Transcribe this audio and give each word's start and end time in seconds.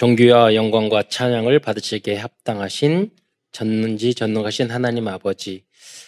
종교와 0.00 0.54
영광과 0.54 1.02
찬양을 1.10 1.58
받으시기에 1.58 2.16
합당하신 2.16 3.10
전능지 3.52 4.14
전능하신 4.14 4.70
하나님 4.70 5.08
아버지 5.08 5.66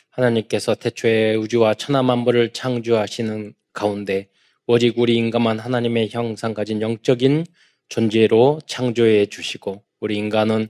하나님께서 0.09 0.75
태초에 0.75 1.35
우주와 1.35 1.75
천하 1.75 2.03
만물을 2.03 2.55
창조하시는 2.55 3.53
가운데 3.75 4.31
오직 4.67 4.99
우리 4.99 5.17
인간만 5.17 5.59
하나님의 5.59 6.09
형상 6.11 6.55
가진 6.55 6.81
영적인 6.81 7.45
존재로 7.91 8.63
창조해 8.67 9.27
주시고 9.27 9.83
우리 10.01 10.17
인간은 10.17 10.69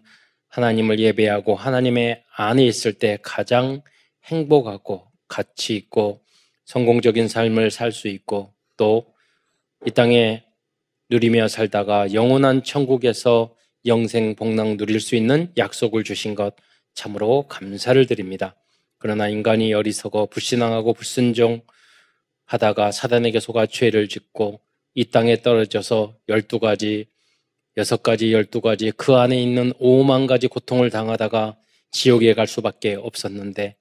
하나님을 0.49 0.99
예배하고 0.99 1.55
하나님의 1.55 2.25
안에 2.35 2.67
있을 2.67 2.93
때 2.93 3.19
가장 3.23 3.83
행복하고 4.25 5.07
가치 5.29 5.77
있고 5.77 6.25
성공적인 6.65 7.29
삶을 7.29 7.71
살 7.71 7.93
수 7.93 8.09
있고 8.09 8.53
또 8.77 9.13
이 9.85 9.91
땅에 9.91 10.45
누리며 11.13 11.49
살다가 11.49 12.15
영원한 12.15 12.65
천국에서 12.65 13.55
영생 13.85 14.35
복락 14.35 14.79
누릴 14.79 14.99
수 14.99 15.15
있는 15.15 15.53
약속을 15.59 16.05
주신 16.05 16.35
것 16.35 16.55
참으로 16.95 17.47
감사를 17.49 18.07
드립니다. 18.07 18.57
그러나 18.97 19.29
인간이 19.29 19.75
어리석어 19.75 20.27
불신앙하고 20.27 20.95
불순종 20.95 21.61
하다가 22.47 22.93
사단에게 22.93 23.41
속아 23.41 23.67
죄를 23.67 24.09
짓고 24.09 24.61
이 24.95 25.05
땅에 25.05 25.43
떨어져서 25.43 26.17
열두 26.31 26.61
가지, 26.61 27.09
여섯 27.77 28.03
가지, 28.03 28.33
열두 28.33 28.63
가지 28.63 28.91
그 28.93 29.15
안에 29.17 29.41
있는 29.41 29.75
오만 29.79 30.27
가지 30.27 30.47
고통을 30.47 30.89
당하다가 30.89 31.59
지옥에 31.91 32.33
갈 32.33 32.47
수밖에 32.47 32.95
없었는데 32.95 33.77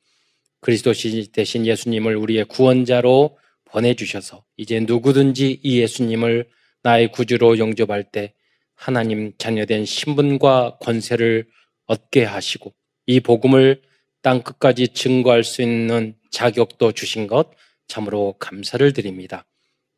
그리스도 0.59 0.91
대신 1.31 1.65
예수님을 1.65 2.17
우리의 2.17 2.43
구원자로 2.45 3.37
보내주셔서 3.63 4.43
이제 4.57 4.81
누구든지 4.81 5.61
이 5.63 5.79
예수님을 5.79 6.49
나의 6.83 7.11
구주로 7.11 7.57
영접할 7.57 8.03
때 8.03 8.33
하나님 8.75 9.33
자녀된 9.37 9.85
신분과 9.85 10.77
권세를 10.81 11.47
얻게 11.85 12.23
하시고 12.23 12.73
이 13.05 13.19
복음을 13.19 13.81
땅 14.21 14.41
끝까지 14.41 14.89
증거할 14.89 15.43
수 15.43 15.61
있는 15.61 16.15
자격도 16.31 16.93
주신 16.93 17.27
것 17.27 17.51
참으로 17.87 18.35
감사를 18.39 18.93
드립니다. 18.93 19.45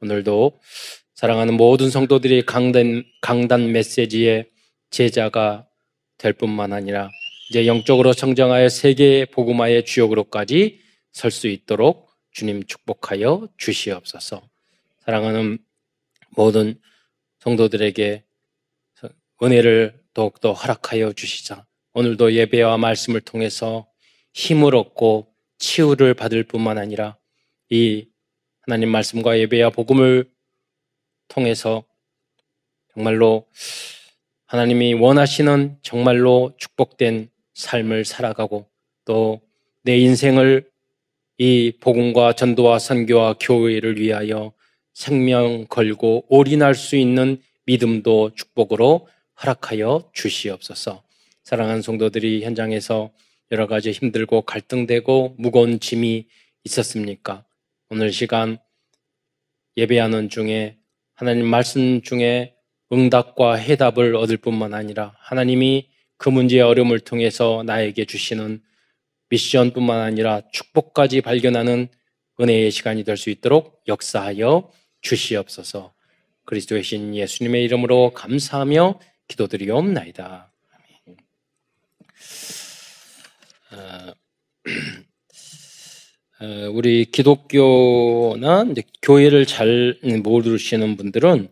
오늘도 0.01 0.59
사랑하는 1.13 1.55
모든 1.55 1.89
성도들이 1.89 2.45
강단, 2.45 3.03
강단 3.21 3.71
메시지의 3.71 4.49
제자가 4.89 5.67
될 6.17 6.33
뿐만 6.33 6.73
아니라 6.73 7.09
이제 7.49 7.67
영적으로 7.67 8.13
성장하여 8.13 8.69
세계 8.69 9.25
복음화의 9.25 9.85
주역으로까지 9.85 10.79
설 11.11 11.29
수 11.31 11.47
있도록 11.47 12.09
주님 12.31 12.63
축복하여 12.65 13.47
주시옵소서. 13.57 14.41
사랑하는 15.05 15.59
모든 16.35 16.79
성도들에게 17.39 18.23
은혜를 19.41 19.99
더욱더 20.13 20.53
허락하여 20.53 21.13
주시자. 21.13 21.65
오늘도 21.93 22.33
예배와 22.33 22.77
말씀을 22.77 23.21
통해서 23.21 23.87
힘을 24.33 24.75
얻고 24.75 25.33
치유를 25.57 26.13
받을 26.13 26.43
뿐만 26.43 26.77
아니라 26.77 27.17
이 27.69 28.07
하나님 28.61 28.89
말씀과 28.89 29.39
예배와 29.39 29.71
복음을 29.71 30.29
통해서 31.27 31.83
정말로 32.93 33.47
하나님이 34.45 34.93
원하시는 34.93 35.77
정말로 35.81 36.53
축복된 36.57 37.29
삶을 37.53 38.05
살아가고 38.05 38.69
또 39.05 39.41
내 39.85 39.97
인생을 39.97 40.69
이 41.37 41.73
복음과 41.81 42.33
전도와 42.33 42.79
선교와 42.79 43.35
교회를 43.39 43.99
위하여 43.99 44.53
생명 44.93 45.65
걸고 45.67 46.25
올인할 46.29 46.75
수 46.75 46.95
있는 46.95 47.41
믿음도 47.65 48.31
축복으로 48.35 49.07
허락하여 49.41 50.09
주시옵소서. 50.13 51.03
사랑하는 51.43 51.81
성도들이 51.81 52.43
현장에서 52.43 53.11
여러 53.51 53.67
가지 53.67 53.91
힘들고 53.91 54.43
갈등되고 54.43 55.35
무거운 55.37 55.79
짐이 55.79 56.27
있었습니까? 56.63 57.45
오늘 57.89 58.11
시간 58.11 58.57
예배하는 59.77 60.29
중에 60.29 60.77
하나님 61.15 61.45
말씀 61.47 62.01
중에 62.01 62.55
응답과 62.91 63.55
해답을 63.55 64.15
얻을 64.15 64.37
뿐만 64.37 64.73
아니라 64.73 65.15
하나님이 65.19 65.89
그 66.17 66.29
문제의 66.29 66.61
어려움을 66.61 66.99
통해서 66.99 67.63
나에게 67.65 68.05
주시는 68.05 68.61
미션뿐만 69.29 69.99
아니라 69.99 70.41
축복까지 70.51 71.21
발견하는 71.21 71.87
은혜의 72.39 72.71
시간이 72.71 73.03
될 73.03 73.17
수 73.17 73.29
있도록 73.29 73.81
역사하여 73.87 74.71
주시옵소서. 75.03 75.93
그리스도의 76.45 76.83
신 76.83 77.15
예수님의 77.15 77.63
이름으로 77.63 78.11
감사하며 78.13 78.99
기도드리옵나이다. 79.27 80.51
어, 83.71 84.13
어, 86.41 86.69
우리 86.71 87.05
기독교나 87.05 88.65
교회를 89.01 89.45
잘 89.45 89.99
모르시는 90.23 90.97
분들은 90.97 91.47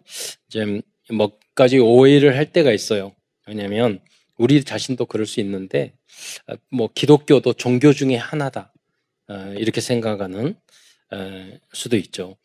이제 0.48 0.82
몇 1.10 1.40
가지 1.56 1.78
오해를 1.80 2.36
할 2.36 2.52
때가 2.52 2.72
있어요. 2.72 3.16
왜냐하면 3.48 4.00
우리 4.38 4.64
자신도 4.64 5.06
그럴 5.06 5.26
수 5.26 5.40
있는데 5.40 5.94
어, 6.48 6.56
뭐 6.70 6.90
기독교도 6.94 7.54
종교 7.54 7.94
중에 7.94 8.16
하나다 8.16 8.74
이렇게 9.58 9.80
생각하는 9.80 10.56
수도 11.72 11.96
있죠. 11.96 12.36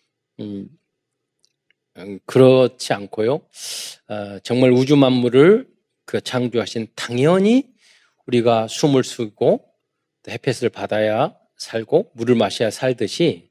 음, 1.96 2.02
음, 2.02 2.18
그렇지 2.26 2.92
않고요. 2.92 3.40
어, 4.08 4.38
정말 4.42 4.72
우주 4.72 4.96
만물을 4.96 5.68
그 6.04 6.20
창조하신 6.20 6.88
당연히 6.94 7.68
우리가 8.26 8.68
숨을 8.68 9.04
쉬고 9.04 9.64
햇볕을 10.28 10.68
받아야 10.70 11.34
살고 11.56 12.12
물을 12.14 12.34
마셔야 12.34 12.70
살듯이 12.70 13.50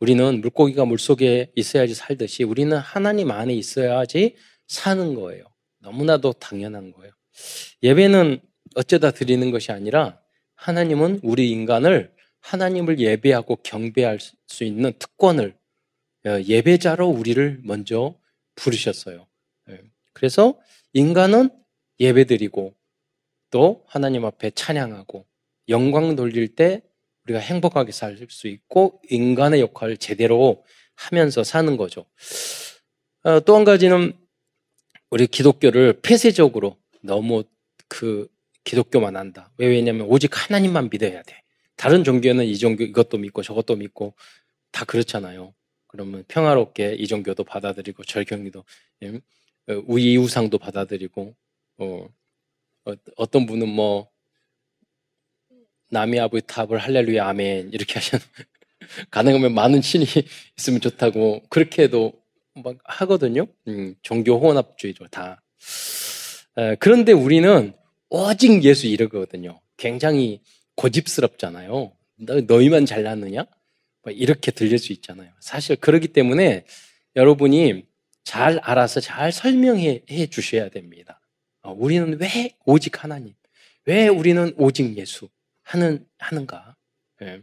우리는 0.00 0.40
물고기가 0.40 0.84
물 0.84 0.98
속에 0.98 1.52
있어야지 1.54 1.94
살듯이 1.94 2.42
우리는 2.42 2.76
하나님 2.76 3.30
안에 3.30 3.54
있어야지 3.54 4.36
사는 4.66 5.14
거예요. 5.14 5.44
너무나도 5.80 6.34
당연한 6.34 6.92
거예요. 6.92 7.12
예배는 7.82 8.40
어쩌다 8.74 9.10
드리는 9.10 9.50
것이 9.50 9.72
아니라 9.72 10.18
하나님은 10.56 11.20
우리 11.22 11.50
인간을 11.50 12.12
하나님을 12.40 12.98
예배하고 12.98 13.56
경배할 13.56 14.18
수 14.46 14.64
있는 14.64 14.92
특권을 14.98 15.50
어, 15.50 15.63
예배자로 16.24 17.08
우리를 17.08 17.60
먼저 17.64 18.14
부르셨어요. 18.54 19.26
예. 19.70 19.80
그래서 20.12 20.58
인간은 20.92 21.50
예배드리고 22.00 22.74
또 23.50 23.84
하나님 23.86 24.24
앞에 24.24 24.50
찬양하고 24.50 25.26
영광 25.68 26.16
돌릴 26.16 26.54
때 26.54 26.82
우리가 27.24 27.38
행복하게 27.40 27.92
살 27.92 28.16
수 28.28 28.48
있고 28.48 29.00
인간의 29.10 29.60
역할을 29.60 29.96
제대로 29.96 30.64
하면서 30.96 31.42
사는 31.44 31.76
거죠. 31.76 32.06
어, 33.22 33.40
또한 33.40 33.64
가지는 33.64 34.12
우리 35.10 35.26
기독교를 35.26 36.00
폐쇄적으로 36.02 36.76
너무 37.02 37.44
그 37.88 38.28
기독교만 38.64 39.16
한다. 39.16 39.52
왜 39.58 39.66
왜냐면 39.68 40.06
오직 40.08 40.30
하나님만 40.32 40.90
믿어야 40.90 41.22
돼. 41.22 41.42
다른 41.76 42.04
종교는 42.04 42.44
이 42.44 42.56
종교 42.56 42.84
이것도 42.84 43.18
믿고 43.18 43.42
저것도 43.42 43.76
믿고 43.76 44.14
다 44.70 44.84
그렇잖아요. 44.84 45.54
그러면 45.94 46.24
평화롭게 46.26 46.94
이종교도 46.94 47.44
받아들이고 47.44 48.02
절경기도 48.02 48.64
예? 49.04 49.20
어, 49.68 49.82
우이우상도 49.86 50.58
받아들이고 50.58 51.36
어, 51.78 52.08
어, 52.84 53.26
떤 53.30 53.46
분은 53.46 53.68
뭐 53.68 54.10
남이 55.90 56.18
아부의 56.18 56.42
탑을 56.48 56.78
할렐루야 56.78 57.28
아멘 57.28 57.70
이렇게 57.72 57.94
하시는 57.94 58.20
가능하면 59.12 59.54
많은 59.54 59.82
신이 59.82 60.04
있으면 60.58 60.80
좋다고 60.80 61.44
그렇게 61.48 61.84
해도 61.84 62.12
막 62.54 62.76
하거든요. 62.82 63.46
음, 63.68 63.94
종교 64.02 64.40
혼합주의죠 64.40 65.06
다. 65.12 65.42
에, 66.58 66.74
그런데 66.80 67.12
우리는 67.12 67.72
오직 68.08 68.64
예수 68.64 68.88
이러거든요. 68.88 69.60
굉장히 69.76 70.40
고집스럽잖아요. 70.74 71.92
너, 72.16 72.40
너희만 72.40 72.84
잘났느냐? 72.84 73.46
뭐 74.04 74.12
이렇게 74.12 74.50
들릴 74.50 74.78
수 74.78 74.92
있잖아요. 74.92 75.30
사실 75.40 75.76
그렇기 75.76 76.08
때문에 76.08 76.64
여러분이 77.16 77.84
잘 78.22 78.58
알아서 78.62 79.00
잘 79.00 79.32
설명해 79.32 80.28
주셔야 80.30 80.68
됩니다. 80.68 81.20
어, 81.62 81.72
우리는 81.72 82.18
왜 82.20 82.54
오직 82.64 83.02
하나님, 83.02 83.34
왜 83.86 84.08
우리는 84.08 84.52
오직 84.56 84.96
예수 84.98 85.28
하는 85.62 86.06
하는가? 86.18 86.76
네. 87.20 87.40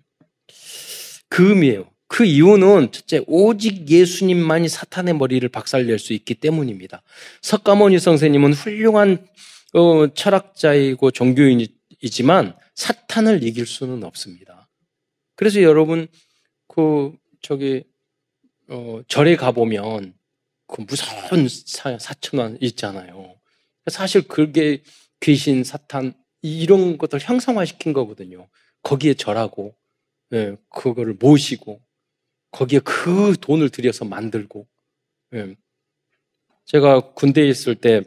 그 1.30 1.50
의미예요. 1.50 1.90
그 2.08 2.26
이유는 2.26 2.92
첫째 2.92 3.24
오직 3.26 3.90
예수님만이 3.90 4.68
사탄의 4.68 5.16
머리를 5.16 5.48
박살낼 5.48 5.98
수 5.98 6.14
있기 6.14 6.36
때문입니다. 6.36 7.04
석가모니 7.42 8.00
선생님은 8.00 8.54
훌륭한 8.54 9.26
어, 9.74 10.14
철학자이고 10.14 11.12
종교인이지만 11.12 12.56
사탄을 12.76 13.44
이길 13.44 13.66
수는 13.66 14.04
없습니다. 14.04 14.68
그래서 15.36 15.62
여러분 15.62 16.08
그 16.74 17.16
저기 17.42 17.84
어, 18.70 19.02
절에 19.08 19.36
가 19.36 19.52
보면 19.52 20.14
그 20.68 20.82
무서운 20.82 21.48
사, 21.50 21.98
천원 22.22 22.58
있잖아요. 22.62 23.36
사실 23.88 24.28
그게 24.28 24.84
귀신, 25.20 25.64
사탄 25.64 26.14
이런 26.42 26.98
것들 26.98 27.20
형상화시킨 27.20 27.94
거거든요. 27.94 28.48
거기에 28.84 29.14
절하고 29.14 29.76
예, 30.34 30.56
그거를 30.70 31.16
모시고 31.20 31.82
거기에 32.52 32.80
그 32.80 33.36
돈을 33.40 33.70
들여서 33.70 34.06
만들고 34.06 34.68
예. 35.34 35.56
제가 36.66 37.14
군대에 37.14 37.48
있을 37.48 37.76
때 37.76 38.04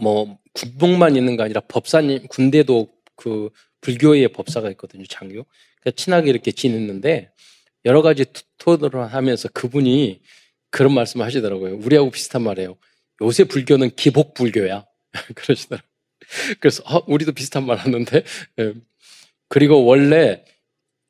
뭐 0.00 0.38
군복만 0.52 1.16
있는 1.16 1.36
거 1.36 1.44
아니라 1.44 1.60
법사님 1.60 2.26
군대도 2.28 2.92
그 3.16 3.50
불교의 3.80 4.28
법사가 4.28 4.70
있거든요 4.72 5.04
장교 5.06 5.44
그러니까 5.80 5.90
친하게 5.96 6.30
이렇게 6.30 6.52
지냈는데 6.52 7.32
여러 7.84 8.02
가지 8.02 8.24
토론을 8.58 9.12
하면서 9.12 9.48
그분이 9.48 10.20
그런 10.70 10.94
말씀을 10.94 11.26
하시더라고요 11.26 11.76
우리하고 11.76 12.10
비슷한 12.10 12.42
말이에요 12.42 12.76
요새 13.22 13.44
불교는 13.44 13.90
기복 13.96 14.34
불교야 14.34 14.86
그러시더라고요 15.34 15.92
그래서 16.60 16.82
어, 16.84 17.04
우리도 17.06 17.32
비슷한 17.32 17.66
말 17.66 17.78
하는데 17.78 18.24
예. 18.58 18.74
그리고 19.48 19.84
원래 19.84 20.44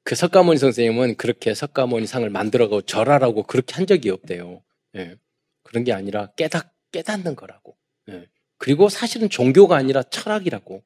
그 0.04 0.14
석가모니 0.14 0.58
선생님은 0.58 1.16
그렇게 1.16 1.54
석가모니 1.54 2.06
상을 2.06 2.28
만들어가고 2.28 2.82
절하라고 2.82 3.44
그렇게 3.44 3.74
한 3.74 3.86
적이 3.86 4.10
없대요. 4.10 4.62
예. 4.96 5.16
그런 5.62 5.84
게 5.84 5.92
아니라 5.92 6.26
깨닫, 6.36 6.72
깨닫는 6.90 7.36
거라고. 7.36 7.76
예. 8.10 8.26
그리고 8.58 8.88
사실은 8.88 9.30
종교가 9.30 9.76
아니라 9.76 10.02
철학이라고 10.02 10.82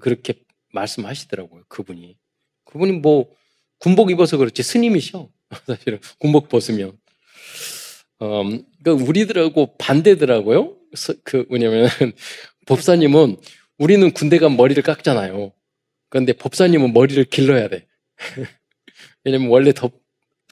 그렇게 0.00 0.34
말씀하시더라고요. 0.72 1.64
그분이. 1.68 2.16
그분이 2.64 2.92
뭐 2.92 3.32
군복 3.78 4.10
입어서 4.10 4.36
그렇지 4.36 4.62
스님이셔. 4.62 5.28
사실은 5.66 5.98
군복 6.18 6.48
벗으면. 6.48 6.98
음, 8.22 8.64
그 8.82 8.90
우리들하고 8.90 9.76
반대더라고요. 9.76 10.76
그 11.24 11.44
뭐냐면 11.48 11.88
법사님은 12.66 13.36
우리는 13.78 14.10
군대 14.12 14.38
가 14.38 14.48
머리를 14.48 14.82
깎잖아요. 14.82 15.52
그런데 16.08 16.32
법사님은 16.32 16.92
머리를 16.92 17.22
길러야 17.24 17.68
돼. 17.68 17.86
왜냐면 19.24 19.48
원래 19.48 19.72
더 19.72 19.90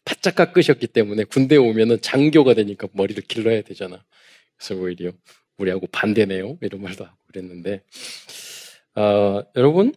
바짝 0.04 0.34
깎으셨기 0.34 0.88
때문에 0.88 1.24
군대에 1.24 1.56
오면은 1.58 2.00
장교가 2.02 2.54
되니까 2.54 2.88
머리를 2.92 3.22
길러야 3.22 3.62
되잖아. 3.62 4.04
그래서 4.56 4.80
오히려 4.80 5.12
우리하고 5.56 5.86
반대네요. 5.86 6.58
이런 6.60 6.82
말도 6.82 7.04
하고 7.04 7.16
그랬는데, 7.28 7.82
어, 8.96 9.42
여러분, 9.56 9.94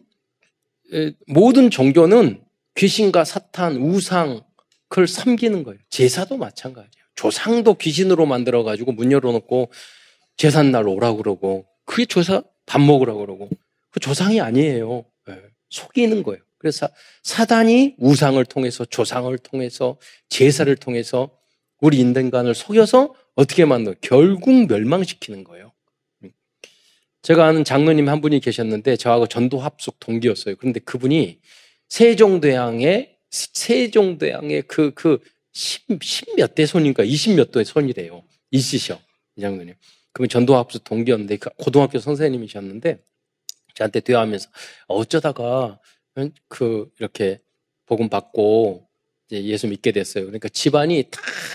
모든 1.28 1.70
종교는 1.70 2.42
귀신과 2.78 3.26
사탄, 3.26 3.78
우상, 3.78 4.42
그걸 4.88 5.08
섬기는 5.08 5.64
거예요. 5.64 5.80
제사도 5.90 6.38
마찬가지예요. 6.38 7.06
조상도 7.16 7.74
귀신으로 7.74 8.26
만들어가지고 8.26 8.92
문 8.94 9.12
열어놓고 9.12 9.72
제삿날 10.38 10.88
오라고 10.88 11.18
그러고, 11.18 11.66
그게 11.86 12.06
조사, 12.06 12.44
밥 12.68 12.80
먹으라고 12.80 13.20
그러고, 13.20 13.50
그 13.90 14.00
조상이 14.00 14.40
아니에요. 14.40 15.06
네. 15.26 15.42
속이는 15.70 16.22
거예요. 16.22 16.42
그래서 16.60 16.88
사단이 17.24 17.96
우상을 17.98 18.44
통해서 18.46 18.86
조상을 18.86 19.36
통해서 19.40 19.98
제사를 20.30 20.74
통해서 20.76 21.32
우리 21.82 21.98
인간을 21.98 22.56
속여서 22.56 23.14
어떻게 23.36 23.66
만들어? 23.66 23.96
결국 24.02 24.68
멸망시키는 24.68 25.44
거예요. 25.44 25.72
제가 27.22 27.46
아는 27.46 27.64
장로님 27.64 28.10
한 28.10 28.22
분이 28.22 28.40
계셨는데 28.40 28.96
저하고 28.96 29.28
전도 29.28 29.60
합숙 29.60 30.00
동기였어요. 30.00 30.56
그런데 30.56 30.80
그분이 30.80 31.40
세종대왕의 31.90 33.18
세종대왕의 33.30 34.64
그그 34.64 35.20
10몇 35.54 36.56
대 36.56 36.66
손인가 36.66 37.04
20몇 37.04 37.52
대의 37.52 37.66
손이래요. 37.66 38.24
있으셔. 38.52 39.00
이 39.36 39.42
장로님. 39.42 39.76
그분 40.12 40.30
전도 40.30 40.56
합숙 40.56 40.84
동기였는데 40.84 41.38
그 41.38 41.50
고등학교 41.58 42.00
선생님이셨는데 42.00 43.00
저한테 43.76 44.00
대화하면서 44.00 44.50
어쩌다가 44.88 45.80
그 46.48 46.90
이렇게 47.00 47.40
복음 47.86 48.10
받고 48.10 48.88
예수 49.32 49.68
믿게 49.68 49.92
됐어요. 49.92 50.26
그러니까 50.26 50.50
집안이 50.50 51.10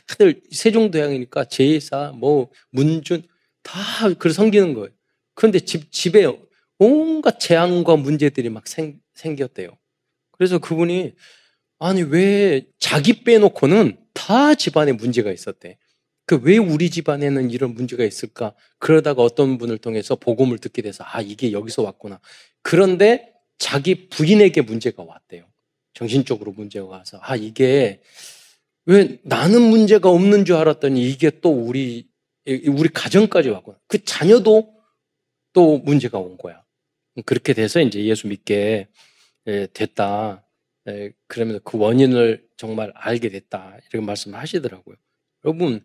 다들 0.06 0.42
세종도양이니까 0.50 1.44
제사, 1.46 2.12
뭐 2.14 2.50
문준 2.70 3.22
다 3.62 4.08
그걸 4.08 4.32
섬기는 4.32 4.74
거예요. 4.74 4.90
그런데 5.34 5.60
집 5.60 5.90
집에 5.90 6.26
온갖 6.78 7.40
재앙과 7.40 7.96
문제들이 7.96 8.50
막 8.50 8.68
생, 8.68 9.00
생겼대요. 9.14 9.76
그래서 10.42 10.58
그분이 10.58 11.12
아니 11.78 12.02
왜 12.02 12.66
자기 12.80 13.22
빼놓고는 13.22 13.96
다 14.12 14.56
집안에 14.56 14.90
문제가 14.90 15.30
있었대. 15.30 15.78
그 16.26 16.40
왜 16.42 16.58
우리 16.58 16.90
집안에는 16.90 17.52
이런 17.52 17.74
문제가 17.74 18.02
있을까? 18.02 18.52
그러다가 18.80 19.22
어떤 19.22 19.56
분을 19.56 19.78
통해서 19.78 20.16
복음을 20.16 20.58
듣게 20.58 20.82
돼서 20.82 21.04
아 21.06 21.20
이게 21.20 21.52
여기서 21.52 21.82
왔구나. 21.82 22.18
그런데 22.62 23.34
자기 23.58 24.08
부인에게 24.08 24.62
문제가 24.62 25.04
왔대요. 25.04 25.44
정신적으로 25.94 26.50
문제가 26.50 26.86
와서 26.86 27.20
아 27.22 27.36
이게 27.36 28.00
왜 28.86 29.20
나는 29.22 29.62
문제가 29.62 30.10
없는 30.10 30.44
줄 30.44 30.56
알았더니 30.56 31.08
이게 31.08 31.30
또 31.40 31.50
우리 31.52 32.08
우리 32.48 32.88
가정까지 32.88 33.50
왔구나. 33.50 33.78
그 33.86 34.02
자녀도 34.04 34.74
또 35.52 35.78
문제가 35.78 36.18
온 36.18 36.36
거야. 36.36 36.64
그렇게 37.26 37.52
돼서 37.52 37.80
이제 37.80 38.02
예수 38.06 38.26
믿게 38.26 38.88
됐다. 39.44 40.46
그러면서 41.26 41.60
그 41.64 41.78
원인을 41.78 42.46
정말 42.56 42.92
알게 42.94 43.28
됐다. 43.28 43.76
이렇게 43.80 44.04
말씀하시더라고요. 44.04 44.96
여러분 45.44 45.84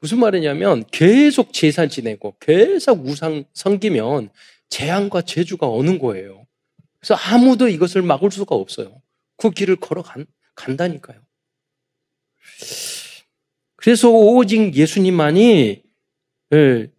무슨 0.00 0.18
말이냐면 0.18 0.84
계속 0.90 1.52
제산 1.52 1.88
지내고 1.88 2.36
계속 2.40 3.06
우상 3.06 3.44
섬기면 3.54 4.30
재앙과 4.68 5.22
재주가 5.22 5.66
오는 5.66 5.98
거예요. 5.98 6.46
그래서 6.98 7.14
아무도 7.14 7.68
이것을 7.68 8.02
막을 8.02 8.30
수가 8.30 8.54
없어요. 8.54 9.00
그 9.36 9.50
길을 9.50 9.76
걸어 9.76 10.02
간, 10.02 10.26
간다니까요. 10.54 11.20
그래서 13.76 14.10
오직 14.10 14.74
예수님만이 14.74 15.82
예, 16.52 16.90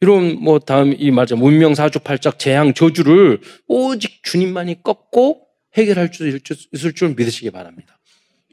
이런 0.00 0.40
뭐 0.40 0.58
다음 0.58 0.94
이 0.96 1.10
맞아 1.10 1.34
문명 1.34 1.74
사주팔짝 1.74 2.38
재앙 2.38 2.74
저주를 2.74 3.40
오직 3.66 4.22
주님만이 4.22 4.82
꺾고 4.82 5.46
해결할 5.76 6.10
수 6.12 6.28
있을 6.72 6.92
줄 6.94 7.14
믿으시기 7.16 7.50
바랍니다. 7.50 7.98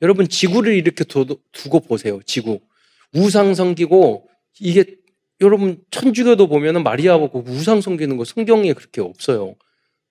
여러분 0.02 0.28
지구를 0.28 0.74
이렇게 0.76 1.04
두고 1.04 1.80
보세요. 1.82 2.20
지구 2.26 2.60
우상 3.14 3.54
섬기고 3.54 4.28
이게 4.60 4.86
여러분 5.42 5.84
천주교도 5.92 6.48
보면은 6.48 6.84
마리아 6.84 7.18
보고 7.18 7.44
우상 7.46 7.82
섬기는 7.82 8.18
거 8.18 8.26
성경에 8.26 8.74
그렇게 8.74 9.02
없어요. 9.02 9.56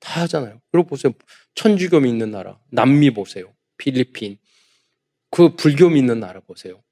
다 0.00 0.22
하잖아요. 0.22 0.60
그리고 0.70 0.86
보세요. 0.88 1.12
천주교 1.54 2.00
믿는 2.00 2.30
나라, 2.30 2.58
남미 2.70 3.10
보세요. 3.10 3.52
필리핀. 3.78 4.38
그 5.30 5.56
불교 5.56 5.88
믿는 5.88 6.20
나라 6.20 6.40
보세요. 6.40 6.82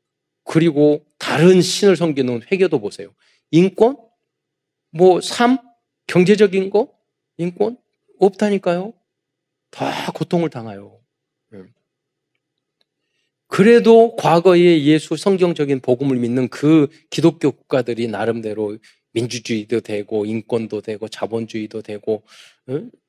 그리고 0.44 1.04
다른 1.18 1.60
신을 1.60 1.96
섬기는 1.96 2.42
회교도 2.50 2.80
보세요. 2.80 3.14
인권? 3.50 3.96
뭐, 4.92 5.20
삶? 5.20 5.58
경제적인 6.06 6.70
거? 6.70 6.92
인권? 7.38 7.76
없다니까요. 8.20 8.92
다 9.70 10.12
고통을 10.12 10.50
당해요. 10.50 11.00
예. 11.54 11.64
그래도 13.48 14.14
과거에 14.16 14.82
예수 14.84 15.16
성경적인 15.16 15.80
복음을 15.80 16.16
믿는 16.16 16.48
그 16.48 16.88
기독교 17.10 17.50
국가들이 17.50 18.06
나름대로 18.08 18.78
민주주의도 19.12 19.80
되고 19.80 20.24
인권도 20.24 20.82
되고 20.82 21.08
자본주의도 21.08 21.82
되고 21.82 22.22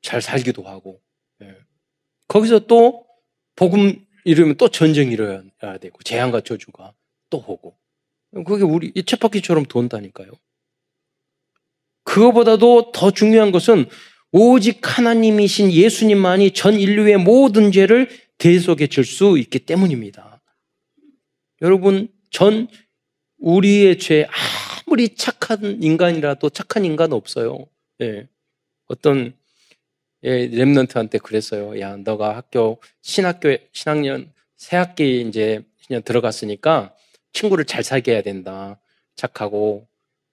잘 0.02 0.22
살기도 0.22 0.64
하고 0.64 1.02
예. 1.42 1.56
거기서 2.28 2.60
또 2.68 3.06
복음 3.56 4.06
이러면 4.26 4.56
또 4.56 4.70
전쟁이 4.70 5.12
일어야 5.12 5.44
되고 5.80 6.02
재앙과 6.04 6.42
저주가 6.42 6.94
또 7.30 7.38
오고 7.38 7.78
그게 8.46 8.64
우리 8.64 8.92
이 8.96 9.04
쳇바퀴처럼 9.04 9.66
돈다니까요. 9.66 10.32
그거보다도 12.04 12.92
더 12.92 13.12
중요한 13.12 13.52
것은 13.52 13.86
오직 14.32 14.80
하나님이신 14.82 15.72
예수님만이 15.72 16.52
전 16.52 16.76
인류의 16.80 17.18
모든 17.18 17.72
죄를 17.72 18.10
대속해 18.38 18.88
줄 18.88 19.06
수 19.06 19.38
있기 19.38 19.60
때문입니다. 19.60 20.42
여러분, 21.62 22.10
전 22.30 22.68
우리의 23.38 24.00
죄 24.00 24.28
아무리 24.88 25.16
착한 25.16 25.82
인간이라도 25.82 26.50
착한 26.50 26.84
인간 26.86 27.14
없어요. 27.14 27.68
예. 28.02 28.28
어떤 28.88 29.34
예, 30.24 30.50
랩런트한테 30.50 31.22
그랬어요. 31.22 31.80
야, 31.80 31.98
너가 31.98 32.36
학교 32.36 32.80
신학교 33.02 33.58
신학년 33.72 34.32
새 34.58 34.78
학기 34.78 35.22
이제 35.22 35.64
신년 35.80 36.02
들어갔으니까 36.04 36.96
친구를 37.34 37.66
잘 37.66 37.84
사귀어야 37.84 38.22
된다. 38.22 38.80
착하고 39.16 39.88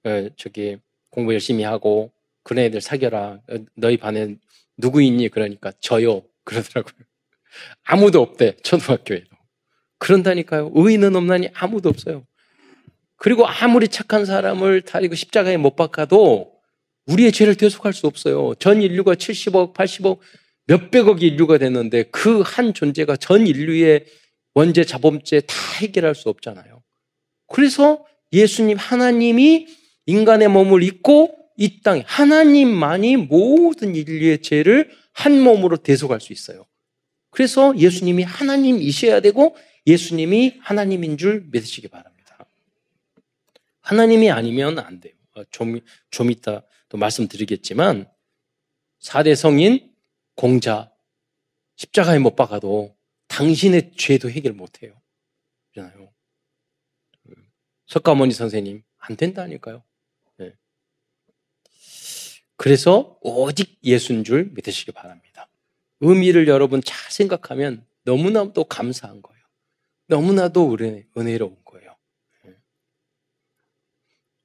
예, 0.06 0.30
저기 0.36 0.78
공부 1.10 1.32
열심히 1.32 1.64
하고 1.64 2.12
그런 2.42 2.64
애들 2.64 2.80
사귀어라. 2.80 3.40
어, 3.48 3.56
너희 3.74 3.96
반에 3.96 4.36
누구 4.76 5.02
있니? 5.02 5.28
그러니까 5.28 5.72
저요. 5.80 6.22
그러더라고요. 6.44 6.94
아무도 7.84 8.20
없대. 8.22 8.56
초등학교에도. 8.62 9.26
그런다니까요. 9.98 10.72
의인은 10.74 11.14
없나니 11.14 11.50
아무도 11.52 11.88
없어요. 11.88 12.24
그리고 13.16 13.46
아무리 13.46 13.88
착한 13.88 14.24
사람을 14.24 14.82
다리고 14.82 15.14
십자가에 15.14 15.58
못 15.58 15.76
박아도 15.76 16.54
우리의 17.06 17.32
죄를 17.32 17.54
대속할 17.56 17.92
수 17.92 18.06
없어요. 18.06 18.54
전 18.58 18.80
인류가 18.80 19.14
70억, 19.14 19.74
80억, 19.74 20.20
몇백억의 20.66 21.28
인류가 21.28 21.58
됐는데 21.58 22.04
그 22.04 22.42
한 22.42 22.72
존재가 22.72 23.16
전 23.16 23.46
인류의 23.46 24.06
원죄, 24.54 24.84
자범죄 24.84 25.40
다 25.42 25.54
해결할 25.80 26.14
수 26.14 26.28
없잖아요. 26.28 26.82
그래서 27.48 28.04
예수님 28.32 28.76
하나님이 28.78 29.66
인간의 30.10 30.48
몸을 30.48 30.82
입고 30.82 31.36
이 31.56 31.82
땅에 31.82 32.02
하나님만이 32.06 33.16
모든 33.16 33.94
인류의 33.94 34.42
죄를 34.42 34.90
한 35.12 35.40
몸으로 35.40 35.76
대속할 35.76 36.20
수 36.20 36.32
있어요. 36.32 36.66
그래서 37.30 37.76
예수님이 37.76 38.24
하나님이셔야 38.24 39.20
되고 39.20 39.56
예수님이 39.86 40.58
하나님인 40.60 41.16
줄 41.16 41.46
믿으시기 41.52 41.88
바랍니다. 41.88 42.46
하나님이 43.80 44.30
아니면 44.30 44.78
안 44.78 45.00
돼요. 45.00 45.14
어, 45.36 45.44
좀, 45.50 45.78
좀 46.10 46.30
이따 46.30 46.62
또 46.88 46.98
말씀드리겠지만 46.98 48.10
4대 49.00 49.36
성인 49.36 49.92
공자 50.34 50.90
십자가에 51.76 52.18
못 52.18 52.34
박아도 52.34 52.96
당신의 53.28 53.92
죄도 53.96 54.28
해결 54.28 54.54
못 54.54 54.82
해요. 54.82 55.00
그잖아요. 55.68 56.12
석가모니 57.86 58.32
선생님 58.32 58.82
안 58.98 59.16
된다니까요. 59.16 59.82
네. 62.60 62.64
그래서 62.64 63.18
오직 63.22 63.78
예수인 63.82 64.22
줄 64.22 64.50
믿으시기 64.52 64.92
바랍니다. 64.92 65.48
의미를 66.00 66.46
여러분 66.46 66.82
잘 66.82 67.10
생각하면 67.10 67.86
너무나도 68.04 68.64
감사한 68.64 69.22
거예요. 69.22 69.40
너무나도 70.06 70.74
은혜, 70.74 71.06
은혜로운 71.16 71.56
거예요. 71.64 71.96
네. 72.44 72.54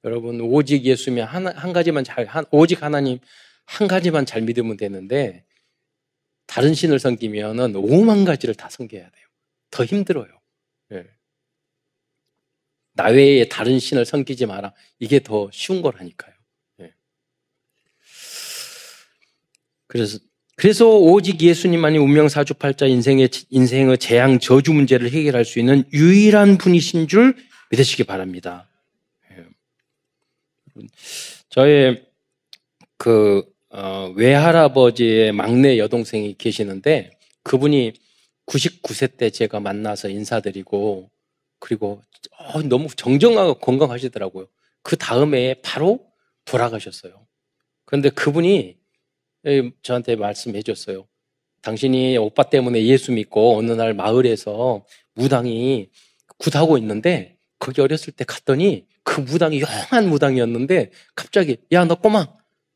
여러분 0.04 0.40
오직 0.40 0.84
예수면 0.84 1.26
한, 1.26 1.46
한 1.46 1.72
가지만 1.72 2.04
잘 2.04 2.24
한, 2.26 2.44
오직 2.50 2.82
하나님 2.82 3.18
한 3.66 3.88
가지만 3.88 4.24
잘 4.24 4.42
믿으면 4.42 4.76
되는데 4.76 5.44
다른 6.46 6.74
신을 6.74 6.98
섬기면은 6.98 7.72
5만 7.74 8.24
가지를 8.24 8.54
다 8.54 8.70
섬겨야 8.70 9.10
돼요. 9.10 9.26
더 9.70 9.84
힘들어요. 9.84 10.28
네. 10.88 11.04
나 12.92 13.08
외에 13.08 13.46
다른 13.48 13.78
신을 13.78 14.06
섬기지 14.06 14.46
마라. 14.46 14.72
이게 14.98 15.20
더 15.20 15.50
쉬운 15.52 15.82
거라니까요. 15.82 16.34
네. 16.78 16.94
그래서 19.96 20.18
그래서 20.56 20.88
오직 20.88 21.40
예수님만이 21.40 21.98
운명 21.98 22.28
사주팔자 22.28 22.86
인생의 22.86 23.28
인생의 23.50 23.98
재앙 23.98 24.38
저주 24.38 24.72
문제를 24.72 25.10
해결할 25.10 25.44
수 25.44 25.58
있는 25.58 25.84
유일한 25.92 26.58
분이신 26.58 27.08
줄 27.08 27.34
믿으시기 27.70 28.04
바랍니다. 28.04 28.68
네. 29.30 30.86
저의 31.48 32.06
그 32.96 33.44
어, 33.70 34.12
외할아버지의 34.16 35.32
막내 35.32 35.78
여동생이 35.78 36.36
계시는데 36.38 37.10
그분이 37.42 37.92
99세 38.46 39.16
때 39.16 39.30
제가 39.30 39.60
만나서 39.60 40.08
인사드리고 40.08 41.10
그리고 41.58 42.02
어, 42.38 42.62
너무 42.62 42.88
정정하고 42.94 43.54
건강하시더라고요. 43.54 44.46
그 44.82 44.96
다음에 44.96 45.54
바로 45.62 46.06
돌아가셨어요. 46.44 47.26
그런데 47.84 48.08
그분이 48.08 48.75
저한테 49.82 50.16
말씀해 50.16 50.62
줬어요. 50.62 51.06
당신이 51.62 52.16
오빠 52.18 52.44
때문에 52.44 52.84
예수 52.84 53.12
믿고 53.12 53.56
어느 53.58 53.72
날 53.72 53.94
마을에서 53.94 54.84
무당이 55.14 55.90
굿하고 56.38 56.78
있는데 56.78 57.36
거기 57.58 57.80
어렸을 57.80 58.12
때 58.12 58.24
갔더니 58.24 58.86
그 59.02 59.20
무당이 59.20 59.60
영한 59.60 60.08
무당이었는데 60.08 60.90
갑자기 61.14 61.56
야 61.72 61.84
너 61.84 61.94
꼬마 61.96 62.26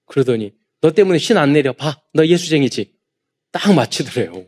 그러더니 0.07 0.53
너 0.81 0.91
때문에 0.93 1.19
신 1.19 1.37
안 1.37 1.53
내려 1.53 1.73
봐. 1.73 2.01
너 2.15 2.27
예수쟁이지. 2.27 2.95
딱 3.53 3.73
맞히더래요. 3.75 4.47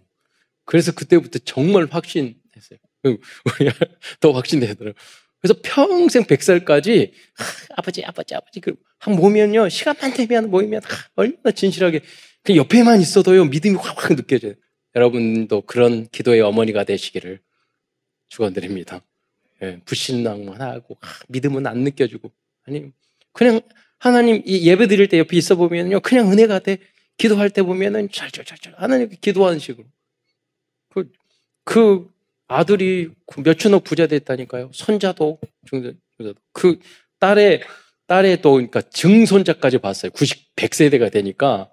그래서 0.64 0.92
그때부터 0.92 1.38
정말 1.44 1.86
확신했어요. 1.90 2.78
더 4.20 4.30
확신되더라고요. 4.32 4.94
그래서 5.42 5.58
평생 5.62 6.22
100살까지 6.22 7.10
아, 7.76 7.82
버지 7.82 8.04
아버지 8.04 8.34
아버지 8.34 8.60
한 8.98 9.16
모면요. 9.16 9.68
시간만 9.68 10.14
되면 10.14 10.50
모이면 10.50 10.80
얼마나 11.16 11.50
진실하게. 11.50 12.00
그 12.44 12.56
옆에만 12.56 13.00
있어도요. 13.00 13.46
믿음이 13.46 13.76
확확 13.76 14.14
느껴져요. 14.16 14.54
여러분도 14.94 15.62
그런 15.62 16.06
기도의 16.08 16.40
어머니가 16.42 16.84
되시기를 16.84 17.40
축원드립니다. 18.28 19.02
예, 19.62 19.80
불신앙만 19.84 20.60
하고 20.60 20.96
아, 21.00 21.08
믿음은 21.28 21.66
안 21.66 21.78
느껴지고. 21.78 22.30
아니 22.66 22.92
그냥 23.32 23.60
하나님 23.98 24.42
예배 24.46 24.86
드릴 24.86 25.08
때 25.08 25.18
옆에 25.18 25.36
있어 25.36 25.56
보면요. 25.56 26.00
그냥 26.00 26.30
은혜가 26.30 26.60
돼. 26.60 26.78
기도할 27.18 27.50
때 27.50 27.62
보면은 27.62 28.08
잘잘잘잘 28.12 28.74
하나님 28.76 29.10
기도하는 29.20 29.58
식으로. 29.58 29.86
그, 30.88 31.10
그 31.64 32.11
아들이 32.52 33.10
몇 33.42 33.58
천억 33.58 33.84
부자 33.84 34.06
됐다니까요. 34.06 34.70
손자도 34.72 35.38
중자도 35.66 36.34
그 36.52 36.78
딸의 37.18 37.62
딸의 38.06 38.42
또 38.42 38.52
그러니까 38.52 38.82
증손자까지 38.82 39.78
봤어요. 39.78 40.10
90 40.12 40.56
100세대가 40.56 41.10
되니까 41.10 41.70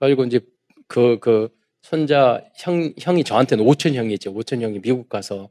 가지고 0.00 0.24
이제 0.24 0.40
그그 0.88 1.18
그 1.20 1.48
손자 1.82 2.42
형 2.56 2.92
형이 2.98 3.24
저한테는 3.24 3.64
5천 3.64 3.94
형이죠. 3.94 4.32
5천 4.32 4.60
형이 4.60 4.80
미국 4.80 5.08
가서 5.08 5.50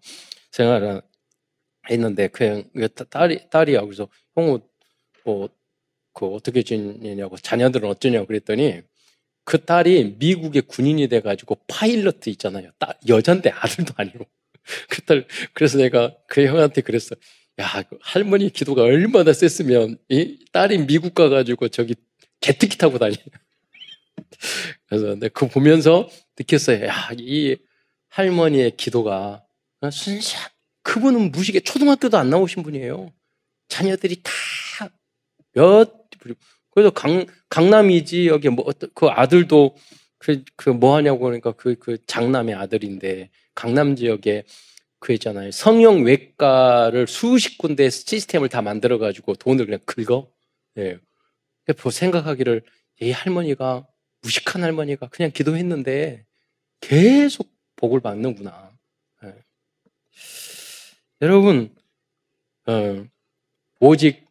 생활을 0.52 1.02
했는데 1.90 2.28
그냥 2.28 2.64
딸이 3.10 3.50
딸이야. 3.50 3.82
그래서 3.82 4.08
형은 4.36 4.60
뭐그 5.26 6.34
어떻게 6.34 6.64
지내냐고 6.64 7.38
자녀들은 7.38 7.90
어쩌냐고 7.90 8.28
그랬더니 8.28 8.82
그 9.44 9.64
딸이 9.64 10.18
미국의 10.20 10.64
군인이 10.64 11.08
돼가지고 11.08 11.58
파일럿 11.68 12.28
있잖아요. 12.28 12.72
딸, 12.78 12.96
여잔데 13.08 13.50
아들도 13.50 13.94
아니고. 13.98 14.26
그 14.90 15.02
딸, 15.04 15.26
그래서 15.54 15.78
내가 15.78 16.16
그 16.28 16.46
형한테 16.46 16.82
그랬어. 16.82 17.16
야, 17.60 17.84
그 17.90 17.98
할머니 18.02 18.50
기도가 18.50 18.84
얼마나 18.84 19.34
셌으면 19.34 19.98
이 20.10 20.46
딸이 20.52 20.86
미국 20.86 21.14
가가지고 21.14 21.70
저기 21.70 21.96
제트기 22.40 22.78
타고 22.78 22.98
다니. 22.98 23.16
그래서 24.88 25.16
내가 25.16 25.30
그 25.34 25.48
보면서 25.48 26.10
느꼈어요. 26.40 26.86
야, 26.86 27.10
이 27.18 27.58
할머니의 28.10 28.76
기도가 28.78 29.44
순수한 29.92 30.50
그분은 30.84 31.32
무식에 31.32 31.60
초등학교도 31.60 32.18
안 32.18 32.30
나오신 32.30 32.64
분이에요. 32.64 33.12
자녀들이 33.68 34.22
다 34.24 34.32
몇, 35.54 36.02
그래서 36.72 36.90
강, 36.90 37.26
강남이지, 37.50 38.28
여기 38.28 38.50
뭐, 38.50 38.66
그 38.94 39.08
아들도 39.08 39.76
그, 40.18 40.44
그, 40.56 40.70
뭐 40.70 40.96
하냐고 40.96 41.20
그러니까 41.20 41.52
그, 41.52 41.76
그 41.76 41.98
장남의 42.06 42.56
아들인데, 42.56 43.30
강남 43.54 43.96
지역에 43.96 44.44
그 45.00 45.14
있잖아요. 45.14 45.52
성형 45.52 46.04
외과를 46.04 47.08
수십 47.08 47.58
군데 47.58 47.90
시스템을 47.90 48.50
다 48.50 48.62
만들어 48.62 49.00
가지고 49.00 49.34
돈을 49.34 49.66
그냥 49.66 49.80
긁어. 49.86 50.32
예. 50.78 51.00
생각하기를, 51.92 52.64
이 53.02 53.12
할머니가, 53.12 53.88
무식한 54.22 54.64
할머니가 54.64 55.08
그냥 55.10 55.32
기도했는데, 55.32 56.26
계속 56.82 57.52
복을 57.78 58.00
받는구나. 58.00 58.72
예. 59.24 59.36
여러분, 61.22 61.74
어, 62.68 63.06
오직 63.80 64.28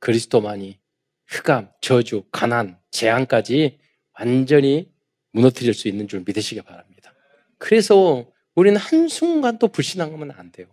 그리스도만이 0.00 0.78
흑암, 1.26 1.70
저주, 1.80 2.24
가난, 2.32 2.80
재앙까지 2.90 3.78
완전히 4.18 4.90
무너뜨릴 5.32 5.74
수 5.74 5.86
있는 5.86 6.08
줄 6.08 6.24
믿으시기 6.26 6.62
바랍니다. 6.62 7.14
그래서 7.58 8.26
우리는 8.54 8.76
한순간도 8.78 9.68
불신앙하면 9.68 10.32
안 10.32 10.50
돼요. 10.52 10.66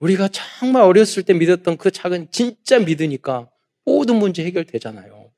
우리가 0.00 0.28
정말 0.28 0.82
어렸을 0.82 1.22
때 1.22 1.34
믿었던 1.34 1.76
그 1.76 1.90
작은 1.90 2.30
진짜 2.30 2.78
믿으니까 2.78 3.50
모든 3.84 4.16
문제 4.16 4.44
해결되잖아요. 4.44 5.32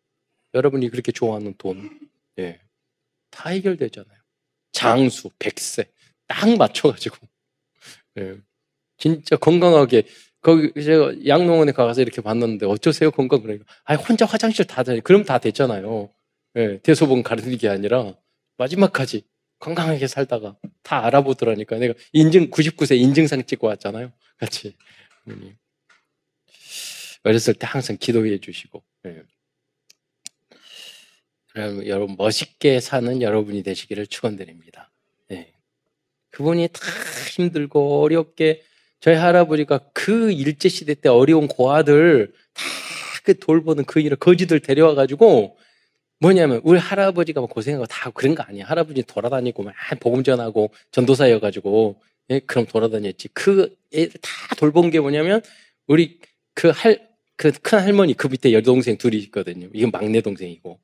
여러분이 0.54 0.90
그렇게 0.90 1.12
좋아하는 1.12 1.54
돈, 1.56 1.98
예. 2.38 2.60
다 3.30 3.50
해결되잖아요. 3.50 4.18
장수, 4.72 5.30
백세, 5.38 5.90
딱 6.26 6.56
맞춰가지고. 6.56 7.16
예. 8.18 8.36
진짜 8.98 9.36
건강하게 9.36 10.04
거기 10.42 10.72
제가 10.82 11.26
양농원에 11.26 11.72
가서 11.72 12.02
이렇게 12.02 12.20
봤는데 12.22 12.66
어쩌세요 12.66 13.10
건강 13.10 13.42
그러니까 13.42 13.64
아 13.84 13.94
혼자 13.94 14.24
화장실 14.24 14.66
다 14.66 14.82
다니 14.82 15.00
그럼 15.00 15.24
다 15.24 15.38
됐잖아요. 15.38 16.10
예, 16.56 16.78
대소봉 16.82 17.22
가르는 17.22 17.56
게 17.58 17.68
아니라 17.68 18.14
마지막까지 18.56 19.22
건강하게 19.60 20.06
살다가 20.08 20.56
다 20.82 21.04
알아보더라니까 21.04 21.78
내가 21.78 21.94
인증 22.12 22.50
99세 22.50 22.98
인증상 22.98 23.44
찍고 23.44 23.68
왔잖아요. 23.68 24.12
같이 24.38 24.76
어렸을 27.22 27.54
때 27.54 27.66
항상 27.66 27.96
기도해 27.98 28.38
주시고 28.38 28.82
예. 29.06 29.22
여러분 31.86 32.16
멋있게 32.18 32.80
사는 32.80 33.22
여러분이 33.22 33.62
되시기를 33.62 34.06
축원드립니다. 34.08 34.90
예. 35.30 35.52
그분이 36.30 36.68
다 36.68 36.80
힘들고 37.30 38.02
어렵게 38.02 38.62
저희 39.00 39.14
할아버지가 39.14 39.90
그 39.92 40.32
일제 40.32 40.68
시대 40.68 40.94
때 40.94 41.08
어려운 41.08 41.46
고아들 41.46 42.32
다 42.54 42.90
그 43.22 43.38
돌보는 43.38 43.84
그 43.84 44.00
일을 44.00 44.16
거지들 44.16 44.60
데려와 44.60 44.94
가지고 44.94 45.56
뭐냐면 46.20 46.60
우리 46.64 46.78
할아버지가 46.78 47.40
뭐 47.40 47.48
고생하고 47.48 47.86
다 47.86 48.10
그런 48.10 48.34
거 48.34 48.42
아니야. 48.44 48.66
할아버지 48.66 49.02
돌아다니고 49.04 49.62
막 49.64 49.74
복음 50.00 50.22
전하고 50.24 50.70
전도사여가지고 50.92 52.00
예, 52.30 52.40
그럼 52.40 52.66
돌아다녔지. 52.66 53.28
그 53.34 53.76
애들 53.94 54.20
다 54.22 54.30
돌본 54.58 54.90
게 54.90 55.00
뭐냐면 55.00 55.42
우리 55.88 56.20
그 56.54 56.70
할 56.72 57.08
그 57.36 57.52
큰 57.62 57.78
할머니 57.80 58.14
그 58.14 58.28
밑에 58.28 58.52
여동생 58.52 58.98
둘이 58.98 59.16
있거든요. 59.24 59.68
이건 59.74 59.90
막내 59.92 60.20
동생이고 60.20 60.78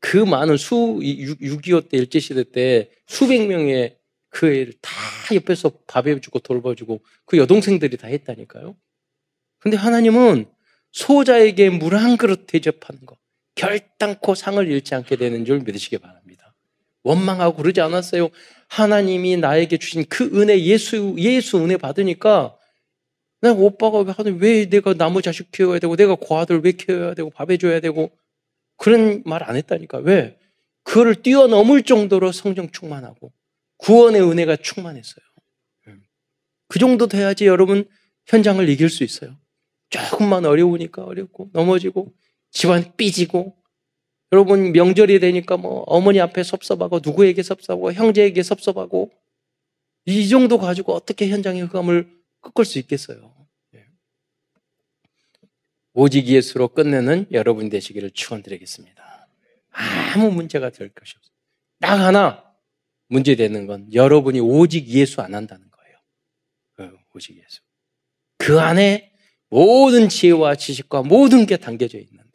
그 0.00 0.18
많은 0.18 0.56
수 0.58 0.76
6.25 0.76 1.88
때 1.90 1.98
일제 1.98 2.20
시대 2.20 2.44
때 2.44 2.90
수백 3.06 3.46
명의 3.46 3.96
그 4.30 4.46
애를 4.48 4.74
다 4.82 4.92
옆에서 5.34 5.72
밥 5.86 6.06
해주고 6.06 6.40
돌봐주고 6.40 7.00
그 7.26 7.38
여동생들이 7.38 7.96
다 7.98 8.08
했다니까요. 8.08 8.76
근데 9.60 9.76
하나님은 9.76 10.46
소자에게 10.92 11.70
물 11.70 11.94
한 11.96 12.16
그릇 12.18 12.46
대접하는 12.46 13.06
거 13.06 13.16
결단코 13.56 14.34
상을 14.36 14.64
잃지 14.66 14.94
않게 14.94 15.16
되는 15.16 15.44
줄 15.44 15.60
믿으시기 15.60 15.98
바랍니다. 15.98 16.54
원망하고 17.02 17.56
그러지 17.56 17.80
않았어요. 17.80 18.28
하나님이 18.68 19.36
나에게 19.38 19.78
주신 19.78 20.04
그 20.08 20.24
은혜, 20.40 20.60
예수, 20.62 21.14
예수 21.18 21.58
은혜 21.58 21.76
받으니까 21.76 22.56
내가 23.40 23.54
오빠가 23.54 24.04
왜 24.38 24.68
내가 24.68 24.94
나무 24.94 25.22
자식 25.22 25.50
키워야 25.50 25.78
되고 25.78 25.96
내가 25.96 26.14
고아들 26.14 26.60
왜 26.64 26.72
키워야 26.72 27.14
되고 27.14 27.30
밥 27.30 27.50
해줘야 27.50 27.80
되고 27.80 28.10
그런 28.76 29.22
말 29.24 29.42
안 29.42 29.56
했다니까. 29.56 29.98
왜? 29.98 30.38
그거를 30.82 31.16
뛰어넘을 31.22 31.82
정도로 31.82 32.32
성령 32.32 32.70
충만하고 32.70 33.32
구원의 33.78 34.22
은혜가 34.22 34.56
충만했어요. 34.56 35.24
그 36.68 36.78
정도 36.78 37.06
돼야지 37.06 37.46
여러분 37.46 37.88
현장을 38.26 38.68
이길 38.68 38.88
수 38.90 39.04
있어요. 39.04 39.36
조금만 39.88 40.44
어려우니까 40.44 41.04
어렵고 41.04 41.50
넘어지고 41.52 42.12
집안 42.50 42.96
삐지고 42.96 43.56
여러분 44.32 44.72
명절이 44.72 45.20
되니까 45.20 45.56
뭐 45.56 45.82
어머니 45.86 46.20
앞에 46.20 46.42
섭섭하고 46.42 47.00
누구에게 47.02 47.42
섭섭하고 47.42 47.92
형제에게 47.92 48.42
섭섭하고 48.42 49.12
이 50.06 50.28
정도 50.28 50.58
가지고 50.58 50.94
어떻게 50.94 51.28
현장의 51.28 51.62
흑암을 51.62 52.10
꺾을 52.40 52.64
수 52.64 52.78
있겠어요. 52.78 53.34
예. 53.74 53.86
오직 55.94 56.26
예수로 56.26 56.68
끝내는 56.68 57.26
여러분 57.32 57.68
되시기를 57.68 58.12
축원드리겠습니다. 58.12 59.28
아무 59.70 60.30
문제가 60.30 60.70
될 60.70 60.88
것이 60.90 61.14
없어요. 61.16 61.34
딱 61.80 62.00
하나 62.00 62.44
문제되는 63.08 63.66
건 63.66 63.92
여러분이 63.92 64.40
오직 64.40 64.88
예수 64.88 65.20
안 65.20 65.34
한다는 65.34 65.66
거예요. 65.70 66.92
어, 66.92 66.98
오직 67.14 67.36
예수. 67.36 67.60
그 68.38 68.60
안에 68.60 69.12
모든 69.48 70.08
지혜와 70.08 70.56
지식과 70.56 71.02
모든 71.02 71.46
게 71.46 71.56
담겨져 71.56 71.98
있는데. 71.98 72.26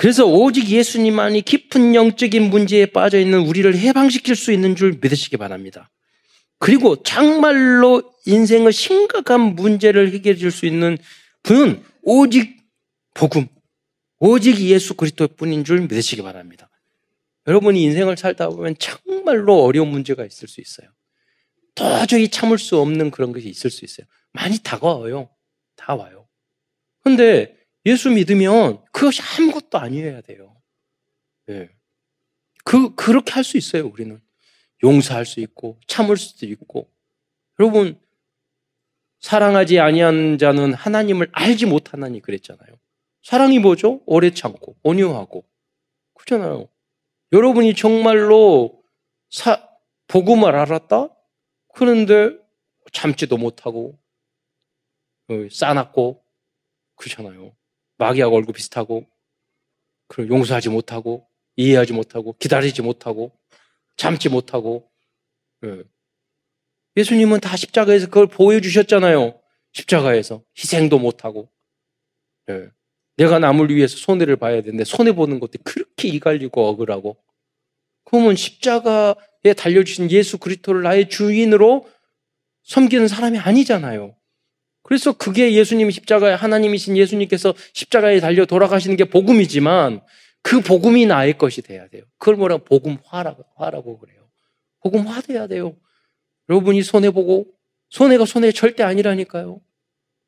그래서 0.00 0.24
오직 0.24 0.70
예수님만이 0.70 1.42
깊은 1.42 1.94
영적인 1.94 2.48
문제에 2.48 2.86
빠져 2.86 3.20
있는 3.20 3.40
우리를 3.40 3.76
해방시킬 3.76 4.34
수 4.34 4.50
있는 4.50 4.74
줄 4.74 4.98
믿으시기 4.98 5.36
바랍니다. 5.36 5.90
그리고 6.58 7.02
정말로 7.02 8.10
인생의 8.24 8.72
심각한 8.72 9.54
문제를 9.56 10.10
해결해 10.10 10.38
줄 10.38 10.50
수 10.52 10.64
있는 10.64 10.96
분은 11.42 11.84
오직 12.00 12.62
복음, 13.12 13.46
오직 14.20 14.58
예수 14.60 14.94
그리스도 14.94 15.28
뿐인 15.28 15.64
줄 15.64 15.82
믿으시기 15.82 16.22
바랍니다. 16.22 16.70
여러분이 17.46 17.82
인생을 17.82 18.16
살다 18.16 18.48
보면 18.48 18.76
정말로 18.78 19.62
어려운 19.62 19.88
문제가 19.88 20.24
있을 20.24 20.48
수 20.48 20.62
있어요. 20.62 20.88
도저히 21.74 22.28
참을 22.28 22.56
수 22.56 22.78
없는 22.78 23.10
그런 23.10 23.32
것이 23.32 23.50
있을 23.50 23.68
수 23.68 23.84
있어요. 23.84 24.06
많이 24.32 24.56
다가와요. 24.62 25.28
다 25.76 25.94
와요. 25.94 26.26
근데 27.04 27.59
예수 27.86 28.10
믿으면 28.10 28.82
그것이 28.92 29.22
아무것도 29.22 29.78
아니어야 29.78 30.20
돼요. 30.20 30.56
네. 31.46 31.68
그, 32.64 32.94
그렇게 32.94 33.32
할 33.32 33.42
수 33.44 33.56
있어요, 33.56 33.86
우리는. 33.86 34.20
용서할 34.82 35.26
수 35.26 35.40
있고, 35.40 35.78
참을 35.86 36.16
수도 36.16 36.46
있고. 36.46 36.90
여러분, 37.58 37.98
사랑하지 39.20 39.78
아니한 39.80 40.38
자는 40.38 40.72
하나님을 40.74 41.28
알지 41.32 41.66
못하나니 41.66 42.20
그랬잖아요. 42.20 42.76
사랑이 43.22 43.58
뭐죠? 43.58 44.00
오래 44.06 44.30
참고, 44.30 44.76
온유하고. 44.82 45.44
그렇잖아요. 46.14 46.68
여러분이 47.32 47.74
정말로 47.74 48.82
사, 49.30 49.68
복음을 50.08 50.54
알았다? 50.54 51.08
그런데 51.74 52.36
참지도 52.92 53.36
못하고, 53.36 53.98
어, 55.28 55.34
싸놨고, 55.50 56.22
그렇잖아요. 56.96 57.54
마귀하고 58.00 58.34
얼굴 58.34 58.54
비슷하고, 58.54 59.06
그리고 60.08 60.34
용서하지 60.34 60.70
못하고, 60.70 61.26
이해하지 61.56 61.92
못하고, 61.92 62.34
기다리지 62.38 62.82
못하고, 62.82 63.32
참지 63.96 64.28
못하고, 64.30 64.90
예. 65.64 65.84
수님은 67.02 67.40
다 67.40 67.56
십자가에서 67.56 68.06
그걸 68.06 68.26
보여주셨잖아요. 68.26 69.38
십자가에서 69.72 70.42
희생도 70.58 70.98
못하고, 70.98 71.50
예. 72.48 72.70
내가 73.16 73.38
남을 73.38 73.74
위해서 73.74 73.98
손해를 73.98 74.36
봐야 74.36 74.62
되는데 74.62 74.84
손해 74.84 75.12
보는 75.12 75.38
것도 75.38 75.58
그렇게 75.62 76.08
이갈리고 76.08 76.66
억울하고, 76.66 77.18
그러면 78.04 78.34
십자가에 78.34 79.52
달려주신 79.56 80.10
예수 80.10 80.38
그리스도를 80.38 80.82
나의 80.82 81.10
주인으로 81.10 81.86
섬기는 82.62 83.08
사람이 83.08 83.38
아니잖아요. 83.38 84.16
그래서 84.90 85.12
그게 85.12 85.54
예수님 85.54 85.88
십자가에 85.88 86.34
하나님이신 86.34 86.96
예수님께서 86.96 87.54
십자가에 87.74 88.18
달려 88.18 88.44
돌아가시는 88.44 88.96
게 88.96 89.04
복음이지만 89.04 90.00
그 90.42 90.60
복음이 90.60 91.06
나의 91.06 91.38
것이 91.38 91.62
돼야 91.62 91.86
돼요. 91.86 92.02
그걸 92.18 92.34
뭐라고 92.34 92.64
복음화라고 92.64 93.44
화라고 93.54 94.00
그래요. 94.00 94.28
복음화 94.82 95.20
돼야 95.20 95.46
돼요. 95.46 95.76
여러분이 96.48 96.82
손해 96.82 97.12
보고 97.12 97.46
손해가 97.90 98.24
손해 98.24 98.50
절대 98.50 98.82
아니라니까요. 98.82 99.60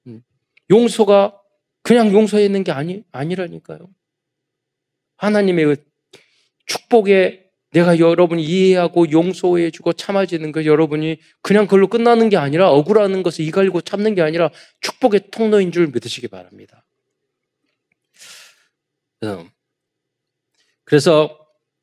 음. 0.07 0.23
용서가 0.71 1.37
그냥 1.83 2.13
용서했는 2.13 2.63
게 2.63 2.71
아니 2.71 3.03
아니라니까요. 3.11 3.91
하나님의 5.17 5.65
그 5.65 5.77
축복의 6.67 7.51
내가 7.73 7.99
여러분이 7.99 8.43
이해하고 8.43 9.11
용서해주고 9.11 9.95
참아지는 9.95 10.53
것 10.53 10.65
여러분이 10.65 11.19
그냥 11.41 11.67
그걸로 11.67 11.89
끝나는 11.89 12.29
게 12.29 12.37
아니라 12.37 12.71
억울하는 12.71 13.23
것을 13.23 13.45
이갈고 13.45 13.81
참는 13.81 14.15
게 14.15 14.23
아니라 14.23 14.51
축복의 14.81 15.31
통로인 15.31 15.73
줄 15.73 15.89
믿으시기 15.89 16.29
바랍니다. 16.29 16.85
그래서 20.85 21.39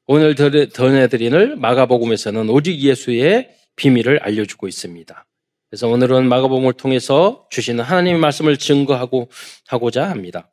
오늘 0.06 0.36
전해드리는 0.36 1.60
마가복음에서는 1.60 2.50
오직 2.50 2.80
예수의 2.80 3.56
비밀을 3.76 4.20
알려주고 4.20 4.68
있습니다. 4.68 5.26
그래서 5.70 5.88
오늘은 5.88 6.28
마가복음을 6.30 6.74
통해서 6.74 7.48
주시는 7.50 7.84
하나님의 7.84 8.20
말씀을 8.20 8.58
증거하고 8.58 9.30
하고자 9.68 10.10
합니다. 10.10 10.52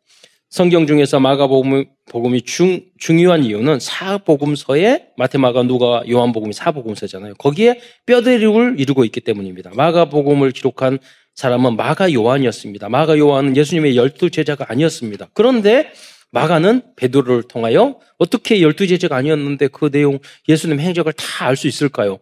성경 0.57 0.87
중에서 0.87 1.21
마가복음이 1.21 2.41
중, 2.47 2.81
중요한 2.97 3.45
이유는 3.45 3.79
사복음서에 3.79 5.09
마테마가 5.19 5.65
누가 5.65 6.03
요한복음이 6.09 6.55
사복음서잖아요. 6.55 7.35
거기에 7.35 7.79
뼈대륙을 8.07 8.77
이루고 8.81 9.05
있기 9.05 9.21
때문입니다. 9.21 9.73
마가복음을 9.75 10.53
기록한 10.53 10.99
사람은 11.35 11.77
마가 11.77 12.11
요한이었습니다. 12.11 12.89
마가 12.89 13.19
요한은 13.19 13.55
예수님의 13.55 13.99
열두 13.99 14.31
제자가 14.31 14.65
아니었습니다. 14.71 15.29
그런데 15.35 15.93
마가는 16.31 16.81
베드로를 16.97 17.43
통하여 17.43 18.01
어떻게 18.17 18.63
열두 18.63 18.87
제자가 18.87 19.15
아니었는데 19.15 19.69
그 19.69 19.91
내용 19.91 20.19
예수님 20.49 20.81
행적을 20.81 21.13
다 21.13 21.49
알 21.49 21.57
수 21.57 21.69
있을까요? 21.69 22.19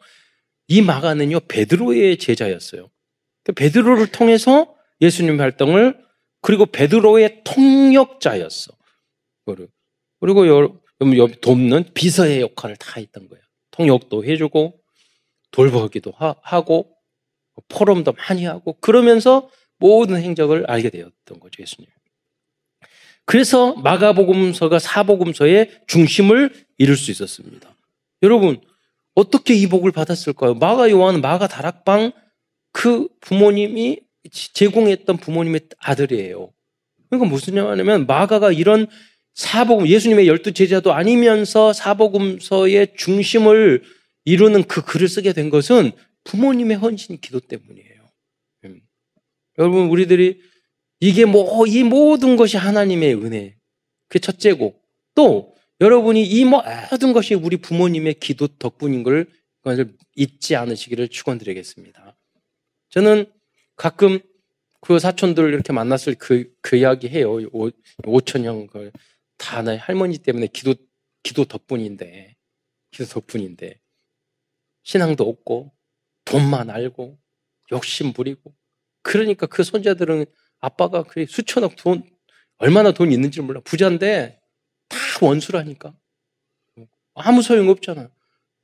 이 0.66 0.82
마가는요 0.82 1.38
베드로의 1.46 2.16
제자였어요. 2.16 2.90
그 3.44 3.52
베드로를 3.52 4.08
통해서 4.08 4.74
예수님 5.00 5.40
활동을 5.40 6.02
그리고 6.44 6.66
베드로의 6.66 7.40
통역자였어. 7.44 8.72
그리고 10.20 10.80
돕는 11.40 11.94
비서의 11.94 12.42
역할을 12.42 12.76
다 12.76 13.00
했던 13.00 13.28
거예요. 13.28 13.42
통역도 13.70 14.24
해주고 14.24 14.78
돌보기도 15.52 16.12
하 16.16 16.60
고 16.60 16.94
포럼도 17.68 18.12
많이 18.12 18.44
하고 18.44 18.74
그러면서 18.80 19.48
모든 19.78 20.20
행적을 20.20 20.70
알게 20.70 20.90
되었던 20.90 21.40
거죠, 21.40 21.62
예수님. 21.62 21.88
그래서 23.24 23.74
마가복음서가 23.76 24.78
사복음서의 24.78 25.84
중심을 25.86 26.66
이룰 26.76 26.96
수 26.96 27.10
있었습니다. 27.10 27.74
여러분, 28.22 28.60
어떻게 29.14 29.54
이 29.54 29.66
복을 29.66 29.92
받았을까요? 29.92 30.54
마가 30.54 30.90
요한은 30.90 31.22
마가 31.22 31.46
다락방 31.46 32.12
그 32.72 33.08
부모님이 33.20 34.00
제공했던 34.30 35.18
부모님의 35.18 35.60
아들이에요. 35.78 36.52
그러니까 37.08 37.30
무슨 37.30 37.54
말이냐면 37.54 38.06
마가가 38.06 38.52
이런 38.52 38.86
사복음 39.34 39.86
예수님의 39.86 40.28
열두 40.28 40.52
제자도 40.52 40.92
아니면서 40.92 41.72
사복음서의 41.72 42.94
중심을 42.96 43.82
이루는 44.24 44.64
그 44.64 44.82
글을 44.82 45.08
쓰게 45.08 45.32
된 45.32 45.50
것은 45.50 45.92
부모님의 46.24 46.76
헌신 46.76 47.18
기도 47.20 47.40
때문이에요. 47.40 48.10
음. 48.64 48.80
여러분 49.58 49.88
우리들이 49.88 50.40
이게 51.00 51.24
뭐 51.24 51.66
이 51.66 51.82
모든 51.82 52.36
것이 52.36 52.56
하나님의 52.56 53.14
은혜. 53.14 53.56
그 54.08 54.18
첫째고 54.18 54.80
또 55.14 55.54
여러분이 55.80 56.24
이 56.24 56.44
모든 56.44 57.12
것이 57.12 57.34
우리 57.34 57.56
부모님의 57.56 58.14
기도 58.14 58.46
덕분인 58.46 59.02
걸 59.02 59.26
잊지 60.14 60.56
않으시기를 60.56 61.08
축원드리겠습니다. 61.08 62.16
저는 62.90 63.26
가끔 63.76 64.20
그 64.80 64.98
사촌들 64.98 65.52
이렇게 65.52 65.72
만났을 65.72 66.14
그, 66.14 66.52
그 66.60 66.76
이야기 66.76 67.08
해요. 67.08 67.38
오천 68.04 68.44
형, 68.44 68.66
그, 68.66 68.90
다 69.38 69.62
나의 69.62 69.78
할머니 69.78 70.18
때문에 70.18 70.48
기도, 70.48 70.74
기도 71.22 71.46
덕분인데, 71.46 72.36
기도 72.90 73.04
덕분인데, 73.06 73.80
신앙도 74.82 75.26
없고, 75.26 75.72
돈만 76.26 76.68
알고, 76.68 77.18
욕심 77.72 78.12
부리고, 78.12 78.54
그러니까 79.02 79.46
그 79.46 79.64
손자들은 79.64 80.26
아빠가 80.60 81.02
그 81.02 81.24
수천억 81.26 81.76
돈, 81.76 82.04
얼마나 82.58 82.92
돈 82.92 83.10
있는지 83.10 83.40
몰라. 83.40 83.60
부자인데, 83.64 84.38
다 84.88 84.98
원수라니까. 85.22 85.96
아무 87.14 87.40
소용 87.40 87.70
없잖아. 87.70 88.10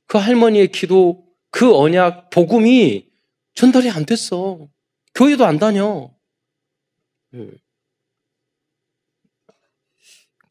그 0.05 0.19
할머니의 0.19 0.71
기도, 0.71 1.25
그 1.49 1.75
언약, 1.75 2.29
복음이 2.29 3.09
전달이 3.55 3.89
안 3.89 4.05
됐어. 4.05 4.69
교회도 5.21 5.45
안 5.45 5.59
다녀. 5.59 6.09
예. 7.35 7.51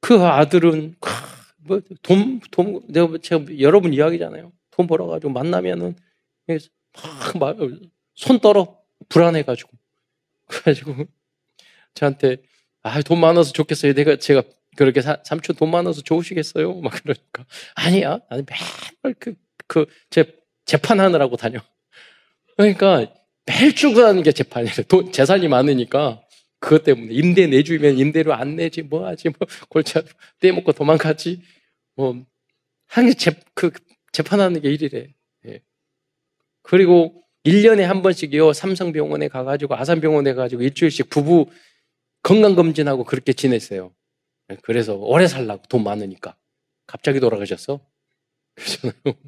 그 0.01 0.23
아들은 0.23 0.95
뭐 1.59 1.81
돈, 2.03 2.39
돈, 2.53 2.81
내가 2.87 3.19
제가 3.21 3.59
여러분 3.59 3.93
이야기잖아요. 3.93 4.53
돈 4.71 4.87
벌어가지고 4.87 5.33
만나면은 5.33 5.97
막, 7.41 7.57
손 8.15 8.39
떨어 8.39 8.81
불안해가지고 9.09 9.71
그래가지고 10.47 11.05
저한테 11.95 12.37
아 12.83 13.03
돈 13.03 13.19
많아서 13.19 13.53
좋겠어요. 13.53 13.93
내가 13.95 14.17
제가 14.19 14.45
그렇게 14.77 15.01
사, 15.03 15.21
삼촌 15.25 15.57
돈 15.57 15.73
많아서 15.73 16.01
좋으시겠어요? 16.03 16.81
막 16.81 16.93
그러니까 17.03 17.45
아니야. 17.75 18.21
아니 18.29 18.45
맨날 18.45 19.15
그그제 19.67 20.41
재판하느라고 20.65 21.37
다녀. 21.37 21.59
그러니까 22.57 23.13
매일 23.51 23.75
출근하는 23.75 24.23
게 24.23 24.31
재판이에요. 24.31 24.75
돈, 24.87 25.11
재산이 25.11 25.49
많으니까 25.49 26.23
그것 26.61 26.85
때문에 26.85 27.13
임대 27.13 27.49
내주면 27.49 27.99
임대료 27.99 28.33
안 28.33 28.55
내지 28.55 28.83
뭐 28.83 29.07
하지 29.07 29.29
뭐 29.31 29.49
골치 29.69 29.95
떼먹고 30.39 30.73
도망가지 30.73 31.43
뭐 31.97 32.25
항상 32.87 33.15
재, 33.19 33.33
그 33.55 33.73
재판하는 34.13 34.61
게 34.61 34.71
일이래. 34.71 35.09
예. 35.47 35.63
그리고 36.63 37.25
1년에 37.45 37.81
한 37.81 38.03
번씩이요 38.03 38.53
삼성병원에 38.53 39.29
가가지고 39.29 39.75
아산병원에 39.75 40.35
가가지고 40.35 40.63
일주일씩 40.63 41.11
부부 41.11 41.47
건강검진하고 42.23 43.05
그렇게 43.05 43.33
지냈어요. 43.33 43.93
예, 44.53 44.59
그래서 44.63 44.95
오래 44.95 45.27
살라고 45.27 45.63
돈 45.69 45.83
많으니까 45.83 46.37
갑자기 46.87 47.19
돌아가셨어. 47.19 47.81
그래서 48.55 48.93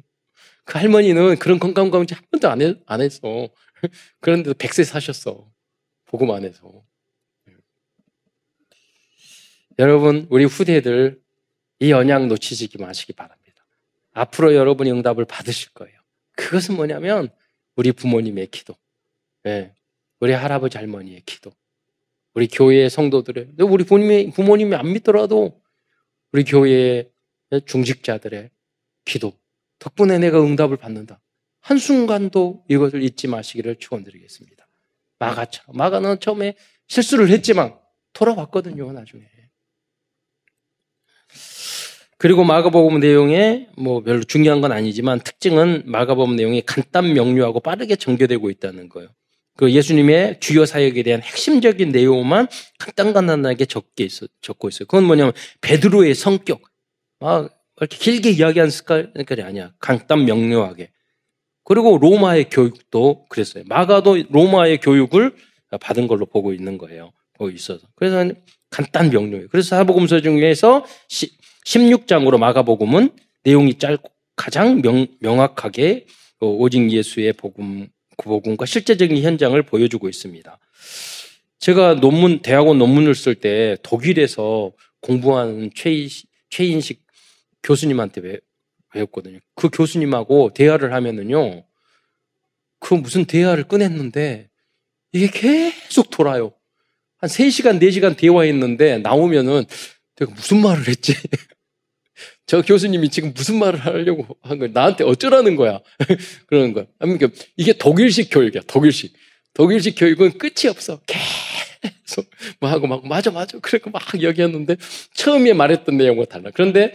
그 0.65 0.77
할머니는 0.77 1.37
그런 1.39 1.59
건강검진 1.59 2.15
한 2.15 2.23
번도 2.31 2.49
안, 2.49 2.61
해, 2.61 2.75
안 2.85 3.01
했어. 3.01 3.49
그런데도 4.21 4.53
100세 4.55 4.83
사셨어. 4.83 5.51
복음 6.05 6.31
안 6.31 6.43
해서. 6.43 6.83
여러분, 9.79 10.27
우리 10.29 10.45
후대들 10.45 11.21
이 11.79 11.91
언약 11.91 12.27
놓치지 12.27 12.69
마시기 12.79 13.13
바랍니다. 13.13 13.65
앞으로 14.11 14.53
여러분이 14.53 14.91
응답을 14.91 15.25
받으실 15.25 15.71
거예요. 15.73 15.99
그것은 16.35 16.75
뭐냐면 16.75 17.29
우리 17.75 17.91
부모님의 17.91 18.47
기도, 18.47 18.75
네. 19.43 19.73
우리 20.19 20.31
할아버지 20.31 20.77
할머니의 20.77 21.23
기도, 21.25 21.51
우리 22.35 22.47
교회의 22.47 22.89
성도들의, 22.89 23.55
우리 23.59 23.83
부모님이, 23.83 24.31
부모님이 24.31 24.75
안 24.75 24.93
믿더라도 24.93 25.59
우리 26.31 26.43
교회의 26.43 27.09
중직자들의 27.65 28.51
기도 29.05 29.33
덕분에 29.79 30.19
내가 30.19 30.41
응답을 30.41 30.77
받는다. 30.77 31.19
한순간도 31.63 32.65
이것을 32.69 33.01
잊지 33.03 33.27
마시기를 33.27 33.77
축원드리겠습니다. 33.77 34.67
마가처럼 35.19 35.77
마가는 35.77 36.19
처음에 36.19 36.55
실수를 36.87 37.29
했지만 37.29 37.75
돌아왔거든요, 38.11 38.91
나중에. 38.91 39.23
그리고 42.17 42.43
마가복음 42.43 42.99
내용에 42.99 43.67
뭐 43.77 44.01
별로 44.01 44.23
중요한 44.23 44.61
건 44.61 44.71
아니지만 44.71 45.19
특징은 45.19 45.83
마가복음 45.85 46.35
내용이 46.35 46.61
간단 46.61 47.13
명료하고 47.13 47.59
빠르게 47.59 47.95
전개되고 47.95 48.49
있다는 48.49 48.89
거예요. 48.89 49.09
그 49.55 49.71
예수님의 49.71 50.39
주요 50.39 50.65
사역에 50.65 51.03
대한 51.03 51.21
핵심적인 51.21 51.91
내용만 51.91 52.47
간단간단하게 52.79 53.65
적게 53.65 54.03
있어, 54.03 54.27
적고 54.41 54.69
있어요. 54.69 54.85
그건 54.87 55.05
뭐냐면 55.05 55.33
베드로의 55.61 56.15
성격. 56.15 56.61
아, 57.19 57.47
이렇게 57.77 57.97
길게 57.97 58.31
이야기한 58.31 58.69
습관이 58.69 59.41
아니야. 59.43 59.73
간단 59.79 60.25
명료하게. 60.25 60.91
그리고 61.63 61.97
로마의 61.97 62.49
교육도 62.49 63.25
그랬어요. 63.29 63.63
마가도 63.67 64.23
로마의 64.29 64.79
교육을 64.79 65.35
받은 65.79 66.07
걸로 66.07 66.25
보고 66.25 66.53
있는 66.53 66.77
거예요. 66.77 67.11
보고 67.33 67.49
있어서. 67.49 67.87
그래서 67.95 68.31
간단 68.69 69.09
명료해요. 69.09 69.47
그래서 69.49 69.69
사복음서 69.69 70.21
중에서 70.21 70.85
16장으로 71.65 72.37
마가복음은 72.37 73.11
내용이 73.43 73.77
짧고 73.77 74.11
가장 74.35 74.81
명, 74.81 75.07
명확하게 75.19 76.05
그 76.39 76.45
오직 76.47 76.91
예수의 76.91 77.33
복음, 77.33 77.87
그 78.17 78.29
복음과 78.29 78.65
실제적인 78.65 79.21
현장을 79.23 79.61
보여주고 79.63 80.09
있습니다. 80.09 80.59
제가 81.59 81.95
논문, 81.95 82.41
대학원 82.41 82.77
논문을 82.77 83.15
쓸 83.15 83.35
때 83.35 83.77
독일에서 83.83 84.73
공부하는 85.01 85.71
최인식, 85.75 86.29
최인식 86.49 87.05
교수님한테 87.61 88.39
배, 88.93 88.99
배웠거든요. 88.99 89.39
그 89.55 89.69
교수님하고 89.69 90.51
대화를 90.53 90.93
하면은요, 90.93 91.65
그 92.79 92.93
무슨 92.93 93.25
대화를 93.25 93.65
꺼냈는데, 93.65 94.49
이게 95.11 95.27
계속 95.27 96.09
돌아요. 96.09 96.53
한 97.17 97.29
3시간, 97.29 97.79
4시간 97.79 98.17
대화했는데, 98.17 98.99
나오면은, 98.99 99.65
내가 100.15 100.31
무슨 100.33 100.61
말을 100.61 100.87
했지? 100.87 101.13
저 102.45 102.61
교수님이 102.61 103.09
지금 103.09 103.33
무슨 103.33 103.57
말을 103.57 103.79
하려고 103.79 104.37
한 104.41 104.59
거야? 104.59 104.69
나한테 104.73 105.03
어쩌라는 105.03 105.55
거야? 105.55 105.79
그러는 106.47 106.73
거야. 106.73 106.85
그러니까 106.99 107.29
이게 107.55 107.73
독일식 107.73 108.29
교육이야, 108.31 108.63
독일식. 108.67 109.13
독일식 109.53 109.95
교육은 109.97 110.37
끝이 110.37 110.69
없어. 110.69 110.99
계속 111.05 112.29
뭐 112.59 112.69
하고 112.69 112.87
막 112.87 113.07
맞아 113.07 113.31
맞아 113.31 113.57
그래고 113.59 113.91
막 113.91 114.03
얘기했는데 114.21 114.75
처음에 115.13 115.53
말했던 115.53 115.95
내용과 115.95 116.25
달라. 116.25 116.51
그런데 116.53 116.93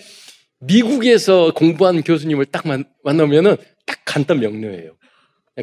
미국에서 0.60 1.52
공부한 1.54 2.02
교수님을 2.02 2.46
딱 2.46 2.64
만나면은 3.02 3.56
딱 3.86 4.00
간단 4.04 4.40
명료해요. 4.40 4.96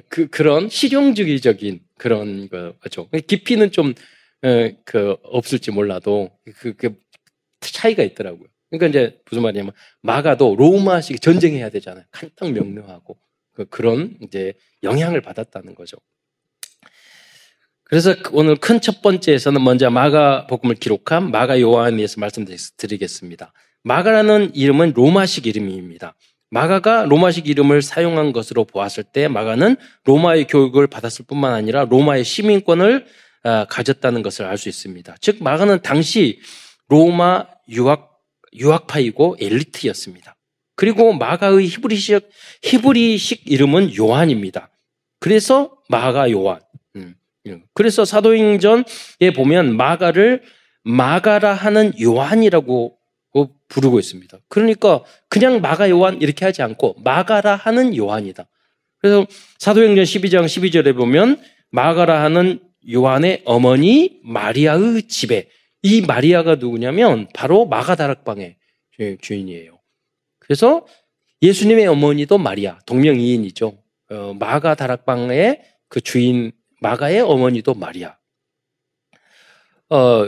그 0.09 0.27
그런 0.27 0.69
실용주의적인 0.69 1.79
그런 1.97 2.49
거죠. 2.49 3.09
깊이는 3.27 3.71
좀그 3.71 5.17
없을지 5.23 5.71
몰라도 5.71 6.31
그, 6.57 6.73
그 6.75 6.95
차이가 7.59 8.03
있더라고요. 8.03 8.47
그러니까 8.69 8.87
이제 8.87 9.19
무슨 9.29 9.43
말이냐면 9.43 9.71
마가도 10.01 10.55
로마식 10.55 11.21
전쟁해야 11.21 11.69
되잖아요. 11.69 12.03
간단 12.11 12.53
명료하고 12.53 13.17
그, 13.53 13.65
그런 13.65 14.17
이제 14.21 14.53
영향을 14.83 15.21
받았다는 15.21 15.75
거죠. 15.75 15.97
그래서 17.83 18.15
오늘 18.31 18.55
큰 18.55 18.81
첫 18.81 19.01
번째에서는 19.01 19.63
먼저 19.63 19.89
마가 19.89 20.47
복음을 20.47 20.75
기록한 20.75 21.31
마가 21.31 21.61
요한에 21.61 21.97
대해서 21.97 22.19
말씀드리겠습니다. 22.19 23.53
마가라는 23.85 24.55
이름은 24.55 24.93
로마식 24.95 25.45
이름입니다. 25.45 26.15
마가가 26.49 27.05
로마식 27.05 27.47
이름을 27.47 27.83
사용한 27.83 28.33
것으로 28.33 28.65
보았을 28.65 29.03
때 29.03 29.27
마가는 29.27 29.75
로마의 30.05 30.47
교육을 30.47 30.87
받았을 30.87 31.25
뿐만 31.27 31.53
아니라 31.53 31.85
로마의 31.85 32.23
시민권을 32.23 33.05
아, 33.43 33.65
가졌다는 33.69 34.23
것을 34.23 34.45
알 34.45 34.57
수 34.57 34.69
있습니다. 34.69 35.15
즉 35.21 35.37
마가는 35.43 35.83
당시 35.83 36.39
로마 36.87 37.45
유학 37.69 38.11
유학파이고 38.55 39.37
엘리트였습니다. 39.39 40.35
그리고 40.75 41.13
마가의 41.13 41.67
히브리식, 41.67 42.27
히브리식 42.63 43.43
이름은 43.45 43.95
요한입니다. 43.95 44.71
그래서 45.19 45.75
마가 45.89 46.31
요한. 46.31 46.59
음, 46.95 47.13
음. 47.47 47.63
그래서 47.75 48.03
사도행전에 48.03 49.33
보면 49.35 49.77
마가를 49.77 50.41
마가라 50.83 51.53
하는 51.53 51.93
요한이라고 52.01 52.97
부르고 53.67 53.99
있습니다. 53.99 54.37
그러니까 54.47 55.03
그냥 55.27 55.61
마가 55.61 55.89
요한 55.89 56.21
이렇게 56.21 56.45
하지 56.45 56.61
않고 56.61 56.95
마가라 57.03 57.55
하는 57.55 57.95
요한이다. 57.95 58.47
그래서 58.99 59.25
사도행전 59.59 60.03
12장 60.03 60.45
12절에 60.45 60.95
보면 60.95 61.41
마가라 61.71 62.23
하는 62.23 62.59
요한의 62.89 63.41
어머니 63.45 64.19
마리아의 64.23 65.03
집에 65.03 65.49
이 65.81 66.01
마리아가 66.01 66.55
누구냐면 66.55 67.27
바로 67.33 67.65
마가 67.65 67.95
다락방의 67.95 68.55
주인이에요. 69.21 69.79
그래서 70.39 70.85
예수님의 71.41 71.87
어머니도 71.87 72.37
마리아, 72.37 72.79
동명이인이죠. 72.85 73.77
어, 74.11 74.33
마가 74.39 74.75
다락방의 74.75 75.61
그 75.89 76.01
주인 76.01 76.51
마가의 76.81 77.21
어머니도 77.21 77.73
마리아. 77.73 78.17
어, 79.89 80.27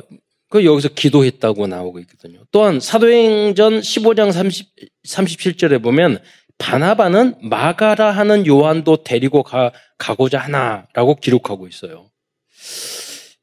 그 0.50 0.66
여기서 0.66 0.90
기도했다고 0.90 1.68
나오고 1.68 2.00
있거든요. 2.00 2.40
또한 2.52 2.80
사도행전 2.80 3.82
15장 3.82 4.32
30, 4.32 4.68
37절에 5.06 5.84
보면 5.84 6.20
바나바는 6.58 7.36
마가라 7.42 8.12
하는 8.12 8.48
요한도 8.48 9.04
데리고 9.04 9.44
가, 9.44 9.72
가고자 9.98 10.40
하나라고 10.40 11.16
기록하고 11.16 11.68
있어요. 11.68 12.10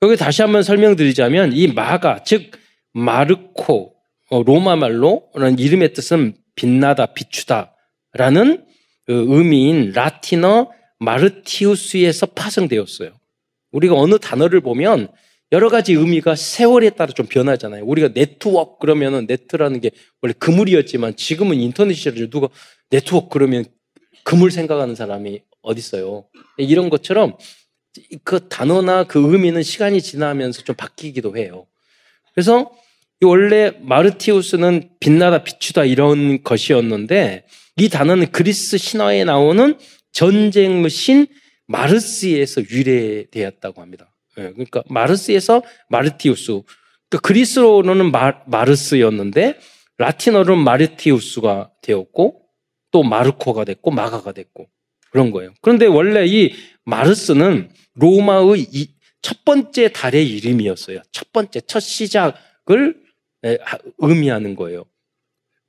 여기 0.02 0.16
다시 0.16 0.42
한번 0.42 0.62
설명드리자면 0.62 1.52
이 1.52 1.68
마가, 1.68 2.24
즉 2.24 2.50
마르코, 2.92 3.94
어, 4.30 4.42
로마 4.42 4.76
말로는 4.76 5.58
이름의 5.58 5.92
뜻은 5.92 6.34
빛나다, 6.56 7.06
비추다라는 7.06 8.64
그 9.06 9.26
의미인 9.28 9.92
라틴어 9.92 10.70
마르티우스에서 10.98 12.26
파생되었어요. 12.26 13.10
우리가 13.72 13.94
어느 13.94 14.18
단어를 14.18 14.60
보면 14.60 15.08
여러 15.54 15.68
가지 15.68 15.92
의미가 15.92 16.34
세월에 16.34 16.90
따라 16.90 17.12
좀 17.12 17.26
변하잖아요. 17.26 17.84
우리가 17.84 18.08
네트워크 18.12 18.80
그러면은 18.80 19.26
네트라는 19.28 19.80
게 19.80 19.92
원래 20.20 20.34
그물이었지만 20.36 21.14
지금은 21.14 21.60
인터넷이라 21.60 22.26
누가 22.28 22.48
네트워크 22.90 23.28
그러면 23.28 23.64
그물 24.24 24.50
생각하는 24.50 24.96
사람이 24.96 25.42
어디 25.62 25.78
있어요. 25.78 26.24
이런 26.56 26.90
것처럼 26.90 27.36
그 28.24 28.48
단어나 28.48 29.04
그 29.04 29.32
의미는 29.32 29.62
시간이 29.62 30.02
지나면서 30.02 30.62
좀 30.62 30.74
바뀌기도 30.74 31.36
해요. 31.36 31.68
그래서 32.34 32.72
원래 33.22 33.70
마르티우스는 33.80 34.90
빛나다 34.98 35.44
비추다 35.44 35.84
이런 35.84 36.42
것이었는데 36.42 37.46
이 37.76 37.88
단어는 37.88 38.32
그리스 38.32 38.76
신화에 38.76 39.22
나오는 39.22 39.78
전쟁의 40.10 40.90
신 40.90 41.28
마르스에서 41.68 42.60
유래되었다고 42.68 43.80
합니다. 43.80 44.13
예, 44.38 44.50
그러니까 44.52 44.82
마르스에서 44.88 45.62
마르티우스. 45.88 46.62
그러니까 47.08 47.18
그리스로는 47.22 48.10
마, 48.10 48.64
르스였는데 48.64 49.58
라틴어로는 49.98 50.64
마르티우스가 50.64 51.70
되었고 51.82 52.42
또 52.90 53.02
마르코가 53.02 53.64
됐고 53.64 53.90
마가가 53.90 54.32
됐고 54.32 54.68
그런 55.10 55.30
거예요. 55.30 55.52
그런데 55.60 55.86
원래 55.86 56.26
이 56.26 56.52
마르스는 56.84 57.70
로마의 57.94 58.88
첫 59.22 59.44
번째 59.44 59.88
달의 59.92 60.28
이름이었어요. 60.28 61.00
첫 61.12 61.32
번째 61.32 61.60
첫 61.62 61.80
시작을 61.80 63.02
예, 63.46 63.58
의미하는 63.98 64.56
거예요. 64.56 64.84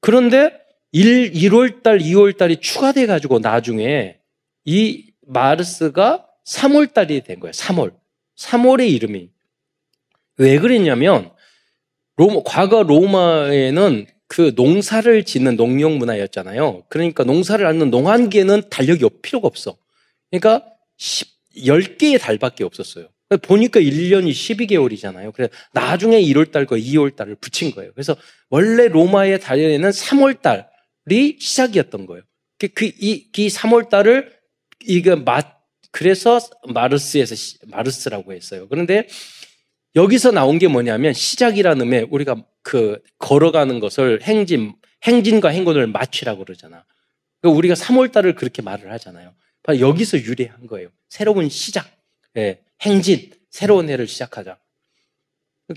그런데 0.02 0.52
1, 0.92 1.34
1월 1.34 1.84
달, 1.84 2.00
2월 2.00 2.38
달이 2.38 2.58
추가돼 2.58 3.06
가지고 3.06 3.40
나중에 3.40 4.18
이 4.64 5.12
마르스가 5.28 6.26
3월 6.46 6.94
달이 6.94 7.22
된 7.22 7.40
거예요. 7.40 7.52
3월. 7.52 7.94
3월의 8.38 8.90
이름이. 8.92 9.30
왜 10.38 10.60
그랬냐면, 10.60 11.32
로마, 12.18 12.42
과거 12.46 12.84
로마에는 12.84 14.08
그 14.28 14.54
농사를 14.56 15.24
짓는 15.24 15.56
농용 15.56 15.98
문화였잖아요. 15.98 16.84
그러니까 16.90 17.24
농사를 17.24 17.66
하는 17.66 17.90
농한계는 17.90 18.70
달력이 18.70 19.06
필요가 19.22 19.48
없어. 19.48 19.78
그러니까 20.30 20.66
10, 20.98 21.28
10개의 21.58 22.20
달밖에 22.20 22.64
없었어요. 22.64 23.08
보니까 23.42 23.80
1년이 23.80 24.32
12개월이잖아요. 24.32 25.34
그래서 25.34 25.52
나중에 25.74 26.22
1월 26.22 26.52
달과 26.52 26.78
2월 26.78 27.16
달을 27.16 27.36
붙인 27.36 27.72
거예요. 27.72 27.92
그래서 27.94 28.16
원래 28.50 28.88
로마의 28.88 29.40
달에는 29.40 29.90
3월 29.90 30.42
달이 30.42 31.38
시작이었던 31.40 32.06
거예요. 32.06 32.24
그, 32.60 32.68
그 32.70 32.86
이, 32.86 33.28
이 33.36 33.48
3월 33.48 33.90
달을, 33.90 34.32
이거 34.86 35.16
맛, 35.16 35.55
그래서 35.96 36.42
마르스에서 36.68 37.58
마르스라고 37.68 38.34
했어요. 38.34 38.68
그런데 38.68 39.08
여기서 39.96 40.32
나온 40.32 40.60
게 40.60 40.68
뭐냐면 40.68 41.14
시작이라는 41.14 41.86
의미에 41.86 42.06
우리가 42.10 42.44
그 42.64 43.02
걸어가는 43.18 43.80
것을 43.80 44.22
행진, 44.24 44.76
행진과 45.04 45.48
행군을 45.48 45.88
맞추라고 45.88 46.44
그러잖아. 46.44 46.84
그러니까 47.40 47.58
우리가 47.58 47.76
3월달을 47.76 48.36
그렇게 48.36 48.62
말을 48.62 48.92
하잖아요. 48.92 49.34
바로 49.64 49.80
여기서 49.80 50.18
유래한 50.18 50.68
거예요. 50.68 50.90
새로운 51.08 51.48
시작, 51.48 51.90
예, 52.36 52.60
행진, 52.82 53.32
새로운 53.50 53.90
해를 53.90 54.06
시작하자. 54.06 54.58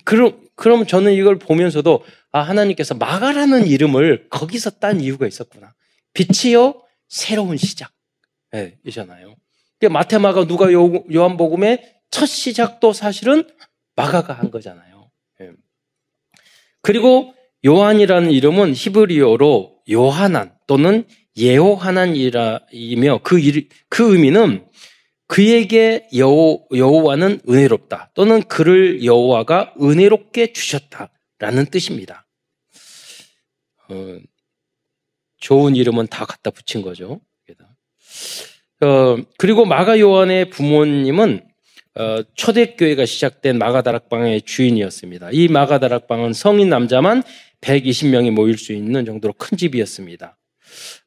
그럼, 0.03 0.49
그럼 0.57 0.85
저는 0.85 1.13
이걸 1.13 1.39
보면서도 1.39 2.05
아, 2.33 2.41
하나님께서 2.41 2.95
마가라는 2.95 3.69
이름을 3.69 4.27
거기서 4.31 4.71
딴 4.81 5.01
이유가 5.01 5.29
있었구나. 5.29 5.75
빛이요, 6.13 6.83
새로운 7.07 7.57
시작. 7.57 7.93
예, 8.57 8.77
이잖아요. 8.85 9.38
마테마가 9.87 10.47
누가 10.47 10.73
요한복음의 10.73 12.01
첫 12.11 12.27
시작도 12.27 12.93
사실은 12.93 13.49
마가가 13.97 14.33
한 14.33 14.51
거잖아요. 14.51 15.11
예. 15.41 15.51
그리고 16.83 17.35
요한이라는 17.65 18.31
이름은 18.31 18.75
히브리어로 18.75 19.83
요하난 19.91 20.57
또는 20.67 21.05
예호하난이라이며 21.37 23.21
그, 23.23 23.41
그 23.89 24.13
의미는 24.15 24.67
그에게 25.27 26.09
여호, 26.17 26.67
여호와는 26.75 27.43
은혜롭다 27.49 28.11
또는 28.15 28.43
그를 28.45 29.05
여호와가 29.05 29.75
은혜롭게 29.81 30.53
주셨다라는 30.53 31.67
뜻입니다. 31.71 32.27
어, 33.89 34.19
좋은 35.37 35.77
이름은 35.77 36.09
다 36.09 36.25
갖다 36.25 36.51
붙인 36.51 36.83
거죠. 36.83 37.21
어, 38.81 39.17
그리고 39.39 39.65
마가 39.65 39.99
요한의 39.99 40.51
부모님은 40.51 41.43
어, 41.97 42.23
초대교회가 42.35 43.07
시작된 43.07 43.59
마가다락방의 43.59 44.43
주인이었습니다. 44.43 45.31
이 45.33 45.49
마가다락방은 45.49 46.33
성인 46.33 46.69
남자만 46.69 47.25
120명이 47.61 48.31
모일 48.31 48.57
수 48.57 48.73
있는 48.73 49.05
정도로 49.05 49.35
큰 49.37 49.57
집이었습니다. 49.59 50.37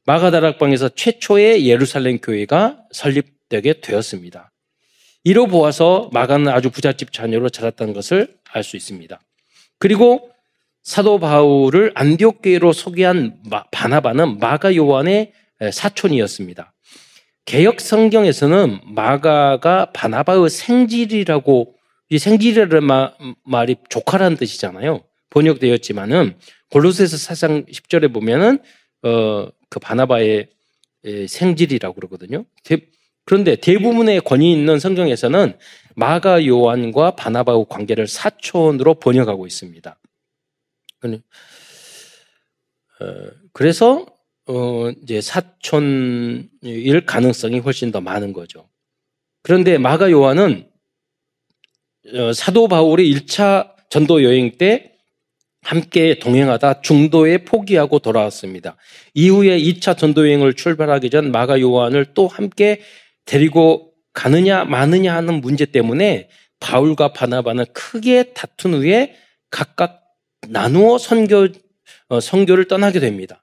마가다락방에서 0.04 0.90
최초의 0.90 1.66
예루살렘 1.66 2.18
교회가 2.18 2.82
설립되게 2.92 3.80
되었습니다. 3.80 4.52
이로 5.24 5.46
보아서 5.46 6.10
마가는 6.12 6.48
아주 6.48 6.70
부잣집 6.70 7.12
자녀로 7.12 7.48
자랐다는 7.48 7.94
것을 7.94 8.36
알 8.50 8.62
수 8.62 8.76
있습니다. 8.76 9.18
그리고 9.78 10.30
사도 10.82 11.18
바울을 11.18 11.92
안디옥 11.94 12.42
교회로 12.42 12.72
소개한 12.72 13.40
바나바는 13.70 14.40
마가 14.40 14.74
요한의 14.74 15.32
사촌이었습니다. 15.72 16.71
개혁 17.44 17.80
성경에서는 17.80 18.80
마가가 18.84 19.92
바나바의 19.92 20.48
생질이라고 20.50 21.74
이 22.10 22.18
생질이라는 22.18 22.86
말이 23.44 23.76
조카라는 23.88 24.36
뜻이잖아요. 24.36 25.02
번역되었지만은 25.30 26.36
골로새서 26.70 27.16
사상 27.16 27.64
10절에 27.66 28.12
보면은 28.12 28.58
어 29.02 29.48
그 29.72 29.80
바나바의 29.80 30.48
생질이라고 31.26 31.94
그러거든요. 31.94 32.44
그런데 33.24 33.56
대부분의 33.56 34.20
권위 34.20 34.52
있는 34.52 34.78
성경에서는 34.78 35.56
마가 35.96 36.44
요한과 36.46 37.12
바나바의 37.12 37.66
관계를 37.70 38.06
사촌으로 38.06 38.94
번역하고 38.94 39.46
있습니다. 39.46 39.98
어, 43.00 43.06
그래서 43.54 44.04
어, 44.46 44.90
이제 45.02 45.20
사촌일 45.20 47.06
가능성이 47.06 47.60
훨씬 47.60 47.92
더 47.92 48.00
많은 48.00 48.32
거죠. 48.32 48.68
그런데 49.42 49.78
마가 49.78 50.10
요한은 50.10 50.68
어, 52.14 52.32
사도 52.32 52.68
바울이 52.68 53.12
1차 53.14 53.72
전도 53.90 54.24
여행 54.24 54.52
때 54.58 54.92
함께 55.62 56.18
동행하다 56.18 56.80
중도에 56.80 57.44
포기하고 57.44 58.00
돌아왔습니다. 58.00 58.76
이후에 59.14 59.58
2차 59.60 59.96
전도 59.96 60.26
여행을 60.26 60.54
출발하기 60.54 61.10
전 61.10 61.30
마가 61.30 61.60
요한을 61.60 62.14
또 62.14 62.26
함께 62.26 62.80
데리고 63.24 63.92
가느냐 64.12 64.64
마느냐 64.64 65.14
하는 65.14 65.40
문제 65.40 65.64
때문에 65.64 66.28
바울과 66.58 67.12
바나바는 67.12 67.66
크게 67.72 68.32
다툰 68.34 68.74
후에 68.74 69.14
각각 69.50 70.02
나누어 70.48 70.98
선교 70.98 71.48
어, 72.08 72.20
선교를 72.20 72.66
떠나게 72.66 72.98
됩니다. 72.98 73.41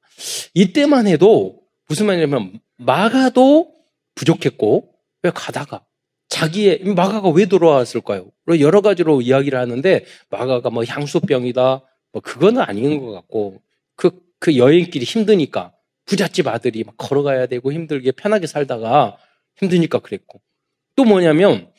이때만 0.53 1.07
해도 1.07 1.61
무슨 1.87 2.05
말이냐면 2.05 2.59
마가도 2.77 3.73
부족했고 4.15 4.93
왜 5.23 5.31
가다가 5.33 5.85
자기의 6.29 6.83
마가가 6.95 7.29
왜 7.29 7.45
돌아왔을까요? 7.45 8.31
여러 8.59 8.81
가지로 8.81 9.21
이야기를 9.21 9.57
하는데 9.59 10.05
마가가 10.29 10.69
뭐 10.69 10.83
향수병이다 10.85 11.81
뭐 12.11 12.21
그거는 12.21 12.61
아닌 12.61 12.99
것 12.99 13.11
같고 13.11 13.61
그, 13.95 14.11
그 14.39 14.57
여행길이 14.57 15.05
힘드니까 15.05 15.73
부잣집 16.05 16.47
아들이 16.47 16.83
막 16.83 16.95
걸어가야 16.97 17.47
되고 17.47 17.71
힘들게 17.71 18.11
편하게 18.11 18.47
살다가 18.47 19.17
힘드니까 19.57 19.99
그랬고 19.99 20.41
또 20.95 21.03
뭐냐면 21.03 21.71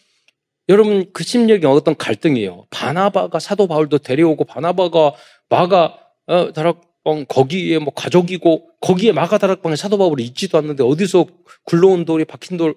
여러분 0.68 1.10
그 1.12 1.24
심력이 1.24 1.66
어떤 1.66 1.96
갈등이에요. 1.96 2.66
바나바가 2.70 3.40
사도 3.40 3.66
바울도 3.66 3.98
데려오고 3.98 4.44
바나바가 4.44 5.14
마가 5.48 5.98
어, 6.26 6.52
다락 6.52 6.89
다락방 7.10 7.26
거기에 7.28 7.78
뭐 7.78 7.92
가족이고 7.92 8.70
거기에 8.80 9.12
마가다락방에 9.12 9.76
사도 9.76 9.98
바울이 9.98 10.24
있지도 10.24 10.58
않는데 10.58 10.82
어디서 10.84 11.26
굴러온 11.64 12.04
돌이 12.04 12.24
박힌 12.24 12.56
돌 12.56 12.74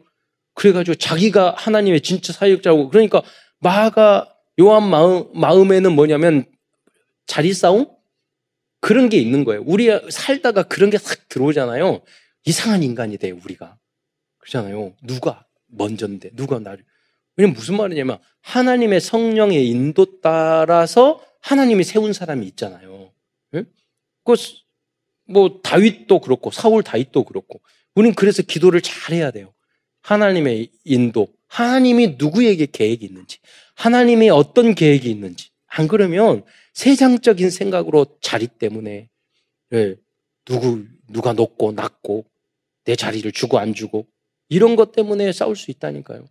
그래가지고 0.56 0.96
자기가 0.96 1.56
하나님의 1.58 2.02
진짜 2.02 2.34
사역자고 2.34 2.90
그러니까 2.90 3.22
마가 3.60 4.36
요한 4.60 4.88
마음, 4.90 5.26
마음에는 5.34 5.94
뭐냐면 5.94 6.46
자리 7.26 7.54
싸움? 7.54 7.88
그런 8.82 9.08
게 9.08 9.18
있는 9.18 9.46
거예요. 9.46 9.64
우리 9.66 9.88
살다가 10.12 10.64
그런 10.64 10.90
게 10.90 10.98
싹 10.98 11.30
들어오잖아요. 11.30 12.02
이상한 12.46 12.84
인간이 12.84 13.18
돼, 13.18 13.32
우리가. 13.32 13.78
그렇잖아요. 14.40 14.94
누가 15.02 15.46
먼저인데, 15.68 16.32
누가 16.34 16.60
나를. 16.60 16.84
왜냐면 17.38 17.56
무슨 17.56 17.78
말이냐면 17.78 18.20
하나님의 18.42 19.00
성령의 19.00 19.70
인도 19.70 20.20
따라서 20.20 21.24
하나님이 21.40 21.86
세운 21.86 22.12
사람이 22.12 22.46
있잖아요. 22.48 23.14
응? 23.54 23.66
그, 24.24 24.34
뭐, 25.26 25.60
다윗도 25.64 26.20
그렇고, 26.22 26.52
사울 26.52 26.84
다윗도 26.84 27.24
그렇고. 27.26 27.62
우리는 27.96 28.16
그래서 28.16 28.42
기도를 28.42 28.82
잘 28.82 29.16
해야 29.16 29.32
돼요. 29.32 29.54
하나님의 30.02 30.70
인도. 30.86 31.28
하나님이 31.48 32.16
누구에게 32.18 32.66
계획이 32.66 33.06
있는지. 33.06 33.40
하나님이 33.76 34.30
어떤 34.30 34.76
계획이 34.76 35.10
있는지. 35.10 35.50
안 35.68 35.88
그러면 35.88 36.44
세상적인 36.74 37.50
생각으로 37.50 38.06
자리 38.22 38.48
때문에, 38.48 39.10
예, 39.74 39.96
누구, 40.46 40.86
누가 41.10 41.34
높고 41.34 41.72
낮고, 41.74 42.26
내 42.86 42.96
자리를 42.96 43.32
주고 43.32 43.60
안 43.60 43.74
주고, 43.74 44.08
이런 44.50 44.76
것 44.76 44.92
때문에 44.92 45.32
싸울 45.32 45.56
수 45.56 45.72
있다니까요. 45.72 46.26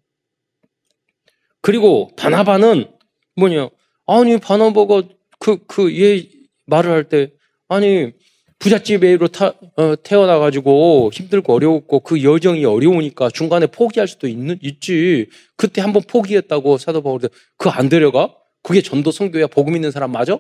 그리고 1.61 2.11
바나바는 2.16 2.90
뭐냐? 3.37 3.70
아니 4.07 4.38
바나바가 4.38 5.02
그 5.38 5.64
그 5.66 5.92
얘 5.92 6.28
말을 6.66 6.90
할 6.90 7.09
때 7.09 7.33
아니 7.73 8.13
부잣집에로 8.59 9.29
타, 9.29 9.55
어, 9.77 9.97
태어나가지고 10.03 11.11
힘들고 11.13 11.53
어려웠고 11.53 12.01
그 12.01 12.23
여정이 12.23 12.65
어려우니까 12.65 13.31
중간에 13.31 13.67
포기할 13.67 14.07
수도 14.07 14.29
있는 14.29 14.57
있지. 14.63 15.29
그때 15.57 15.81
한번 15.81 16.03
포기했다고 16.07 16.79
사도 16.79 17.03
바울이 17.03 17.27
그안 17.57 17.89
데려가? 17.89 18.35
그게 18.63 18.81
전도 18.81 19.11
성교야 19.11 19.49
복음 19.49 19.75
있는 19.75 19.91
사람 19.91 20.13
맞아? 20.13 20.39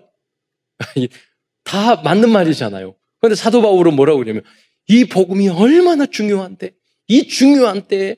다 1.64 1.96
맞는 1.96 2.30
말이잖아요. 2.30 2.94
그런데 3.20 3.34
사도 3.34 3.60
바울은 3.60 3.94
뭐라고 3.94 4.18
그러냐면 4.18 4.44
이 4.88 5.04
복음이 5.04 5.48
얼마나 5.48 6.06
중요한데 6.06 6.72
이 7.08 7.26
중요한 7.26 7.82
때 7.88 8.16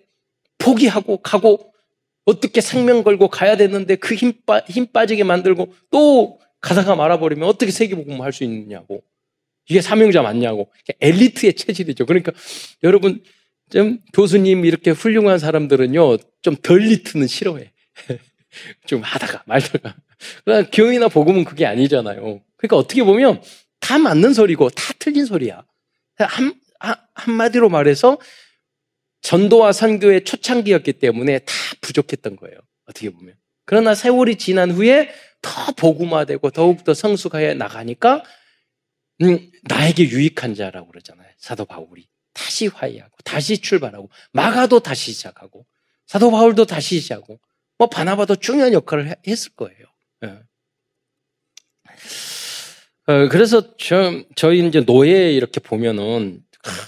포기하고 0.59 1.19
가고 1.23 1.73
어떻게 2.27 2.61
생명 2.61 3.03
걸고 3.03 3.29
가야 3.29 3.57
되는데 3.57 3.97
그 3.97 4.15
힘, 4.15 4.33
빠, 4.47 4.61
힘 4.69 4.87
빠지게 4.87 5.25
만들고 5.25 5.73
또 5.91 6.39
가다가 6.65 6.97
말아버리면 6.97 7.47
어떻게 7.47 7.71
세계복음 7.71 8.23
할수 8.23 8.43
있느냐고. 8.45 9.05
이게 9.69 9.83
사명자 9.83 10.23
맞냐고. 10.23 10.73
엘리트의 11.01 11.55
체질이죠. 11.55 12.07
그러니까 12.07 12.33
여러분, 12.83 13.23
좀 13.71 13.99
교수님 14.15 14.65
이렇게 14.65 14.91
훌륭한 14.91 15.39
사람들은요, 15.39 16.17
좀 16.43 16.57
덜 16.63 16.79
리트는 16.81 17.27
싫어해. 17.27 17.71
좀 18.87 19.03
하다가 19.03 19.43
말다가. 19.47 19.95
그러나 20.45 20.69
교회나 20.71 21.09
복음은 21.09 21.45
그게 21.45 21.67
아니잖아요. 21.67 22.41
그러니까 22.57 22.77
어떻게 22.77 23.03
보면 23.03 23.43
다 23.81 23.99
맞는 23.99 24.33
소리고 24.33 24.71
다 24.71 24.95
틀린 24.99 25.27
소리야. 25.27 25.65
한, 26.17 26.55
한마디로 27.15 27.69
말해서 27.69 28.19
전도와 29.21 29.73
선교의 29.73 30.25
초창기였기 30.25 30.95
때문에 30.95 31.41
다 31.41 31.53
부족했던 31.83 32.37
거예요. 32.37 32.59
어떻게 32.87 33.11
보면. 33.11 33.35
그러나 33.65 33.95
세월이 33.95 34.37
지난 34.37 34.71
후에 34.71 35.13
더 35.43 35.73
복음화되고 35.73 36.51
더욱더 36.51 36.95
성숙하여 36.95 37.55
나가니까 37.55 38.23
음, 39.23 39.51
나에게 39.65 40.09
유익한 40.09 40.55
자라고 40.55 40.89
그러잖아요. 40.89 41.29
사도 41.39 41.65
바울이. 41.65 42.09
다시 42.33 42.67
화해하고 42.67 43.17
다시 43.25 43.59
출발하고 43.59 44.11
마가도 44.33 44.81
다시 44.81 45.13
시작하고 45.13 45.65
사도 46.07 46.31
바울도 46.31 46.67
다시 46.67 47.01
시작하고 47.01 47.41
뭐 47.79 47.89
바나바도 47.89 48.37
중요한 48.37 48.73
역할을 48.73 49.15
했을 49.27 49.53
거예요. 49.55 49.87
예. 50.25 50.39
어, 53.07 53.29
그래서 53.29 53.77
저, 53.77 54.25
저희 54.35 54.67
이제 54.67 54.85
노예 54.85 55.33
이렇게 55.33 55.61
보면은 55.61 56.43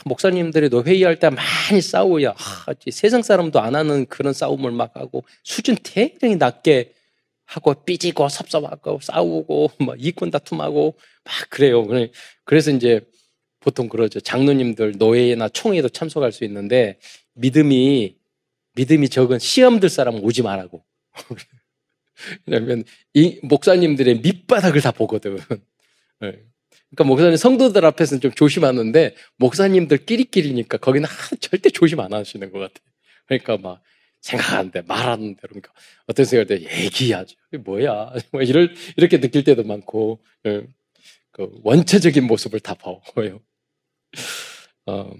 목사님들이도 0.04 0.84
회의할 0.84 1.18
때 1.18 1.30
많이 1.30 1.80
싸우야 1.80 2.30
아, 2.30 2.74
세상 2.90 3.22
사람도 3.22 3.60
안 3.60 3.74
하는 3.74 4.06
그런 4.06 4.32
싸움을 4.32 4.70
막 4.70 4.96
하고 4.96 5.24
수준 5.42 5.76
굉장히 5.82 6.36
낮게 6.36 6.92
하고 7.44 7.74
삐지고 7.74 8.28
섭섭하고 8.28 9.00
싸우고 9.00 9.70
막 9.80 9.96
이권 9.98 10.30
다툼하고 10.30 10.96
막 11.24 11.50
그래요. 11.50 11.86
그래서 12.44 12.70
이제 12.70 13.00
보통 13.60 13.88
그러죠. 13.88 14.20
장로님들 14.20 14.94
노예나 14.98 15.48
총회도 15.48 15.90
참석할 15.90 16.32
수 16.32 16.44
있는데 16.44 16.98
믿음이 17.34 18.16
믿음이 18.74 19.08
적은 19.08 19.38
시험들 19.38 19.88
사람은 19.88 20.22
오지 20.22 20.42
말라고. 20.42 20.84
왜냐면 22.46 22.84
이 23.14 23.40
목사님들의 23.42 24.20
밑바닥을 24.20 24.80
다 24.80 24.90
보거든. 24.90 25.38
네. 26.90 26.96
그러니까 26.96 27.04
목사님 27.04 27.36
성도들 27.36 27.84
앞에서는 27.84 28.20
좀 28.20 28.32
조심하는데 28.32 29.14
목사님들끼리끼리니까 29.36 30.78
거기는 30.78 31.08
절대 31.40 31.70
조심 31.70 32.00
안 32.00 32.12
하시는 32.12 32.50
것 32.50 32.58
같아요. 32.58 32.86
그러니까 33.26 33.58
막 33.58 33.82
생각하는데 34.20 34.82
말하는데 34.82 35.40
그러니까 35.40 35.72
어떤 36.06 36.24
생각할 36.26 36.58
때 36.58 36.84
얘기하죠. 36.84 37.36
뭐야? 37.64 38.12
뭐 38.32 38.42
이럴 38.42 38.74
이렇게 38.96 39.20
느낄 39.20 39.44
때도 39.44 39.64
많고 39.64 40.20
예. 40.46 40.66
그 41.32 41.48
원체적인 41.64 42.24
모습을 42.26 42.60
다 42.60 42.74
보여요. 42.74 43.40
어, 44.86 45.12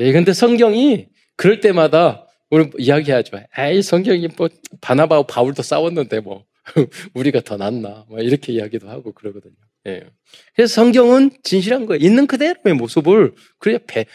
예, 0.00 0.12
근데 0.12 0.32
성경이 0.32 1.06
그럴 1.36 1.60
때마다 1.60 2.26
우리 2.50 2.70
이야기하죠. 2.78 3.38
에이 3.56 3.82
성경이 3.82 4.28
뭐 4.36 4.48
바나바와 4.80 5.24
바울도 5.26 5.62
싸웠는데 5.62 6.20
뭐 6.20 6.44
우리가 7.14 7.40
더 7.42 7.56
낫나? 7.56 8.04
뭐 8.08 8.18
이렇게 8.18 8.52
이야기도 8.52 8.88
하고 8.88 9.12
그러거든요. 9.12 9.54
예. 9.88 10.10
그래서 10.54 10.74
성경은 10.74 11.30
진실한 11.42 11.86
거예요. 11.86 12.04
있는 12.04 12.26
그대로의 12.26 12.74
모습을 12.74 13.34
그래 13.58 13.78
배, 13.86 14.06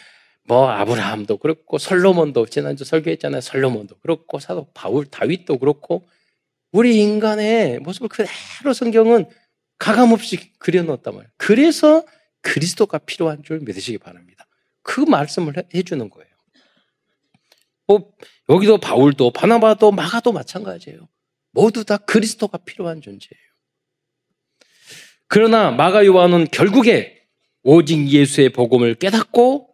뭐 0.46 0.68
아브라함도 0.68 1.38
그렇고 1.38 1.78
솔로몬도 1.78 2.46
지난주 2.46 2.84
설교했잖아요. 2.84 3.40
솔로몬도 3.40 3.96
그렇고 3.98 4.38
사도 4.38 4.68
바울 4.74 5.06
다윗도 5.06 5.58
그렇고 5.58 6.06
우리 6.70 7.00
인간의 7.00 7.80
모습을 7.80 8.08
그대로 8.08 8.72
성경은 8.74 9.26
가감없이 9.78 10.52
그려놓았단 10.58 11.14
말이에요. 11.14 11.30
그래서 11.36 12.04
그리스도가 12.42 12.98
필요한 12.98 13.42
줄 13.42 13.60
믿으시기 13.60 13.98
바랍니다. 13.98 14.46
그 14.82 15.00
말씀을 15.00 15.54
해주는 15.74 16.10
거예요. 16.10 16.28
뭐 17.86 18.12
여기도 18.48 18.78
바울도 18.78 19.32
바나바도 19.32 19.92
마가도 19.92 20.32
마찬가지예요. 20.32 21.08
모두 21.52 21.84
다 21.84 21.96
그리스도가 21.96 22.58
필요한 22.58 23.00
존재예요. 23.00 23.43
그러나 25.28 25.70
마가 25.70 26.04
요한은 26.06 26.48
결국에 26.50 27.22
오직 27.62 28.08
예수의 28.08 28.50
복음을 28.50 28.94
깨닫고 28.94 29.68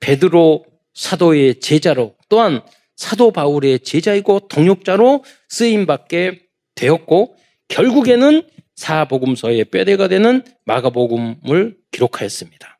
베드로 0.00 0.64
사도의 0.94 1.60
제자로 1.60 2.14
또한 2.28 2.62
사도 2.96 3.32
바울의 3.32 3.80
제자이고 3.80 4.48
동역자로 4.48 5.24
쓰임 5.48 5.86
받게 5.86 6.46
되었고 6.74 7.36
결국에는 7.68 8.48
사복음서의 8.76 9.64
뼈대가 9.66 10.08
되는 10.08 10.42
마가복음을 10.64 11.76
기록하였습니다. 11.90 12.78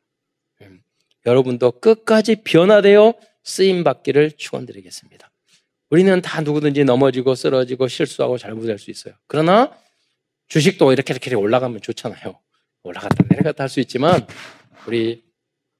음, 0.61 0.81
여러분도 1.25 1.71
끝까지 1.79 2.37
변화되어 2.43 3.13
쓰임 3.43 3.83
받기를 3.83 4.33
축원드리겠습니다. 4.37 5.31
우리는 5.89 6.21
다 6.21 6.41
누구든지 6.41 6.83
넘어지고 6.83 7.35
쓰러지고 7.35 7.87
실수하고 7.87 8.37
잘못할 8.37 8.79
수 8.79 8.91
있어요. 8.91 9.13
그러나 9.27 9.71
주식도 10.47 10.91
이렇게 10.91 11.13
이렇게 11.13 11.33
올라가면 11.35 11.81
좋잖아요. 11.81 12.39
올라갔다 12.83 13.23
내려갔다 13.29 13.63
할 13.63 13.69
수 13.69 13.79
있지만 13.79 14.25
우리 14.87 15.23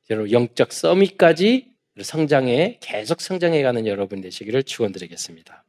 영적 0.10 0.74
서밋까지 0.74 1.68
성장해 2.02 2.80
계속 2.82 3.22
성장해 3.22 3.62
가는 3.62 3.88
여러분 3.88 4.22
되시기를 4.22 4.64
축원드리겠습니다. 4.64 5.64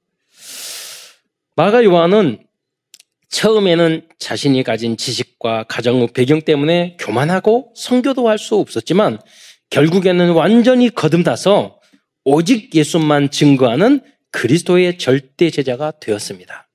마가 1.56 1.84
요한은 1.84 2.46
처음에는 3.28 4.08
자신이 4.18 4.62
가진 4.62 4.96
지식과 4.96 5.64
가정 5.64 6.06
배경 6.12 6.40
때문에 6.42 6.96
교만하고 6.98 7.72
성교도 7.76 8.28
할 8.28 8.38
수 8.38 8.56
없었지만 8.56 9.18
결국에는 9.70 10.30
완전히 10.32 10.90
거듭나서 10.90 11.80
오직 12.24 12.74
예수만 12.74 13.30
증거하는 13.30 14.00
그리스도의 14.30 14.98
절대 14.98 15.50
제자가 15.50 15.92
되었습니다. 16.00 16.65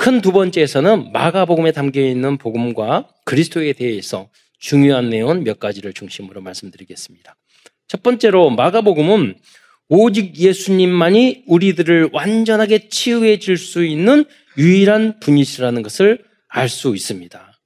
큰 0.00 0.22
두 0.22 0.32
번째에서는 0.32 1.12
마가복음에 1.12 1.72
담겨 1.72 2.00
있는 2.00 2.38
복음과 2.38 3.06
그리스도에 3.26 3.74
대해서 3.74 4.30
중요한 4.58 5.10
내용 5.10 5.44
몇 5.44 5.60
가지를 5.60 5.92
중심으로 5.92 6.40
말씀드리겠습니다. 6.40 7.36
첫 7.86 8.02
번째로 8.02 8.48
마가복음은 8.48 9.38
오직 9.90 10.38
예수님만이 10.38 11.44
우리들을 11.46 12.10
완전하게 12.14 12.88
치유해 12.88 13.38
줄 13.38 13.58
수 13.58 13.84
있는 13.84 14.24
유일한 14.56 15.20
분이시라는 15.20 15.82
것을 15.82 16.24
알 16.48 16.70
수 16.70 16.94
있습니다. 16.96 17.60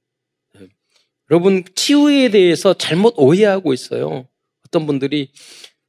여러분, 1.31 1.63
치유에 1.73 2.31
대해서 2.31 2.73
잘못 2.73 3.13
오해하고 3.15 3.73
있어요. 3.73 4.27
어떤 4.67 4.85
분들이 4.85 5.31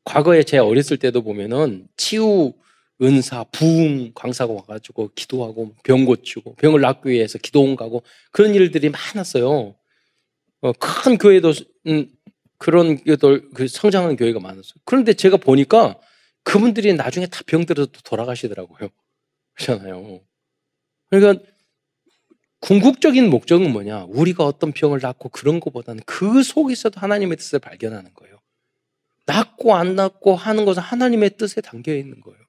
과거에 0.05 0.45
제 0.45 0.59
어렸을 0.59 0.97
때도 0.97 1.23
보면은 1.23 1.89
치유 1.97 2.53
은사, 3.03 3.45
부흥 3.53 4.13
강사가 4.15 4.53
와가지고 4.53 5.11
기도하고 5.15 5.75
병 5.83 6.05
고치고 6.05 6.55
병을 6.55 6.81
낫기 6.81 7.11
위해서 7.11 7.39
기도원 7.39 7.77
가고 7.77 8.03
그런 8.31 8.55
일들이 8.55 8.91
많았어요. 8.91 9.75
어, 10.63 10.73
큰 10.73 11.19
교회도 11.19 11.53
음, 11.89 12.11
그런 12.59 12.99
그 13.05 13.69
성장한 13.69 14.17
교회가 14.17 14.41
많았어요. 14.41 14.75
그런데 14.85 15.13
제가 15.13 15.37
보니까 15.37 15.99
그분들이 16.43 16.95
나중에 16.95 17.27
다 17.27 17.41
병들어서 17.47 17.91
돌아가시더라고요. 18.05 18.89
그렇잖아요. 19.55 20.21
그러니까 21.11 21.45
궁극적인 22.61 23.29
목적은 23.29 23.73
뭐냐? 23.73 24.05
우리가 24.09 24.45
어떤 24.45 24.73
병을 24.73 25.01
낫고 25.03 25.29
그런 25.29 25.61
것보다는 25.61 26.03
그 26.07 26.43
속에서도 26.43 26.99
하나님의 26.99 27.37
뜻을 27.37 27.59
발견하는 27.59 28.15
거예요. 28.15 28.39
낫고 29.27 29.75
안 29.75 29.97
낫고 29.97 30.35
하는 30.37 30.65
것은 30.65 30.83
하나님의 30.83 31.37
뜻에 31.37 31.61
담겨 31.61 31.95
있는 31.95 32.21
거예요. 32.21 32.46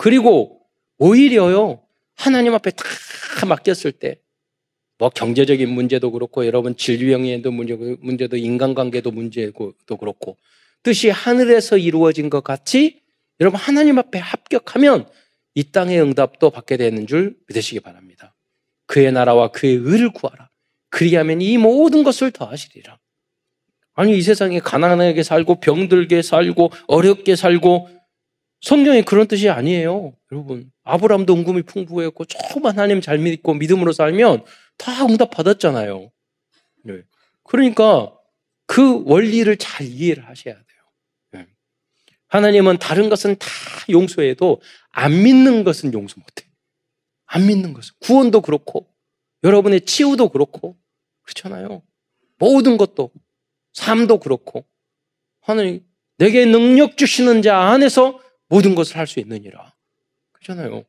그리고 0.00 0.62
오히려요, 0.96 1.82
하나님 2.16 2.54
앞에 2.54 2.70
다 2.70 3.44
맡겼을 3.46 3.92
때, 3.92 4.18
뭐 4.96 5.10
경제적인 5.10 5.68
문제도 5.68 6.10
그렇고, 6.10 6.46
여러분 6.46 6.74
문제도, 6.74 7.50
문제도 8.00 8.34
인간관계도 8.34 9.10
문제도 9.10 9.74
그렇고, 9.98 10.38
뜻이 10.82 11.10
하늘에서 11.10 11.76
이루어진 11.76 12.30
것 12.30 12.42
같이 12.42 13.02
여러분 13.40 13.60
하나님 13.60 13.98
앞에 13.98 14.18
합격하면 14.18 15.06
이 15.54 15.64
땅의 15.64 16.00
응답도 16.00 16.48
받게 16.48 16.78
되는 16.78 17.06
줄 17.06 17.36
믿으시기 17.48 17.80
바랍니다. 17.80 18.34
그의 18.86 19.12
나라와 19.12 19.48
그의 19.48 19.74
의를 19.74 20.14
구하라. 20.14 20.48
그리하면 20.88 21.42
이 21.42 21.58
모든 21.58 22.04
것을 22.04 22.30
더하시리라. 22.30 22.98
아니 23.92 24.16
이 24.16 24.22
세상에 24.22 24.60
가난하게 24.60 25.22
살고 25.22 25.60
병들게 25.60 26.22
살고 26.22 26.70
어렵게 26.86 27.36
살고 27.36 27.99
성경에 28.60 29.02
그런 29.02 29.26
뜻이 29.26 29.48
아니에요. 29.48 30.14
여러분 30.32 30.70
아브라함도 30.84 31.34
은금이 31.34 31.62
풍부했고 31.62 32.24
조금만 32.26 32.78
하나님 32.78 33.00
잘 33.00 33.18
믿고 33.18 33.54
믿음으로 33.54 33.92
살면 33.92 34.44
다 34.76 35.06
응답 35.06 35.30
받았잖아요. 35.30 36.10
네. 36.84 37.02
그러니까 37.44 38.12
그 38.66 39.02
원리를 39.04 39.54
잘 39.56 39.86
이해를 39.86 40.26
하셔야 40.28 40.54
돼요. 40.54 40.64
하나님은 42.30 42.78
다른 42.78 43.08
것은 43.08 43.36
다 43.36 43.48
용서해도 43.90 44.60
안 44.90 45.22
믿는 45.22 45.64
것은 45.64 45.92
용서 45.92 46.14
못해. 46.18 46.48
안 47.26 47.46
믿는 47.46 47.74
것은. 47.74 47.94
구원도 48.00 48.40
그렇고, 48.40 48.88
여러분의 49.42 49.82
치유도 49.82 50.28
그렇고, 50.30 50.76
그렇잖아요. 51.22 51.82
모든 52.38 52.76
것도, 52.76 53.10
삶도 53.72 54.20
그렇고, 54.20 54.64
하나님, 55.40 55.84
내게 56.18 56.44
능력 56.44 56.96
주시는 56.96 57.42
자 57.42 57.58
안에서 57.58 58.20
모든 58.50 58.74
것을 58.74 58.98
할 58.98 59.06
수 59.06 59.20
있느니라. 59.20 59.74
그렇잖아요. 60.32 60.84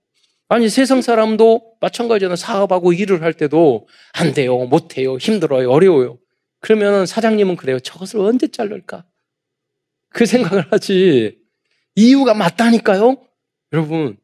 아니, 0.49 0.67
세상 0.67 1.01
사람도 1.01 1.75
마찬가지잖아. 1.79 2.35
사업하고 2.35 2.91
일을 2.91 3.21
할 3.23 3.33
때도 3.33 3.87
안 4.13 4.33
돼요, 4.33 4.57
못 4.65 4.97
해요, 4.97 5.15
힘들어요, 5.17 5.71
어려워요. 5.71 6.19
그러면 6.59 7.05
사장님은 7.05 7.55
그래요. 7.55 7.79
저것을 7.79 8.19
언제 8.19 8.47
자를까? 8.49 9.05
그 10.09 10.25
생각을 10.25 10.71
하지. 10.71 11.39
이유가 11.95 12.33
맞다니까요? 12.33 13.15
여러분, 13.71 14.17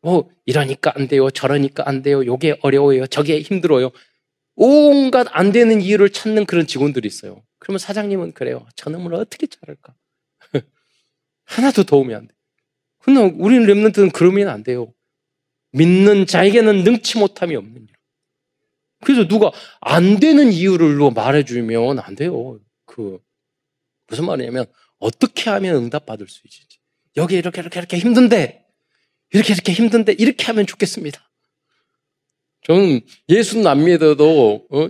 뭐, 0.00 0.30
이러니까 0.46 0.92
안 0.94 1.08
돼요. 1.08 1.30
저러니까 1.30 1.84
안 1.88 2.02
돼요. 2.02 2.24
요게 2.24 2.58
어려워요. 2.62 3.06
저게 3.08 3.40
힘들어요. 3.40 3.90
온갖 4.54 5.26
안 5.30 5.50
되는 5.52 5.80
이유를 5.80 6.10
찾는 6.10 6.46
그런 6.46 6.66
직원들이 6.66 7.06
있어요. 7.08 7.42
그러면 7.58 7.78
사장님은 7.78 8.32
그래요. 8.32 8.66
저놈을 8.76 9.14
어떻게 9.14 9.46
자를까? 9.46 9.94
하나도 11.44 11.84
도움이 11.84 12.14
안 12.14 12.28
돼. 12.28 12.34
근데 13.02 13.20
우리는 13.20 13.66
랩런트는 13.66 14.12
그러면 14.12 14.48
안 14.48 14.62
돼요. 14.62 14.92
믿는 15.72 16.26
자에게는 16.26 16.84
능치 16.84 17.18
못함이 17.18 17.56
없는 17.56 17.82
일. 17.82 17.88
그래서 19.04 19.26
누가 19.26 19.50
안 19.80 20.20
되는 20.20 20.52
이유를 20.52 20.98
말해주면 21.12 21.98
안 21.98 22.14
돼요. 22.14 22.60
그, 22.84 23.18
무슨 24.06 24.26
말이냐면, 24.26 24.66
어떻게 24.98 25.50
하면 25.50 25.76
응답받을 25.76 26.28
수 26.28 26.40
있지? 26.44 26.62
여기 27.16 27.36
이렇게 27.36 27.60
이렇게 27.60 27.80
이렇게 27.80 27.98
힘든데 27.98 28.64
이렇게 29.32 29.52
이렇게 29.52 29.72
힘든데 29.72 30.12
이렇게 30.18 30.44
하면 30.46 30.66
좋겠습니다. 30.66 31.20
저는 32.64 33.00
예수는 33.28 33.66
안 33.66 33.84
믿어도 33.84 34.66
어? 34.70 34.88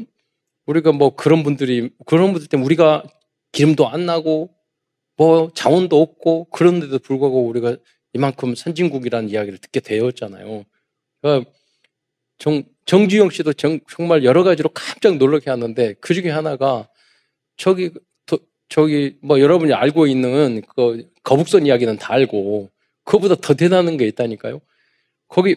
우리가 0.66 0.92
뭐 0.92 1.16
그런 1.16 1.42
분들이 1.42 1.90
그런 2.06 2.32
분들 2.32 2.48
때문에 2.48 2.66
우리가 2.66 3.04
기름도 3.52 3.88
안 3.88 4.06
나고 4.06 4.54
뭐 5.16 5.50
자원도 5.54 6.00
없고 6.00 6.50
그런데도 6.50 6.98
불구하고 6.98 7.46
우리가 7.46 7.76
이만큼 8.14 8.54
선진국이라는 8.54 9.30
이야기를 9.30 9.58
듣게 9.58 9.80
되었잖아요. 9.80 10.64
그러니까 11.20 11.50
정, 12.38 12.62
정주영 12.84 13.30
씨도 13.30 13.52
정, 13.54 13.80
말 14.08 14.24
여러 14.24 14.42
가지로 14.42 14.70
깜짝 14.70 15.16
놀라게 15.16 15.50
하는데 15.50 15.94
그 16.00 16.14
중에 16.14 16.30
하나가 16.30 16.88
저기 17.56 17.90
저기 18.68 19.18
뭐 19.20 19.38
여러분이 19.38 19.74
알고 19.74 20.06
있는 20.06 20.62
그 20.74 21.06
거북선 21.24 21.66
이야기는 21.66 21.98
다 21.98 22.14
알고 22.14 22.70
그거보다 23.04 23.34
더 23.34 23.52
대단한 23.52 23.98
게 23.98 24.06
있다니까요. 24.06 24.62
거기 25.28 25.56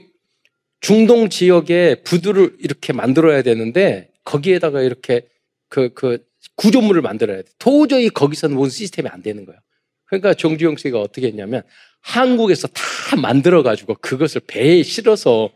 중동 0.81 1.29
지역에 1.29 2.01
부두를 2.03 2.57
이렇게 2.59 2.91
만들어야 2.91 3.41
되는데 3.41 4.11
거기에다가 4.25 4.81
이렇게 4.81 5.21
그, 5.69 5.93
그 5.93 6.25
구조물을 6.55 7.01
만들어야 7.01 7.41
돼. 7.41 7.47
도저히 7.57 8.09
거기서는 8.09 8.57
무슨 8.57 8.71
시스템이 8.71 9.07
안 9.07 9.21
되는 9.21 9.45
거예요. 9.45 9.61
그러니까 10.05 10.33
정주영 10.33 10.77
씨가 10.77 10.99
어떻게 10.99 11.27
했냐면 11.27 11.63
한국에서 12.01 12.67
다 12.67 13.15
만들어 13.15 13.63
가지고 13.63 13.95
그것을 13.95 14.41
배에 14.45 14.83
실어서 14.83 15.51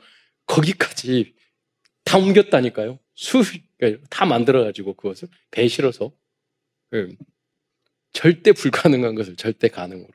거기까지 0.46 1.34
다 2.04 2.18
옮겼다니까요. 2.18 3.00
수, 3.14 3.44
그러니까 3.78 4.04
다 4.10 4.26
만들어 4.26 4.64
가지고 4.64 4.96
그것을 4.96 5.28
배에 5.52 5.68
실어서. 5.68 6.12
그 6.90 7.16
절대 8.12 8.52
불가능한 8.52 9.14
것을 9.14 9.36
절대 9.36 9.68
가능으로. 9.68 10.10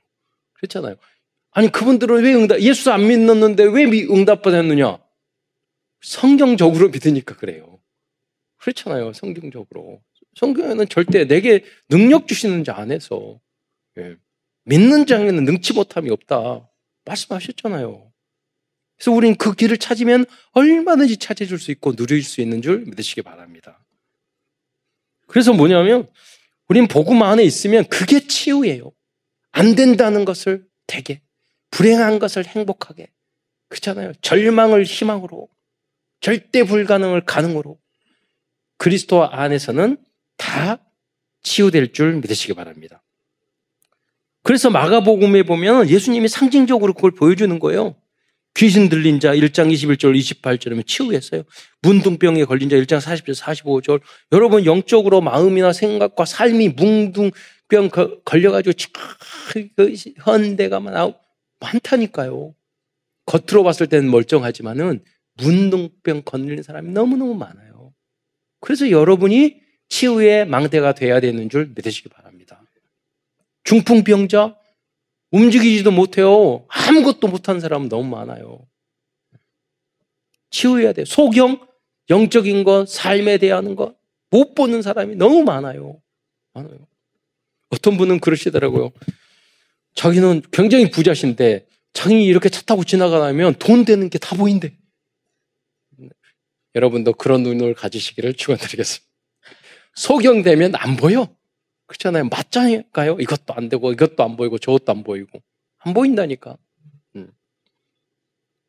그렇잖아요. 0.55 0.97
아니, 1.53 1.70
그분들은 1.70 2.24
왜 2.24 2.35
응답, 2.35 2.61
예수 2.61 2.91
안 2.91 3.07
믿었는데 3.07 3.64
왜 3.64 3.85
응답받았느냐? 3.85 4.99
성경적으로 6.01 6.89
믿으니까 6.89 7.37
그래요. 7.37 7.78
그렇잖아요. 8.57 9.12
성경적으로. 9.12 10.03
성경에는 10.35 10.89
절대 10.89 11.26
내게 11.26 11.64
능력 11.89 12.26
주시는 12.26 12.64
자 12.64 12.74
안에서 12.76 13.41
예. 13.99 14.16
믿는 14.64 15.06
자에는 15.06 15.44
능치 15.44 15.72
못함이 15.74 16.10
없다. 16.10 16.68
말씀하셨잖아요. 17.04 18.10
그래서 18.96 19.12
우리는 19.12 19.36
그 19.36 19.54
길을 19.54 19.78
찾으면 19.78 20.24
얼마든지 20.52 21.18
찾아줄 21.18 21.58
수 21.58 21.70
있고 21.72 21.94
누릴 21.94 22.22
수 22.22 22.40
있는 22.40 22.62
줄 22.62 22.80
믿으시기 22.86 23.22
바랍니다. 23.22 23.84
그래서 25.26 25.52
뭐냐면 25.52 26.08
우린 26.68 26.88
복음 26.88 27.22
안에 27.22 27.42
있으면 27.42 27.84
그게 27.88 28.26
치유예요. 28.26 28.92
안 29.52 29.74
된다는 29.74 30.24
것을 30.24 30.66
되게, 30.86 31.20
불행한 31.70 32.18
것을 32.18 32.46
행복하게. 32.46 33.08
그렇잖아요. 33.68 34.12
절망을 34.20 34.84
희망으로, 34.84 35.48
절대 36.20 36.64
불가능을 36.64 37.24
가능으로. 37.24 37.78
그리스도 38.78 39.28
안에서는 39.28 39.96
다 40.36 40.78
치유될 41.42 41.92
줄 41.92 42.14
믿으시기 42.14 42.54
바랍니다. 42.54 43.03
그래서 44.45 44.70
마가복음에 44.70 45.42
보면 45.42 45.88
예수님이 45.88 46.28
상징적으로 46.28 46.92
그걸 46.92 47.11
보여주는 47.11 47.59
거예요. 47.59 47.97
귀신 48.55 48.88
들린 48.88 49.18
자 49.18 49.34
1장 49.34 49.72
21절 49.72 50.16
28절이면 50.16 50.86
치유했어요. 50.86 51.42
문둥병에 51.82 52.45
걸린 52.45 52.68
자 52.68 52.76
1장 52.76 53.01
40절 53.01 53.34
45절. 53.36 54.01
여러분 54.32 54.64
영적으로 54.66 55.20
마음이나 55.22 55.72
생각과 55.72 56.26
삶이 56.26 56.68
뭉둥병 56.68 57.90
걸려가지고 58.24 58.76
그 59.76 59.95
현대가 60.18 60.78
많다니까요. 61.59 62.55
겉으로 63.26 63.64
봤을 63.64 63.86
때는 63.86 64.11
멀쩡하지만은 64.11 65.03
문둥병 65.38 66.22
걸린 66.26 66.62
사람이 66.62 66.92
너무너무 66.92 67.34
많아요. 67.34 67.95
그래서 68.61 68.90
여러분이 68.90 69.57
치유의 69.88 70.47
망대가 70.47 70.92
돼야 70.92 71.18
되는 71.20 71.49
줄 71.49 71.72
믿으시기 71.74 72.11
바랍니다. 72.11 72.43
중풍병자, 73.64 74.56
움직이지도 75.30 75.90
못해요. 75.90 76.64
아무것도 76.68 77.28
못한 77.28 77.60
사람은 77.60 77.88
너무 77.88 78.08
많아요. 78.08 78.66
치유해야 80.50 80.92
돼요. 80.92 81.04
소경, 81.04 81.66
영적인 82.10 82.62
것, 82.64 82.88
삶에 82.88 83.38
대한 83.38 83.74
것, 83.74 83.96
못 84.30 84.54
보는 84.54 84.82
사람이 84.82 85.16
너무 85.16 85.42
많아요. 85.42 86.00
많아요. 86.52 86.86
어떤 87.70 87.96
분은 87.96 88.20
그러시더라고요. 88.20 88.92
자기는 89.94 90.42
굉장히 90.52 90.90
부자신데, 90.90 91.66
자기 91.92 92.24
이렇게 92.24 92.48
차 92.48 92.62
타고 92.62 92.84
지나가면 92.84 93.54
돈 93.54 93.84
되는 93.84 94.10
게 94.10 94.18
다 94.18 94.36
보인대. 94.36 94.72
여러분도 96.74 97.12
그런 97.14 97.42
눈을 97.44 97.74
가지시기를 97.74 98.34
축원드리겠습니다. 98.34 99.06
소경되면 99.94 100.74
안 100.74 100.96
보여. 100.96 101.34
그렇잖아요. 101.95 102.28
맞잖아요. 102.28 102.82
이것도 103.20 103.55
안 103.55 103.68
되고 103.68 103.92
이것도 103.92 104.22
안 104.24 104.36
보이고 104.36 104.59
저것도 104.59 104.90
안 104.92 105.05
보이고 105.05 105.42
안 105.78 105.95
보인다니까. 105.95 106.57
음. 107.16 107.30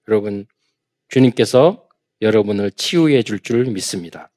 여러분, 0.08 0.46
주님께서 1.10 1.88
여러분을 2.22 2.72
치유해 2.72 3.24
줄 3.24 3.40
줄 3.40 3.66
믿습니다. 3.66 4.32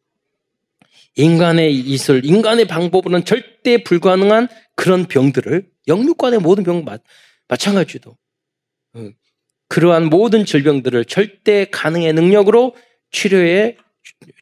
인간의 1.16 1.74
이슬, 1.74 2.24
인간의 2.24 2.66
방법으로는 2.66 3.24
절대 3.24 3.82
불가능한 3.82 4.48
그런 4.76 5.06
병들을 5.06 5.68
영육관의 5.88 6.38
모든 6.38 6.62
병 6.64 6.84
마, 6.84 6.98
마찬가지도 7.48 8.16
어, 8.94 9.10
그러한 9.68 10.10
모든 10.10 10.44
질병들을 10.44 11.04
절대 11.06 11.66
가능의 11.70 12.12
능력으로 12.12 12.76
치료해 13.10 13.76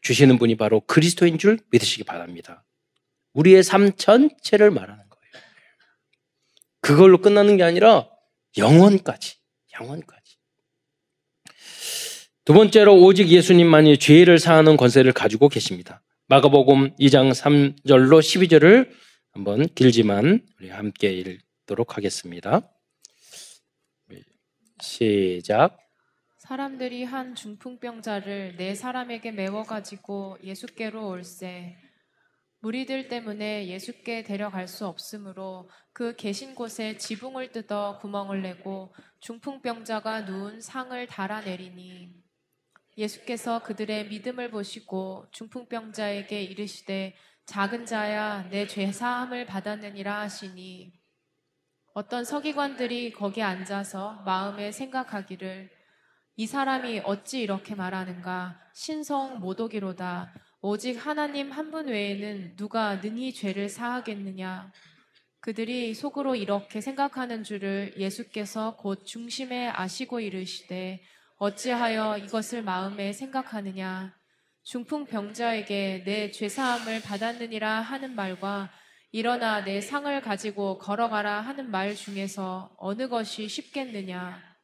주시는 0.02 0.38
분이 0.38 0.56
바로 0.56 0.80
그리스도인 0.80 1.38
줄 1.38 1.58
믿으시기 1.70 2.04
바랍니다. 2.04 2.65
우리의 3.36 3.62
삶 3.62 3.92
전체를 3.96 4.70
말하는 4.70 4.96
거예요. 4.96 5.44
그걸로 6.80 7.18
끝나는 7.18 7.56
게 7.56 7.62
아니라 7.62 8.08
영원까지, 8.56 9.36
영원까지. 9.78 10.36
두 12.44 12.54
번째로 12.54 12.94
오직 13.02 13.28
예수님만이 13.28 13.98
죄를 13.98 14.38
사하는 14.38 14.76
권세를 14.76 15.12
가지고 15.12 15.48
계십니다. 15.48 16.02
마가복음 16.28 16.96
2장 16.96 17.30
3절로 17.30 18.20
12절을 18.20 18.90
한번 19.32 19.66
길지만 19.74 20.46
우리 20.58 20.70
함께 20.70 21.12
읽도록 21.12 21.96
하겠습니다. 21.96 22.72
시작. 24.80 25.76
사람들이 26.38 27.04
한 27.04 27.34
중풍병자를 27.34 28.56
네 28.56 28.74
사람에게 28.74 29.32
메워 29.32 29.64
가지고 29.64 30.38
예수께로 30.44 31.08
올세 31.08 31.76
무리들 32.66 33.06
때문에 33.06 33.68
예수께 33.68 34.24
데려갈 34.24 34.66
수 34.66 34.88
없으므로 34.88 35.70
그 35.92 36.16
계신 36.16 36.56
곳에 36.56 36.96
지붕을 36.96 37.52
뜯어 37.52 38.00
구멍을 38.00 38.42
내고 38.42 38.92
중풍병자가 39.20 40.22
누운 40.22 40.60
상을 40.60 41.06
달아내리니 41.06 42.24
예수께서 42.98 43.62
그들의 43.62 44.08
믿음을 44.08 44.50
보시고 44.50 45.28
중풍병자에게 45.30 46.42
이르시되 46.42 47.14
작은 47.44 47.86
자야 47.86 48.48
내 48.50 48.66
죄 48.66 48.90
사함을 48.90 49.46
받았느니라 49.46 50.22
하시니 50.22 50.92
어떤 51.94 52.24
서기관들이 52.24 53.12
거기 53.12 53.42
앉아서 53.42 54.22
마음에 54.26 54.72
생각하기를 54.72 55.70
이 56.34 56.46
사람이 56.48 57.02
어찌 57.04 57.42
이렇게 57.42 57.76
말하는가? 57.76 58.60
신성 58.74 59.38
모독이로다 59.38 60.34
오직 60.68 60.96
하나님 60.96 61.52
한 61.52 61.70
분 61.70 61.86
외에는 61.86 62.56
누가 62.56 62.96
능히 63.00 63.32
죄를 63.32 63.68
사하겠느냐 63.68 64.72
그들이 65.38 65.94
속으로 65.94 66.34
이렇게 66.34 66.80
생각하는 66.80 67.44
줄을 67.44 67.94
예수께서 67.96 68.74
곧 68.74 69.06
중심에 69.06 69.68
아시고 69.68 70.18
이르시되 70.18 71.04
어찌하여 71.36 72.18
이것을 72.18 72.62
마음에 72.62 73.12
생각하느냐? 73.12 74.12
중풍 74.64 75.04
병자에게 75.04 76.02
내 76.04 76.32
죄사함을 76.32 77.00
받았느니라 77.02 77.82
하는 77.82 78.16
말과 78.16 78.68
일어나 79.12 79.62
내 79.62 79.80
상을 79.80 80.20
가지고 80.20 80.78
걸어가라 80.78 81.42
하는 81.42 81.70
말 81.70 81.94
중에서 81.94 82.74
어느 82.78 83.08
것이 83.08 83.46
쉽겠느냐? 83.46 84.55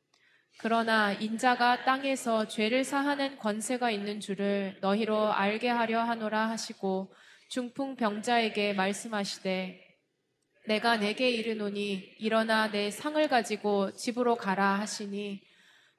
그러나 0.62 1.12
인자가 1.12 1.82
땅에서 1.84 2.46
죄를 2.46 2.84
사하는 2.84 3.36
권세가 3.38 3.90
있는 3.90 4.20
줄을 4.20 4.78
너희로 4.80 5.32
알게 5.32 5.68
하려 5.68 6.04
하노라 6.04 6.50
하시고 6.50 7.12
중풍 7.48 7.96
병자에게 7.96 8.72
말씀하시되 8.74 9.80
내가 10.68 10.98
내게 10.98 11.30
이르노니 11.30 12.14
일어나 12.20 12.70
내 12.70 12.92
상을 12.92 13.26
가지고 13.26 13.90
집으로 13.96 14.36
가라 14.36 14.78
하시니 14.78 15.42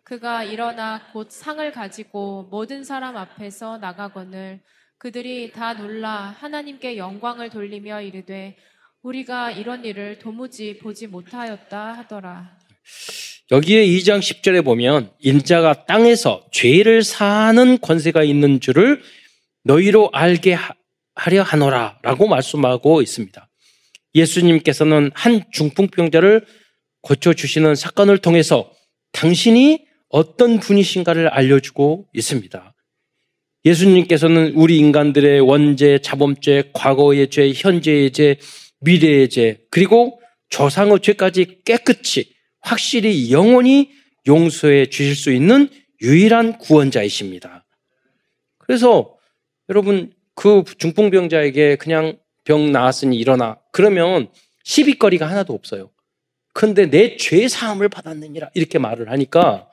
그가 0.06 0.46
일어나 0.46 1.12
곧 1.12 1.30
상을 1.30 1.70
가지고 1.74 2.48
모든 2.50 2.86
사람 2.86 3.18
앞에서 3.18 3.80
나가거늘 3.80 4.62
그들이 4.98 5.52
다 5.52 5.74
놀라 5.74 6.34
하나님께 6.40 6.96
영광을 6.96 7.50
돌리며 7.50 8.02
이르되 8.04 8.56
우리가 9.02 9.52
이런 9.52 9.84
일을 9.84 10.20
도무지 10.20 10.78
보지 10.78 11.08
못하였다 11.08 11.98
하더라. 11.98 12.58
여기에 13.52 13.86
2장 13.86 14.20
10절에 14.20 14.64
보면 14.64 15.12
인자가 15.20 15.86
땅에서 15.86 16.46
죄를 16.52 17.04
사는 17.04 17.78
권세가 17.80 18.24
있는 18.24 18.60
줄을 18.60 19.02
너희로 19.64 20.10
알게 20.14 20.58
하려 21.16 21.44
하노라 21.44 22.00
라고 22.04 22.28
말씀하고 22.28 23.02
있습니다. 23.02 23.50
예수님께서는 24.16 25.12
한 25.14 25.44
중풍병자를 25.52 26.46
고쳐주시는 27.02 27.76
사건을 27.76 28.20
통해서 28.20 28.72
당신이 29.12 29.86
어떤 30.10 30.60
분이신가를 30.60 31.28
알려주고 31.28 32.08
있습니다. 32.14 32.74
예수님께서는 33.66 34.54
우리 34.56 34.78
인간들의 34.78 35.42
원죄, 35.42 36.00
자범죄, 36.00 36.72
과거의 36.74 37.30
죄, 37.30 37.52
현재의 37.54 38.12
죄, 38.12 38.38
미래의 38.82 39.30
죄, 39.30 39.60
그리고 39.70 40.20
조상의 40.50 41.00
죄까지 41.02 41.62
깨끗이 41.66 42.34
확실히 42.64 43.32
영원히 43.32 43.92
용서해 44.28 44.88
주실 44.88 45.16
수 45.16 45.32
있는 45.32 45.70
유일한 46.02 46.58
구원자이십니다. 46.58 47.66
그래서 48.58 49.18
여러분 49.70 50.14
그 50.36 50.64
중풍병자에게 50.78 51.76
그냥 51.76 52.18
병 52.44 52.72
나았으니 52.72 53.18
일어나 53.18 53.60
그러면 53.72 54.30
시비거리가 54.64 55.30
하나도 55.30 55.54
없어요. 55.54 55.92
근데 56.54 56.90
내 56.90 57.18
죄 57.18 57.48
사함을 57.48 57.90
받았느니라 57.90 58.52
이렇게 58.54 58.80
말을 58.80 59.10
하니까 59.12 59.70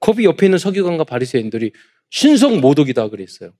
거기 0.00 0.24
옆에 0.24 0.46
있는 0.46 0.58
서기관과 0.58 1.04
바리새인들이 1.04 1.72
신성 2.10 2.60
모독이다 2.60 3.08
그랬어요. 3.08 3.52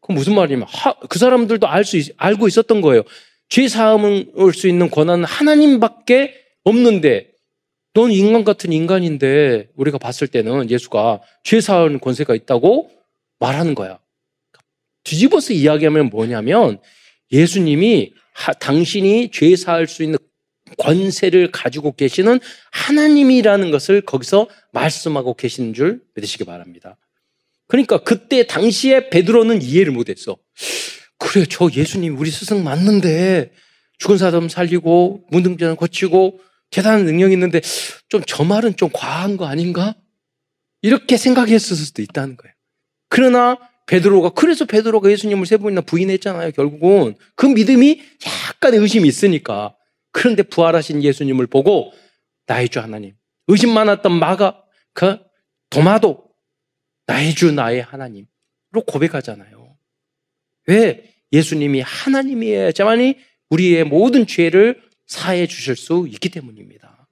그 0.00 0.12
무슨 0.12 0.34
말이냐면 0.34 0.66
하, 0.68 0.94
그 1.08 1.18
사람들도 1.18 1.66
알 1.66 1.84
수 1.84 1.98
알고 2.16 2.48
있었던 2.48 2.80
거예요. 2.80 3.02
죄 3.48 3.68
사함을 3.68 4.52
수 4.54 4.68
있는 4.68 4.90
권한은 4.90 5.24
하나님밖에 5.24 6.34
없는데 6.64 7.31
넌 7.94 8.10
인간 8.10 8.44
같은 8.44 8.72
인간인데 8.72 9.68
우리가 9.76 9.98
봤을 9.98 10.26
때는 10.26 10.70
예수가 10.70 11.20
죄 11.44 11.60
사하는 11.60 12.00
권세가 12.00 12.34
있다고 12.34 12.90
말하는 13.38 13.74
거야. 13.74 13.98
뒤집어서 15.04 15.52
이야기하면 15.52 16.06
뭐냐면 16.06 16.80
예수님이 17.32 18.12
하, 18.32 18.52
당신이 18.52 19.30
죄 19.30 19.56
사할 19.56 19.86
수 19.86 20.02
있는 20.02 20.18
권세를 20.78 21.50
가지고 21.50 21.92
계시는 21.92 22.40
하나님이라는 22.70 23.70
것을 23.70 24.00
거기서 24.00 24.48
말씀하고 24.72 25.34
계시는 25.34 25.74
줄 25.74 26.00
믿으시기 26.14 26.44
바랍니다. 26.44 26.96
그러니까 27.66 27.98
그때 27.98 28.46
당시에 28.46 29.10
베드로는 29.10 29.60
이해를 29.60 29.92
못했어. 29.92 30.36
그래, 31.18 31.44
저 31.48 31.68
예수님 31.74 32.18
우리 32.18 32.30
스승 32.30 32.64
맞는데 32.64 33.52
죽은 33.98 34.18
사람 34.18 34.48
살리고 34.48 35.24
문둥병 35.30 35.76
고치고 35.76 36.40
대단한 36.72 37.04
능력이 37.04 37.34
있는데 37.34 37.60
좀 38.08 38.22
저 38.26 38.44
말은 38.44 38.76
좀 38.76 38.90
과한 38.92 39.36
거 39.36 39.46
아닌가? 39.46 39.94
이렇게 40.80 41.16
생각했을 41.16 41.76
수도 41.76 42.02
있다는 42.02 42.36
거예요. 42.36 42.52
그러나 43.08 43.58
베드로가 43.86 44.30
그래서 44.30 44.64
베드로가 44.64 45.10
예수님을 45.10 45.46
세 45.46 45.56
번이나 45.56 45.82
부인했잖아요. 45.82 46.52
결국은 46.52 47.14
그 47.36 47.46
믿음이 47.46 48.02
약간의 48.48 48.80
의심이 48.80 49.06
있으니까 49.06 49.76
그런데 50.12 50.42
부활하신 50.42 51.02
예수님을 51.02 51.46
보고 51.46 51.92
나의 52.46 52.68
주 52.68 52.80
하나님, 52.80 53.14
의심 53.48 53.72
많았던 53.72 54.12
마가, 54.12 54.62
그 54.92 55.18
도마도 55.70 56.24
나의 57.06 57.34
주 57.34 57.52
나의 57.52 57.82
하나님으로 57.82 58.26
고백하잖아요. 58.86 59.76
왜? 60.66 61.12
예수님이 61.32 61.80
하나님이어야지만이 61.80 63.16
우리의 63.50 63.84
모든 63.84 64.26
죄를 64.26 64.82
사해 65.12 65.46
주실 65.46 65.76
수 65.76 66.06
있기 66.08 66.30
때문입니다. 66.30 67.06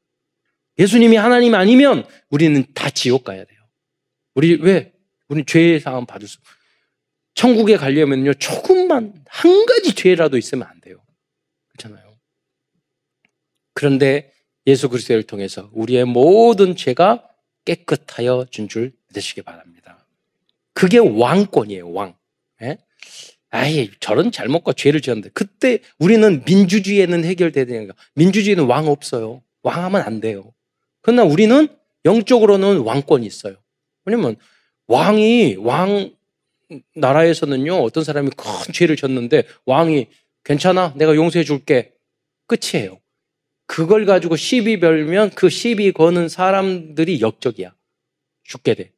예수님이 0.78 1.16
하나님 1.16 1.54
아니면 1.54 2.06
우리는 2.30 2.64
다 2.74 2.88
지옥 2.88 3.24
가야 3.24 3.44
돼요. 3.44 3.60
우리 4.34 4.54
왜? 4.54 4.94
우리 5.28 5.44
죄의 5.44 5.80
상황 5.80 6.06
받을 6.06 6.26
수. 6.26 6.38
천국에 7.34 7.76
가려면요 7.76 8.34
조금만 8.34 9.22
한 9.28 9.66
가지 9.66 9.94
죄라도 9.94 10.38
있으면 10.38 10.66
안 10.66 10.80
돼요. 10.80 11.02
그렇잖아요. 11.68 12.16
그런데 13.74 14.32
예수 14.66 14.88
그리스도를 14.88 15.22
통해서 15.24 15.68
우리의 15.72 16.06
모든 16.06 16.76
죄가 16.76 17.28
깨끗하여 17.66 18.46
준 18.50 18.66
줄 18.68 18.92
믿으시기 19.08 19.42
바랍니다. 19.42 20.06
그게 20.72 20.98
왕권이에요, 20.98 21.92
왕. 21.92 22.16
예? 22.62 22.78
아예 23.50 23.90
저런 24.00 24.30
잘못과 24.30 24.72
죄를 24.74 25.00
지었는데 25.00 25.30
그때 25.34 25.80
우리는 25.98 26.42
민주주의에는 26.44 27.24
해결되니까 27.24 27.94
민주주의는 28.14 28.64
왕 28.66 28.86
없어요. 28.86 29.42
왕하면 29.62 30.02
안 30.02 30.20
돼요. 30.20 30.52
그러나 31.02 31.24
우리는 31.24 31.68
영적으로는 32.04 32.78
왕권이 32.78 33.26
있어요. 33.26 33.56
왜냐면 34.04 34.36
왕이 34.86 35.56
왕 35.58 36.14
나라에서는요 36.94 37.74
어떤 37.74 38.04
사람이 38.04 38.30
큰 38.36 38.72
죄를 38.72 38.96
졌는데 38.96 39.42
왕이 39.66 40.06
괜찮아 40.44 40.94
내가 40.96 41.14
용서해 41.16 41.44
줄게 41.44 41.92
끝이에요. 42.46 43.00
그걸 43.66 44.04
가지고 44.04 44.36
시비 44.36 44.80
별면 44.80 45.30
그 45.30 45.48
시비 45.48 45.92
거는 45.92 46.28
사람들이 46.28 47.20
역적이야. 47.20 47.72
죽게 48.44 48.74
돼. 48.74 48.92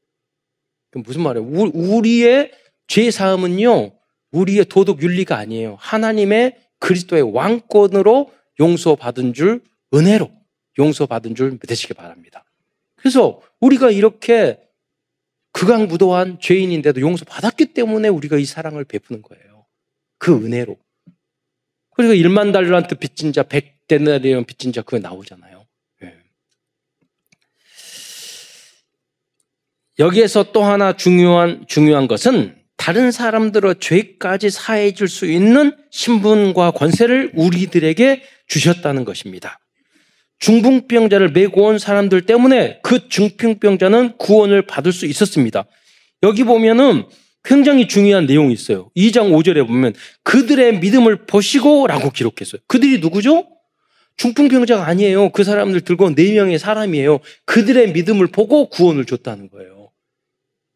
그 0.90 0.98
무슨 0.98 1.22
말이에요? 1.22 1.46
우리의 1.46 2.52
죄 2.86 3.10
사함은요, 3.10 3.92
우리의 4.32 4.64
도덕 4.64 5.02
윤리가 5.02 5.36
아니에요. 5.36 5.76
하나님의 5.78 6.58
그리스도의 6.78 7.22
왕권으로 7.22 8.32
용서받은 8.58 9.34
줄 9.34 9.62
은혜로 9.94 10.30
용서받은 10.78 11.34
줄 11.34 11.58
믿으시기 11.62 11.94
바랍니다. 11.94 12.44
그래서 12.96 13.40
우리가 13.60 13.90
이렇게 13.90 14.58
극악무도한 15.52 16.40
죄인인데도 16.40 17.00
용서받았기 17.00 17.74
때문에 17.74 18.08
우리가 18.08 18.38
이 18.38 18.44
사랑을 18.44 18.84
베푸는 18.84 19.22
거예요. 19.22 19.66
그 20.18 20.34
은혜로. 20.34 20.76
그리고 21.94 22.14
1만 22.14 22.52
달러한테 22.52 22.96
빚진 22.96 23.32
자, 23.32 23.42
100데나리온 23.42 24.46
빚진 24.46 24.72
자 24.72 24.80
그거 24.80 24.98
나오잖아요. 24.98 25.66
네. 26.00 26.16
여기에서 29.98 30.52
또 30.52 30.62
하나 30.62 30.96
중요한 30.96 31.66
중요한 31.66 32.08
것은 32.08 32.61
다른 32.82 33.12
사람들의 33.12 33.76
죄까지 33.78 34.50
사해 34.50 34.92
줄 34.92 35.06
수 35.06 35.26
있는 35.26 35.70
신분과 35.92 36.72
권세를 36.72 37.30
우리들에게 37.36 38.22
주셨다는 38.48 39.04
것입니다. 39.04 39.60
중풍병자를 40.40 41.28
메고 41.30 41.66
온 41.66 41.78
사람들 41.78 42.22
때문에 42.22 42.80
그 42.82 43.08
중풍병자는 43.08 44.16
구원을 44.18 44.62
받을 44.62 44.90
수 44.92 45.06
있었습니다. 45.06 45.64
여기 46.24 46.42
보면은 46.42 47.04
굉장히 47.44 47.86
중요한 47.86 48.26
내용이 48.26 48.52
있어요. 48.52 48.90
2장 48.96 49.30
5절에 49.30 49.64
보면 49.64 49.94
그들의 50.24 50.80
믿음을 50.80 51.26
보시고 51.26 51.86
라고 51.86 52.10
기록했어요. 52.10 52.62
그들이 52.66 52.98
누구죠? 52.98 53.46
중풍병자가 54.16 54.84
아니에요. 54.88 55.30
그 55.30 55.44
사람들 55.44 55.82
들고 55.82 56.16
4명의 56.16 56.58
사람이에요. 56.58 57.20
그들의 57.44 57.92
믿음을 57.92 58.26
보고 58.26 58.68
구원을 58.70 59.04
줬다는 59.04 59.50
거예요. 59.50 59.71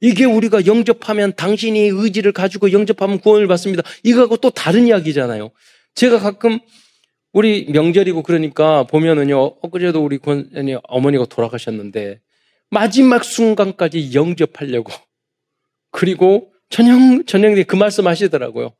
이게 0.00 0.24
우리가 0.24 0.66
영접하면 0.66 1.34
당신이 1.36 1.88
의지를 1.92 2.32
가지고 2.32 2.72
영접하면 2.72 3.18
구원을 3.18 3.46
받습니다. 3.46 3.82
이거하고 4.02 4.36
또 4.36 4.50
다른 4.50 4.86
이야기잖아요. 4.86 5.50
제가 5.94 6.18
가끔 6.18 6.58
우리 7.32 7.66
명절이고 7.70 8.22
그러니까 8.22 8.84
보면은요, 8.84 9.56
엊그제도 9.60 10.02
우리 10.02 10.18
권, 10.18 10.50
아니, 10.54 10.74
어머니가 10.84 11.26
돌아가셨는데, 11.26 12.20
마지막 12.70 13.24
순간까지 13.24 14.14
영접하려고. 14.14 14.92
그리고 15.92 16.52
저녁, 16.70 17.26
저녁에 17.26 17.62
그 17.62 17.76
말씀 17.76 18.06
하시더라고요. 18.06 18.72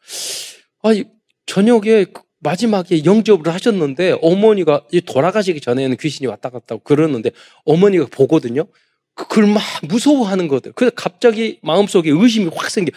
아, 0.83 0.89
저녁에 1.47 2.05
그 2.05 2.23
마지막에 2.41 3.05
영접을 3.05 3.53
하셨는데, 3.53 4.19
어머니가 4.23 4.87
돌아가시기 5.07 5.61
전에는 5.61 5.97
귀신이 5.97 6.27
왔다 6.27 6.51
갔다 6.51 6.77
그러는데, 6.79 7.33
어머니가 7.65 8.07
보거든요. 8.11 8.67
그, 9.17 9.27
그걸 9.27 9.47
막 9.47 9.63
무서워하는 9.83 10.47
거들. 10.47 10.73
그래서 10.73 10.95
갑자기 10.95 11.59
마음속에 11.63 12.11
의심이 12.11 12.51
확 12.55 12.71
생겨. 12.71 12.93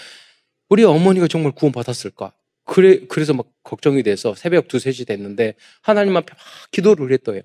우리 0.69 0.83
어머니가 0.83 1.27
정말 1.27 1.53
구원 1.53 1.71
받았을까? 1.71 2.33
그래, 2.65 2.99
그래서 3.07 3.33
막 3.33 3.47
걱정이 3.63 4.03
돼서 4.03 4.35
새벽 4.35 4.67
두세 4.67 4.91
시 4.91 5.05
됐는데 5.05 5.55
하나님 5.81 6.15
앞에 6.15 6.27
막 6.31 6.37
기도를 6.69 7.11
했대요. 7.13 7.41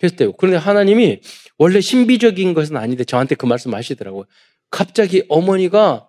했대요. 0.00 0.32
그런데 0.34 0.58
하나님이 0.58 1.20
원래 1.56 1.80
신비적인 1.80 2.54
것은 2.54 2.76
아닌데 2.76 3.02
저한테 3.02 3.34
그 3.34 3.46
말씀 3.46 3.74
하시더라고요. 3.74 4.26
갑자기 4.70 5.24
어머니가 5.28 6.08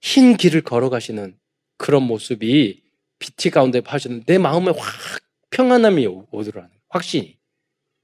흰 0.00 0.36
길을 0.36 0.62
걸어가시는 0.62 1.36
그런 1.76 2.02
모습이 2.02 2.82
빛이 3.20 3.52
가운데 3.52 3.80
하시는 3.84 4.24
내 4.26 4.38
마음에 4.38 4.72
확 4.76 5.20
평안함이 5.50 6.06
오더라는 6.32 6.70
확신이. 6.88 7.36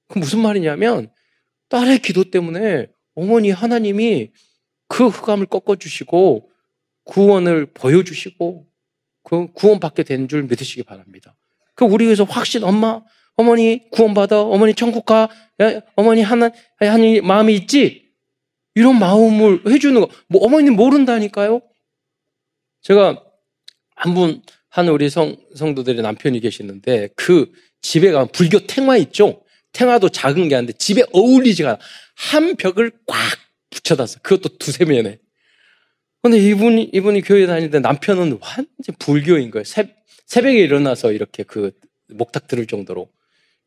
그 0.09 0.19
무슨 0.19 0.41
말이냐면 0.41 1.11
딸의 1.69 2.01
기도 2.01 2.31
때문에 2.31 2.87
어머니 3.15 3.51
하나님이 3.51 4.31
그 4.89 5.09
흑암을 5.09 5.47
꺾어주시고 5.47 6.51
구원을 7.05 7.67
보여주시고 7.67 8.67
그 9.23 9.53
구원받게 9.53 10.03
된 10.03 10.29
줄 10.29 10.43
믿으시기 10.45 10.83
바랍니다. 10.83 11.35
그 11.75 11.85
우리 11.85 12.09
에서 12.09 12.25
확신, 12.25 12.63
엄마, 12.63 13.03
어머니 13.37 13.89
구원받아, 13.91 14.43
어머니 14.43 14.75
천국 14.75 15.07
가, 15.07 15.29
야, 15.61 15.81
어머니 15.97 16.23
하나, 16.23 16.51
하니 16.79 17.21
마음이 17.21 17.55
있지? 17.55 18.13
이런 18.75 18.99
마음을 18.99 19.63
해주는 19.67 20.01
거. 20.01 20.09
뭐 20.29 20.45
어머니는 20.45 20.77
모른다니까요? 20.77 21.61
제가 22.83 23.23
한 23.97 24.15
분, 24.15 24.43
한 24.69 24.89
우리 24.89 25.09
성, 25.09 25.37
성도들의 25.57 26.03
남편이 26.03 26.41
계시는데 26.41 27.09
그 27.17 27.51
집에 27.81 28.11
가면 28.13 28.29
불교 28.33 28.59
탱화 28.61 28.97
있죠? 28.99 29.43
탱화도 29.73 30.11
작은 30.11 30.49
게 30.49 30.55
아닌데 30.57 30.73
집에 30.75 31.03
어울리지가 31.13 31.71
않아. 31.71 31.79
한 32.15 32.57
벽을 32.57 32.93
꽉 33.07 33.19
붙여놨어. 33.71 34.21
그것도 34.23 34.59
두세 34.59 34.85
면에. 34.85 35.19
근데 36.23 36.39
이분이, 36.39 36.91
이분이 36.93 37.21
교회 37.23 37.47
다니는데 37.47 37.81
남편은 37.81 38.39
완전 38.41 38.95
불교인 38.99 39.51
거예요. 39.51 39.65
새, 39.65 39.95
새벽에 40.27 40.59
일어나서 40.59 41.13
이렇게 41.13 41.43
그 41.43 41.73
목탁 42.09 42.47
들을 42.47 42.67
정도로. 42.67 43.11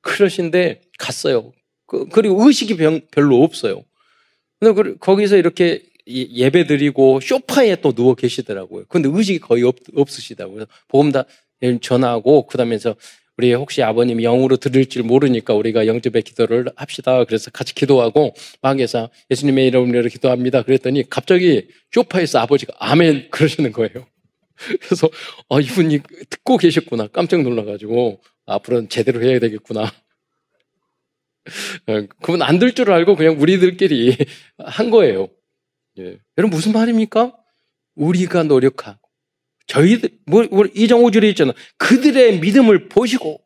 그러신데 0.02 0.82
갔어요. 0.98 1.54
그, 1.86 2.08
리고 2.20 2.48
의식이 2.48 2.78
별로 3.12 3.44
없어요. 3.44 3.84
근데 4.60 4.74
그, 4.74 4.98
거기서 4.98 5.38
이렇게 5.38 5.84
예배 6.08 6.68
드리고 6.68 7.20
쇼파에 7.20 7.76
또 7.78 7.94
누워 7.94 8.16
계시더라고요. 8.16 8.86
근데 8.88 9.10
의식이 9.12 9.40
거의 9.40 9.64
없, 9.64 9.76
없으시다고. 9.94 10.60
보험다 10.88 11.26
전화하고 11.82 12.48
그다음에서 12.48 12.96
우리 13.38 13.54
혹시 13.54 13.84
아버님이 13.84 14.24
영으로 14.24 14.58
들을 14.58 14.86
줄 14.88 15.04
모르니까 15.04 15.54
우리가 15.54 15.86
영접의 15.86 16.24
기도를 16.24 16.68
합시다. 16.76 17.24
그래서 17.26 17.52
같이 17.52 17.76
기도하고 17.76 18.34
막에서 18.62 19.10
예수님의 19.30 19.68
이름으로 19.68 20.10
기도합니다. 20.10 20.64
그랬더니 20.64 21.08
갑자기 21.10 21.68
쇼파에서 21.92 22.40
아버지가 22.40 22.74
아멘 22.80 23.30
그러시는 23.30 23.72
거예요. 23.74 24.08
그래서 24.82 25.08
아, 25.50 25.60
이분이 25.60 26.00
듣고 26.32 26.58
계셨구나. 26.58 27.08
깜짝 27.08 27.44
놀라가지고 27.44 28.22
앞으로는 28.48 28.90
제대로 28.90 29.22
해야 29.24 29.40
되겠구나. 29.40 29.84
어, 31.88 32.02
그분 32.22 32.42
안 32.42 32.60
들 32.60 32.74
줄 32.74 32.92
알고 32.92 33.16
그냥 33.16 33.40
우리들끼리 33.40 34.18
한 34.58 34.90
거예요. 34.90 35.30
예. 36.00 36.18
여러분 36.38 36.56
무슨 36.56 36.74
말입니까? 36.74 37.36
우리가 37.96 38.44
노력하고 38.44 39.07
저희들, 39.68 40.10
뭐, 40.26 40.44
이정우줄에 40.74 41.30
있잖아. 41.30 41.54
그들의 41.78 42.40
믿음을 42.40 42.90
보시고, 42.90 43.42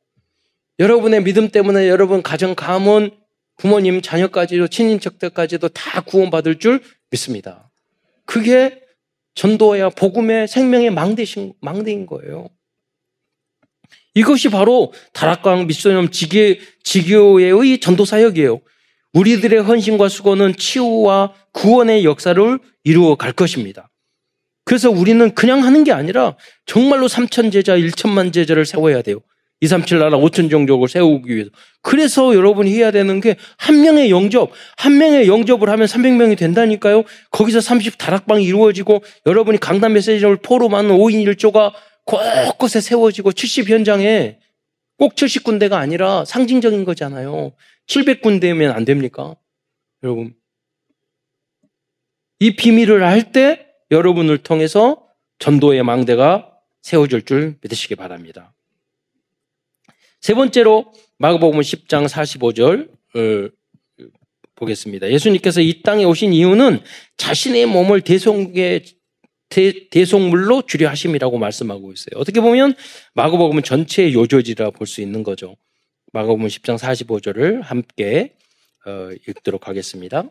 여러분의 0.79 1.23
믿음 1.23 1.49
때문에 1.49 1.89
여러분 1.89 2.23
가정, 2.23 2.55
가문, 2.55 3.11
부모님, 3.57 4.01
자녀까지도, 4.01 4.67
친인척들까지도 4.67 5.69
다 5.69 6.01
구원받을 6.01 6.59
줄 6.59 6.81
믿습니다. 7.11 7.69
그게 8.25 8.81
전도야 9.35 9.89
복음의 9.89 10.47
생명의 10.47 10.89
망대신, 10.91 11.53
망대인 11.61 12.05
거예요. 12.05 12.49
이것이 14.15 14.49
바로 14.49 14.93
다락강 15.13 15.67
미소년 15.67 16.11
지교, 16.11 16.59
지교회의 16.83 17.79
전도 17.79 18.05
사역이에요. 18.05 18.61
우리들의 19.13 19.61
헌신과 19.61 20.09
수고는 20.09 20.55
치유와 20.55 21.33
구원의 21.53 22.03
역사를 22.05 22.59
이루어 22.83 23.15
갈 23.15 23.33
것입니다. 23.33 23.90
그래서 24.71 24.89
우리는 24.89 25.35
그냥 25.35 25.65
하는 25.65 25.83
게 25.83 25.91
아니라 25.91 26.37
정말로 26.65 27.07
3천 27.07 27.51
제자, 27.51 27.75
1천만 27.75 28.31
제자를 28.31 28.65
세워야 28.65 29.01
돼요. 29.01 29.19
2, 29.59 29.67
3, 29.67 29.83
7 29.83 29.99
나라 29.99 30.17
5천 30.17 30.49
종족을 30.49 30.87
세우기 30.87 31.35
위해서. 31.35 31.49
그래서 31.81 32.33
여러분이 32.33 32.73
해야 32.73 32.89
되는 32.89 33.19
게 33.19 33.35
한 33.57 33.81
명의 33.81 34.09
영접, 34.09 34.49
한 34.77 34.97
명의 34.97 35.27
영접을 35.27 35.69
하면 35.69 35.87
300명이 35.87 36.37
된다니까요. 36.37 37.03
거기서 37.31 37.59
30 37.59 37.97
다락방이 37.97 38.45
이루어지고 38.45 39.03
여러분이 39.25 39.57
강단 39.59 39.91
메시지를 39.91 40.37
포로만 40.37 40.87
5인 40.87 41.25
1조가 41.35 41.73
곳곳에 42.05 42.79
세워지고 42.79 43.33
70 43.33 43.67
현장에 43.69 44.37
꼭 44.97 45.15
70군데가 45.15 45.73
아니라 45.73 46.23
상징적인 46.23 46.85
거잖아요. 46.85 47.51
700군데면 47.87 48.73
안 48.73 48.85
됩니까? 48.85 49.35
여러분. 50.01 50.33
이 52.39 52.55
비밀을 52.55 53.03
할 53.05 53.33
때 53.33 53.70
여러분을 53.91 54.39
통해서 54.39 55.05
전도의 55.39 55.83
망대가 55.83 56.51
세워질 56.81 57.23
줄 57.23 57.57
믿으시기 57.61 57.95
바랍니다. 57.95 58.53
세 60.21 60.33
번째로 60.33 60.93
마가복음 61.17 61.59
10장 61.59 62.07
45절 62.07 62.89
을 63.17 63.51
보겠습니다. 64.55 65.11
예수님께서 65.11 65.59
이 65.59 65.81
땅에 65.81 66.05
오신 66.05 66.33
이유는 66.33 66.79
자신의 67.17 67.65
몸을 67.65 68.01
대속의 68.01 68.85
대, 69.49 70.05
속물로 70.05 70.61
주려 70.61 70.87
하심이라고 70.89 71.37
말씀하고 71.37 71.91
있어요. 71.91 72.19
어떻게 72.19 72.39
보면 72.39 72.73
마가복음은 73.13 73.63
전체의 73.63 74.13
요조지라 74.13 74.71
볼 74.71 74.87
수 74.87 75.01
있는 75.01 75.23
거죠. 75.23 75.57
마가복음 76.13 76.47
10장 76.47 76.77
45절을 76.77 77.61
함께 77.63 78.35
어, 78.85 79.09
읽도록 79.27 79.67
하겠습니다. 79.67 80.23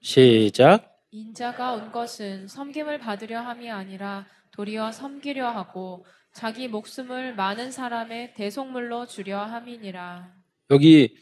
시작. 0.00 0.91
인자가 1.14 1.74
온 1.74 1.92
것은 1.92 2.48
섬김을 2.48 2.98
받으려 2.98 3.42
함이 3.42 3.70
아니라 3.70 4.26
도리어 4.50 4.92
섬기려 4.92 5.46
하고 5.46 6.06
자기 6.32 6.68
목숨을 6.68 7.34
많은 7.34 7.70
사람의 7.70 8.32
대속물로 8.32 9.06
주려 9.06 9.44
함이니라. 9.44 10.34
여기 10.70 11.14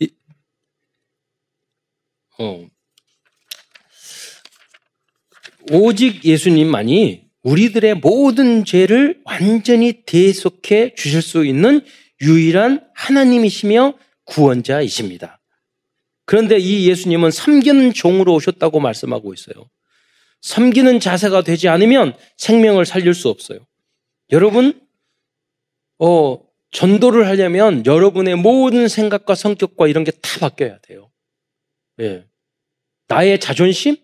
이, 0.00 0.10
어 2.40 2.66
오직 5.70 6.24
예수님만이 6.24 7.30
우리들의 7.44 7.94
모든 8.00 8.64
죄를 8.64 9.22
완전히 9.24 10.02
대속해 10.04 10.92
주실 10.96 11.22
수 11.22 11.46
있는 11.46 11.84
유일한 12.20 12.84
하나님이시며 12.96 13.96
구원자이십니다. 14.24 15.39
그런데 16.30 16.58
이 16.58 16.88
예수님은 16.88 17.32
섬기는 17.32 17.92
종으로 17.92 18.34
오셨다고 18.34 18.78
말씀하고 18.78 19.34
있어요. 19.34 19.68
섬기는 20.42 21.00
자세가 21.00 21.42
되지 21.42 21.66
않으면 21.66 22.14
생명을 22.36 22.86
살릴 22.86 23.14
수 23.14 23.28
없어요. 23.28 23.66
여러분, 24.30 24.80
어, 25.98 26.38
전도를 26.70 27.26
하려면 27.26 27.84
여러분의 27.84 28.36
모든 28.36 28.86
생각과 28.86 29.34
성격과 29.34 29.88
이런 29.88 30.04
게 30.04 30.12
다 30.12 30.38
바뀌어야 30.38 30.78
돼요. 30.82 31.10
예. 31.98 32.24
나의 33.08 33.40
자존심, 33.40 33.96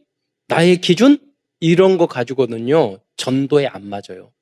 나의 0.49 0.81
기준, 0.81 1.19
이런 1.61 1.97
거 1.97 2.09
가지고는요, 2.09 2.99
전도에 3.17 3.69
안 3.69 3.87
맞아요. 3.87 4.33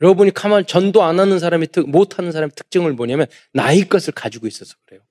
여러분이 0.00 0.30
가만 0.30 0.66
전도 0.66 1.02
안 1.02 1.20
하는 1.20 1.38
사람이 1.38 1.66
못 1.88 2.16
하는 2.16 2.32
사람의 2.32 2.52
특징을 2.56 2.94
뭐냐면 2.94 3.26
나의 3.52 3.86
것을 3.90 4.14
가지고 4.14 4.46
있어서 4.46 4.76
그래요. 4.86 5.02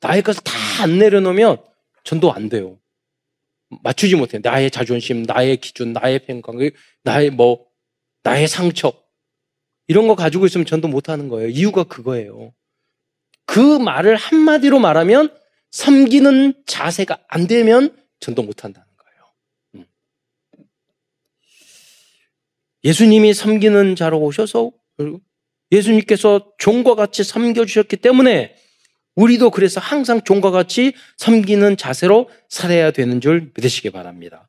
나의 0.00 0.22
것을 0.22 0.42
다 0.42 0.68
안 0.80 0.98
내려놓으면 0.98 1.58
전도 2.04 2.32
안 2.32 2.48
돼요. 2.48 2.78
맞추지 3.82 4.16
못해. 4.16 4.38
나의 4.38 4.70
자존심, 4.70 5.24
나의 5.24 5.58
기준, 5.58 5.92
나의 5.92 6.20
평가, 6.20 6.52
나의 7.02 7.30
뭐, 7.30 7.66
나의 8.22 8.48
상처. 8.48 8.92
이런 9.88 10.06
거 10.08 10.14
가지고 10.14 10.46
있으면 10.46 10.66
전도 10.66 10.88
못 10.88 11.08
하는 11.08 11.28
거예요. 11.28 11.48
이유가 11.48 11.84
그거예요. 11.84 12.54
그 13.44 13.78
말을 13.78 14.16
한마디로 14.16 14.78
말하면 14.78 15.36
섬기는 15.70 16.62
자세가 16.66 17.24
안 17.28 17.46
되면 17.46 17.96
전도 18.20 18.42
못 18.42 18.64
한다는 18.64 18.86
거예요. 18.96 19.32
음. 19.74 19.84
예수님이 22.84 23.34
섬기는 23.34 23.96
자로 23.96 24.18
오셔서 24.20 24.72
예수님께서 25.72 26.52
종과 26.58 26.94
같이 26.94 27.24
섬겨주셨기 27.24 27.96
때문에 27.98 28.56
우리도 29.18 29.50
그래서 29.50 29.80
항상 29.80 30.22
종과 30.22 30.52
같이 30.52 30.92
섬기는 31.16 31.76
자세로 31.76 32.30
살아야 32.48 32.92
되는 32.92 33.20
줄 33.20 33.50
믿으시기 33.56 33.90
바랍니다. 33.90 34.48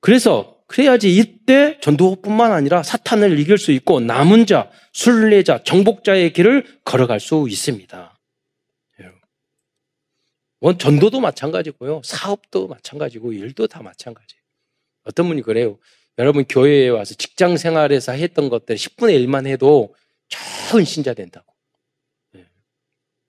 그래서 0.00 0.58
그래야지 0.66 1.16
이때 1.16 1.78
전도뿐만 1.80 2.52
아니라 2.52 2.82
사탄을 2.82 3.38
이길 3.38 3.56
수 3.56 3.72
있고 3.72 4.00
남은 4.00 4.44
자, 4.44 4.70
순례자, 4.92 5.62
정복자의 5.64 6.34
길을 6.34 6.80
걸어갈 6.84 7.20
수 7.20 7.46
있습니다. 7.48 8.18
원 10.60 10.78
전도도 10.78 11.20
마찬가지고요. 11.20 12.02
사업도 12.04 12.68
마찬가지고 12.68 13.32
일도 13.32 13.66
다 13.66 13.82
마찬가지예요. 13.82 14.42
어떤 15.04 15.26
분이 15.26 15.42
그래요. 15.42 15.78
여러분 16.18 16.44
교회에 16.48 16.88
와서 16.88 17.14
직장 17.14 17.56
생활에서 17.56 18.12
했던 18.12 18.48
것들 18.48 18.76
10분의 18.76 19.26
1만 19.26 19.46
해도 19.46 19.94
좋은 20.28 20.84
신자 20.84 21.14
된다고. 21.14 21.51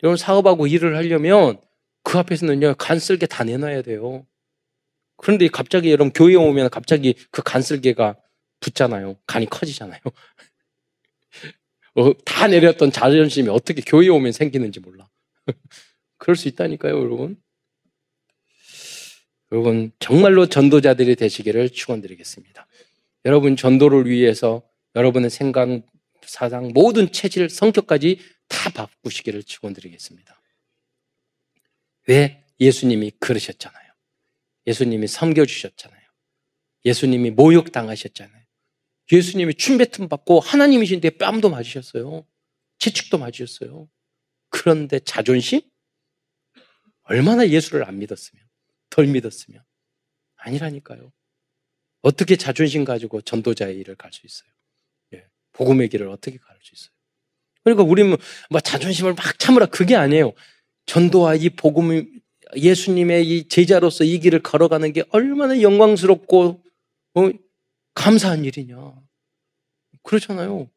여러분 0.04 0.18
사업하고 0.18 0.68
일을 0.68 0.96
하려면 0.98 1.58
그 2.04 2.18
앞에서는요 2.18 2.76
간쓸게 2.76 3.26
다 3.26 3.44
내놔야 3.44 3.82
돼요. 3.84 4.26
그런데 5.18 5.48
갑자기 5.48 5.90
여러분 5.90 6.12
교회에 6.12 6.36
오면 6.36 6.70
갑자기 6.70 7.16
그 7.32 7.42
간쓸게가 7.42 8.18
붙잖아요. 8.60 9.18
간이 9.26 9.46
커지잖아요. 9.50 10.00
어, 11.96 12.14
다 12.26 12.48
내렸던 12.48 12.92
자존심이 12.92 13.50
어떻게 13.50 13.82
교회에 13.82 14.10
오면 14.10 14.34
생기는지 14.34 14.80
몰라. 14.80 15.10
그럴 16.18 16.36
수 16.36 16.48
있다니까요, 16.48 16.98
여러분. 16.98 17.42
여러분 19.52 19.92
정말로 20.00 20.48
전도자들이 20.48 21.16
되시기를 21.16 21.70
축원드리겠습니다. 21.70 22.66
여러분 23.26 23.56
전도를 23.56 24.10
위해서 24.10 24.64
여러분의 24.96 25.30
생각, 25.30 25.70
사상, 26.26 26.72
모든 26.74 27.12
체질, 27.12 27.50
성격까지 27.50 28.20
다 28.48 28.70
바꾸시기를 28.72 29.44
축원드리겠습니다. 29.44 30.42
왜 32.08 32.44
예수님이 32.60 33.12
그러셨잖아요. 33.20 33.94
예수님이 34.68 35.08
섬겨주셨잖아요. 35.08 36.02
예수님이 36.86 37.32
모욕당하셨잖아요. 37.32 38.44
예수님이 39.12 39.56
춤뱉음 39.56 40.08
받고 40.10 40.40
하나님이신데 40.40 41.12
뺨도 41.12 41.50
맞으셨어요. 41.50 42.26
채축도 42.80 43.18
맞으셨어요. 43.18 43.90
그런데 44.50 45.00
자존심? 45.00 45.62
얼마나 47.04 47.48
예수를 47.48 47.86
안 47.86 48.00
믿었으면, 48.00 48.46
덜 48.90 49.08
믿었으면. 49.08 49.64
아니라니까요. 50.36 51.12
어떻게 52.02 52.36
자존심 52.36 52.86
가지고 52.86 53.22
전도자의 53.22 53.78
일을 53.78 53.96
갈 53.96 54.12
수 54.12 54.26
있어요? 54.26 54.50
예. 55.14 55.28
복음의 55.54 55.90
길을 55.90 56.08
어떻게 56.08 56.38
갈 56.38 56.58
수 56.62 56.74
있어요? 56.74 56.94
그러니까 57.64 57.84
우리는 57.84 58.16
뭐 58.50 58.60
자존심을 58.60 59.14
막 59.14 59.40
참으라 59.40 59.66
그게 59.68 59.96
아니에요. 59.96 60.34
전도와 60.86 61.36
이 61.36 61.50
복음 61.50 62.06
예수님의 62.56 63.28
이 63.28 63.48
제자로서 63.48 64.04
이 64.04 64.20
길을 64.20 64.44
걸어가는 64.44 64.94
게 64.94 65.04
얼마나 65.10 65.62
영광스럽고 65.62 66.62
어, 67.16 67.30
감사한 67.94 68.46
일이냐. 68.46 68.94
그렇잖아요. 70.04 70.70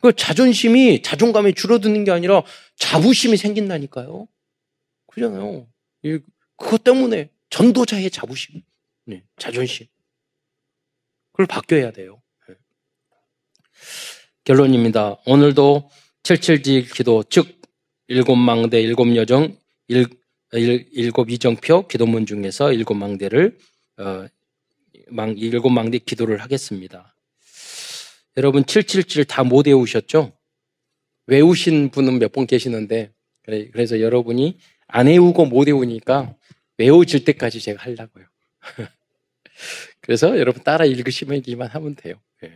그 0.00 0.12
자존심이 0.12 1.00
자존감이 1.00 1.54
줄어드는 1.54 2.04
게 2.04 2.10
아니라 2.10 2.42
자부심이 2.76 3.36
생긴다니까요. 3.36 4.28
그러잖아요. 5.06 5.66
그것 6.56 6.84
때문에 6.84 7.30
전도자의 7.48 8.10
자부심, 8.10 8.62
네, 9.06 9.24
자존심. 9.38 9.86
그걸 11.32 11.46
바뀌어야 11.46 11.92
돼요. 11.92 12.20
결론입니다. 14.44 15.16
오늘도 15.26 15.90
77지 16.22 16.92
기도, 16.94 17.22
즉, 17.28 17.60
일곱 18.08 18.36
망대, 18.36 18.80
일곱 18.80 19.14
여정, 19.16 19.56
일, 19.88 20.06
일, 20.52 21.10
곱 21.12 21.30
이정표 21.30 21.88
기도문 21.88 22.26
중에서 22.26 22.72
일곱 22.72 22.94
망대를, 22.94 23.58
어, 23.98 24.26
망, 25.08 25.34
일곱 25.38 25.70
망대 25.70 25.98
기도를 25.98 26.42
하겠습니다. 26.42 27.16
여러분, 28.36 28.64
777 28.66 29.24
다 29.24 29.44
못 29.44 29.66
외우셨죠? 29.66 30.32
외우신 31.26 31.90
분은 31.90 32.18
몇 32.18 32.32
분 32.32 32.46
계시는데, 32.46 33.12
그래서 33.44 34.00
여러분이 34.00 34.58
안 34.86 35.06
외우고 35.06 35.46
못 35.46 35.66
외우니까 35.68 36.34
외워질 36.78 37.24
때까지 37.24 37.60
제가 37.60 37.82
하려고요. 37.82 38.24
그래서 40.00 40.38
여러분 40.38 40.62
따라 40.62 40.84
읽으시기만 40.84 41.68
하면 41.68 41.94
돼요. 41.94 42.14
예. 42.42 42.50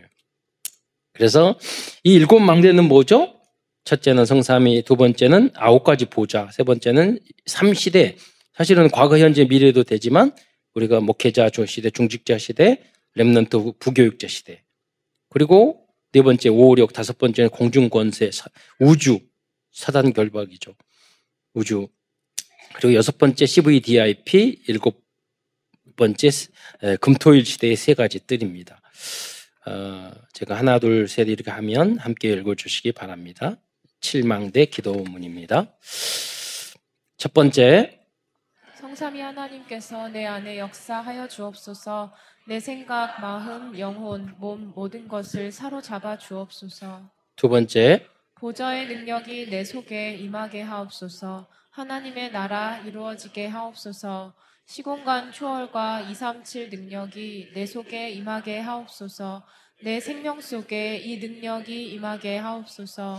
그래서 1.19 1.59
이 2.05 2.13
일곱 2.13 2.39
망대는 2.39 2.85
뭐죠? 2.85 3.35
첫째는 3.83 4.23
성삼위, 4.23 4.83
두 4.83 4.95
번째는 4.95 5.51
아홉 5.55 5.83
가지 5.83 6.05
보좌, 6.05 6.49
세 6.53 6.63
번째는 6.63 7.19
삼시대. 7.45 8.15
사실은 8.53 8.89
과거, 8.89 9.17
현재, 9.17 9.43
미래도 9.43 9.83
되지만 9.83 10.31
우리가 10.75 11.01
목회자 11.01 11.49
조시대, 11.49 11.89
중직자 11.89 12.37
시대, 12.37 12.81
랩런트 13.17 13.79
부교육자 13.79 14.29
시대. 14.29 14.63
그리고 15.27 15.85
네 16.13 16.21
번째 16.21 16.47
오오력, 16.47 16.93
다섯 16.93 17.17
번째는 17.17 17.49
공중권세, 17.49 18.29
우주, 18.79 19.19
사단 19.73 20.13
결박이죠. 20.13 20.73
우주. 21.53 21.89
그리고 22.75 22.93
여섯 22.93 23.17
번째 23.17 23.45
CVDIP, 23.45 24.61
일곱 24.69 25.03
번째 25.97 26.29
금토일 27.01 27.43
시대의 27.43 27.75
세 27.75 27.93
가지 27.93 28.25
뜰입니다. 28.25 28.81
어, 29.65 30.11
제가 30.33 30.57
하나, 30.57 30.79
둘, 30.79 31.07
셋 31.07 31.27
이렇게 31.27 31.51
하면 31.51 31.97
함께 31.97 32.29
읽어주시기 32.29 32.93
바랍니다. 32.93 33.57
7망대 34.01 34.69
기도문입니다. 34.71 35.67
첫 37.17 37.33
번째. 37.33 37.99
성삼이 38.75 39.19
하나님께서 39.19 40.07
내 40.07 40.25
안에 40.25 40.57
역사하여 40.57 41.27
주옵소서 41.27 42.13
내 42.47 42.59
생각, 42.59 43.19
마음, 43.21 43.77
영혼, 43.77 44.33
몸 44.39 44.71
모든 44.73 45.07
것을 45.07 45.51
사로잡아 45.51 46.17
주옵소서. 46.17 47.11
두 47.35 47.49
번째. 47.49 48.07
보좌의 48.35 48.87
능력이 48.87 49.49
내 49.49 49.63
속에 49.63 50.15
임하게 50.15 50.61
하옵소서. 50.61 51.47
하나님의 51.71 52.31
나라 52.31 52.77
이루어지게 52.79 53.47
하옵소서. 53.47 54.33
시공간 54.69 55.31
초월과 55.31 56.01
237 56.01 56.69
능력이 56.69 57.53
내 57.55 57.65
속에 57.65 58.11
임하게 58.11 58.59
하옵소서. 58.59 59.43
내 59.81 59.99
생명 59.99 60.39
속에 60.39 60.97
이 60.97 61.17
능력이 61.17 61.91
임하게 61.93 62.37
하옵소서. 62.37 63.17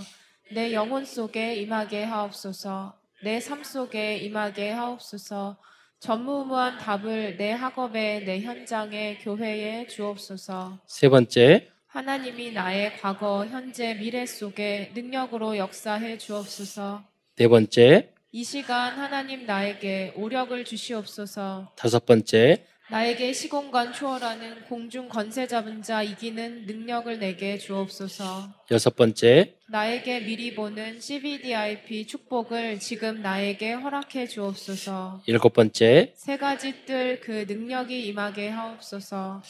내 0.53 0.73
영혼 0.73 1.05
속에 1.05 1.57
임하게 1.57 2.05
하옵소서. 2.05 2.97
내 3.25 3.41
삶 3.41 3.65
속에 3.65 4.19
임하게 4.19 4.71
하옵소서. 4.71 5.57
전무후무한 5.99 6.79
답을 6.79 7.37
내 7.37 7.51
학업에, 7.51 8.21
내 8.21 8.43
현장에, 8.43 9.19
교회에 9.19 9.89
주옵소서. 9.89 10.79
세 10.87 11.09
번째. 11.09 11.69
하나님이 11.89 12.53
나의 12.53 12.97
과거, 12.99 13.45
현재, 13.45 13.95
미래 13.95 14.25
속에 14.25 14.93
능력으로 14.95 15.57
역사해 15.57 16.17
주옵소서. 16.17 17.03
네 17.35 17.49
번째. 17.49 18.20
이 18.33 18.45
시간 18.45 18.97
하나님 18.97 19.45
나에게 19.45 20.13
오력을 20.15 20.65
주시옵소서. 20.65 21.73
다섯 21.75 22.07
번째. 22.07 22.65
나에게 22.89 23.33
시공간 23.33 23.93
초월하는 23.93 24.65
공중 24.65 25.09
권세 25.09 25.47
잡은 25.47 25.81
자 25.83 26.03
이기는 26.03 26.67
능력을 26.67 27.19
내게 27.21 27.57
주옵소서. 27.57 28.49
여섯 28.73 28.97
번째, 28.97 29.55
나에게 29.69 30.21
미리 30.21 30.55
보는 30.57 31.01
CVDIP 31.01 32.09
축복을 32.09 32.81
지금 32.81 33.23
나에게 33.23 33.73
허락해 33.75 34.27
주옵소서. 34.27 35.23
일곱 35.27 35.53
번째, 35.53 36.13
세 36.17 36.37
가지 36.37 36.85
뜰 36.85 37.21
그 37.21 37.47
능력이 37.49 38.07
임하게 38.09 38.49
하옵소서. 38.49 39.43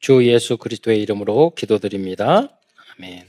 주 0.00 0.26
예수 0.26 0.58
그리스도의 0.58 1.00
이름으로 1.02 1.54
기도드립니다. 1.54 2.48
아멘. 2.98 3.26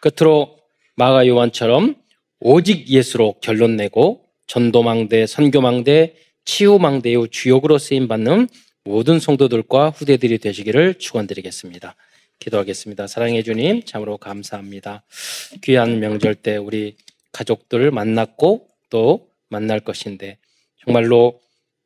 끝으로 0.00 0.58
마가 0.94 1.26
요한처럼 1.26 1.96
오직 2.40 2.88
예수로 2.88 3.36
결론 3.40 3.76
내고 3.76 4.24
전도망대, 4.46 5.26
선교망대, 5.26 6.14
치유망대의 6.46 7.28
주역으로 7.30 7.78
쓰임 7.78 8.08
받는 8.08 8.48
모든 8.84 9.20
성도들과 9.20 9.90
후대들이 9.90 10.38
되시기를 10.38 10.94
축원드리겠습니다. 10.94 11.94
기도하겠습니다. 12.38 13.06
사랑해 13.06 13.42
주님, 13.42 13.84
참으로 13.84 14.16
감사합니다. 14.16 15.04
귀한 15.62 16.00
명절 16.00 16.34
때 16.36 16.56
우리 16.56 16.96
가족들 17.32 17.90
만났고 17.90 18.66
또 18.88 19.28
만날 19.50 19.80
것인데 19.80 20.38
정말로 20.84 21.40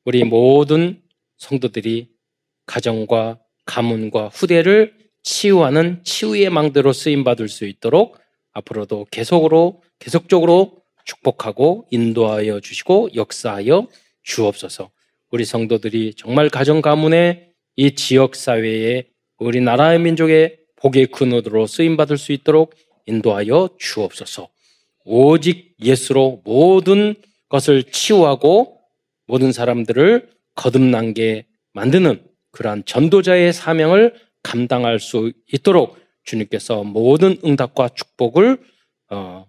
우리 0.05 0.23
모든 0.23 1.03
성도들이 1.39 2.09
가정과 2.67 3.41
가문과 3.65 4.29
후대를 4.29 4.95
치유하는 5.25 6.03
치유의 6.05 6.51
망대로 6.51 6.93
쓰임 6.93 7.25
받을 7.25 7.49
수 7.49 7.67
있도록 7.67 8.19
앞으로도 8.55 9.07
계속으로 9.11 9.83
계속적으로 9.99 10.79
축복하고 11.05 11.87
인도하여 11.91 12.61
주시고 12.61 13.11
역사하여 13.15 13.89
주옵소서. 14.23 14.91
우리 15.31 15.45
성도들이 15.45 16.15
정말 16.17 16.49
가정 16.49 16.81
가문의 16.81 17.51
이 17.77 17.95
지역 17.95 18.37
사회에 18.37 19.09
우리나라의 19.39 19.99
민족의 19.99 20.59
복의 20.77 21.07
근원으로 21.07 21.67
쓰임 21.67 21.97
받을 21.97 22.17
수 22.17 22.33
있도록 22.33 22.75
인도하여 23.07 23.71
주옵소서. 23.79 24.49
오직 25.05 25.75
예수로 25.83 26.43
모든 26.45 27.15
것을 27.49 27.85
치유하고 27.85 28.79
모든 29.27 29.53
사람들을 29.53 30.31
거듭난 30.55 31.15
게 31.15 31.47
만드는 31.73 32.23
그러한 32.53 32.85
전도자의 32.85 33.53
사명을 33.53 34.15
감당할 34.43 35.01
수 35.01 35.33
있도록 35.53 35.99
주님께서 36.25 36.85
모든 36.85 37.39
응답과 37.45 37.91
축복을 37.91 38.59
어, 39.11 39.47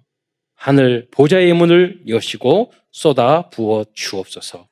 하늘 0.56 1.08
보좌의 1.12 1.54
문을 1.54 2.04
여시고 2.08 2.72
쏟아 2.92 3.50
부어 3.50 3.86
주옵소서. 3.94 4.68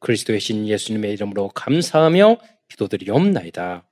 그리스도의 0.00 0.40
신 0.40 0.68
예수님의 0.68 1.12
이름으로 1.14 1.48
감사하며 1.48 2.38
기도드리옵나이다. 2.68 3.88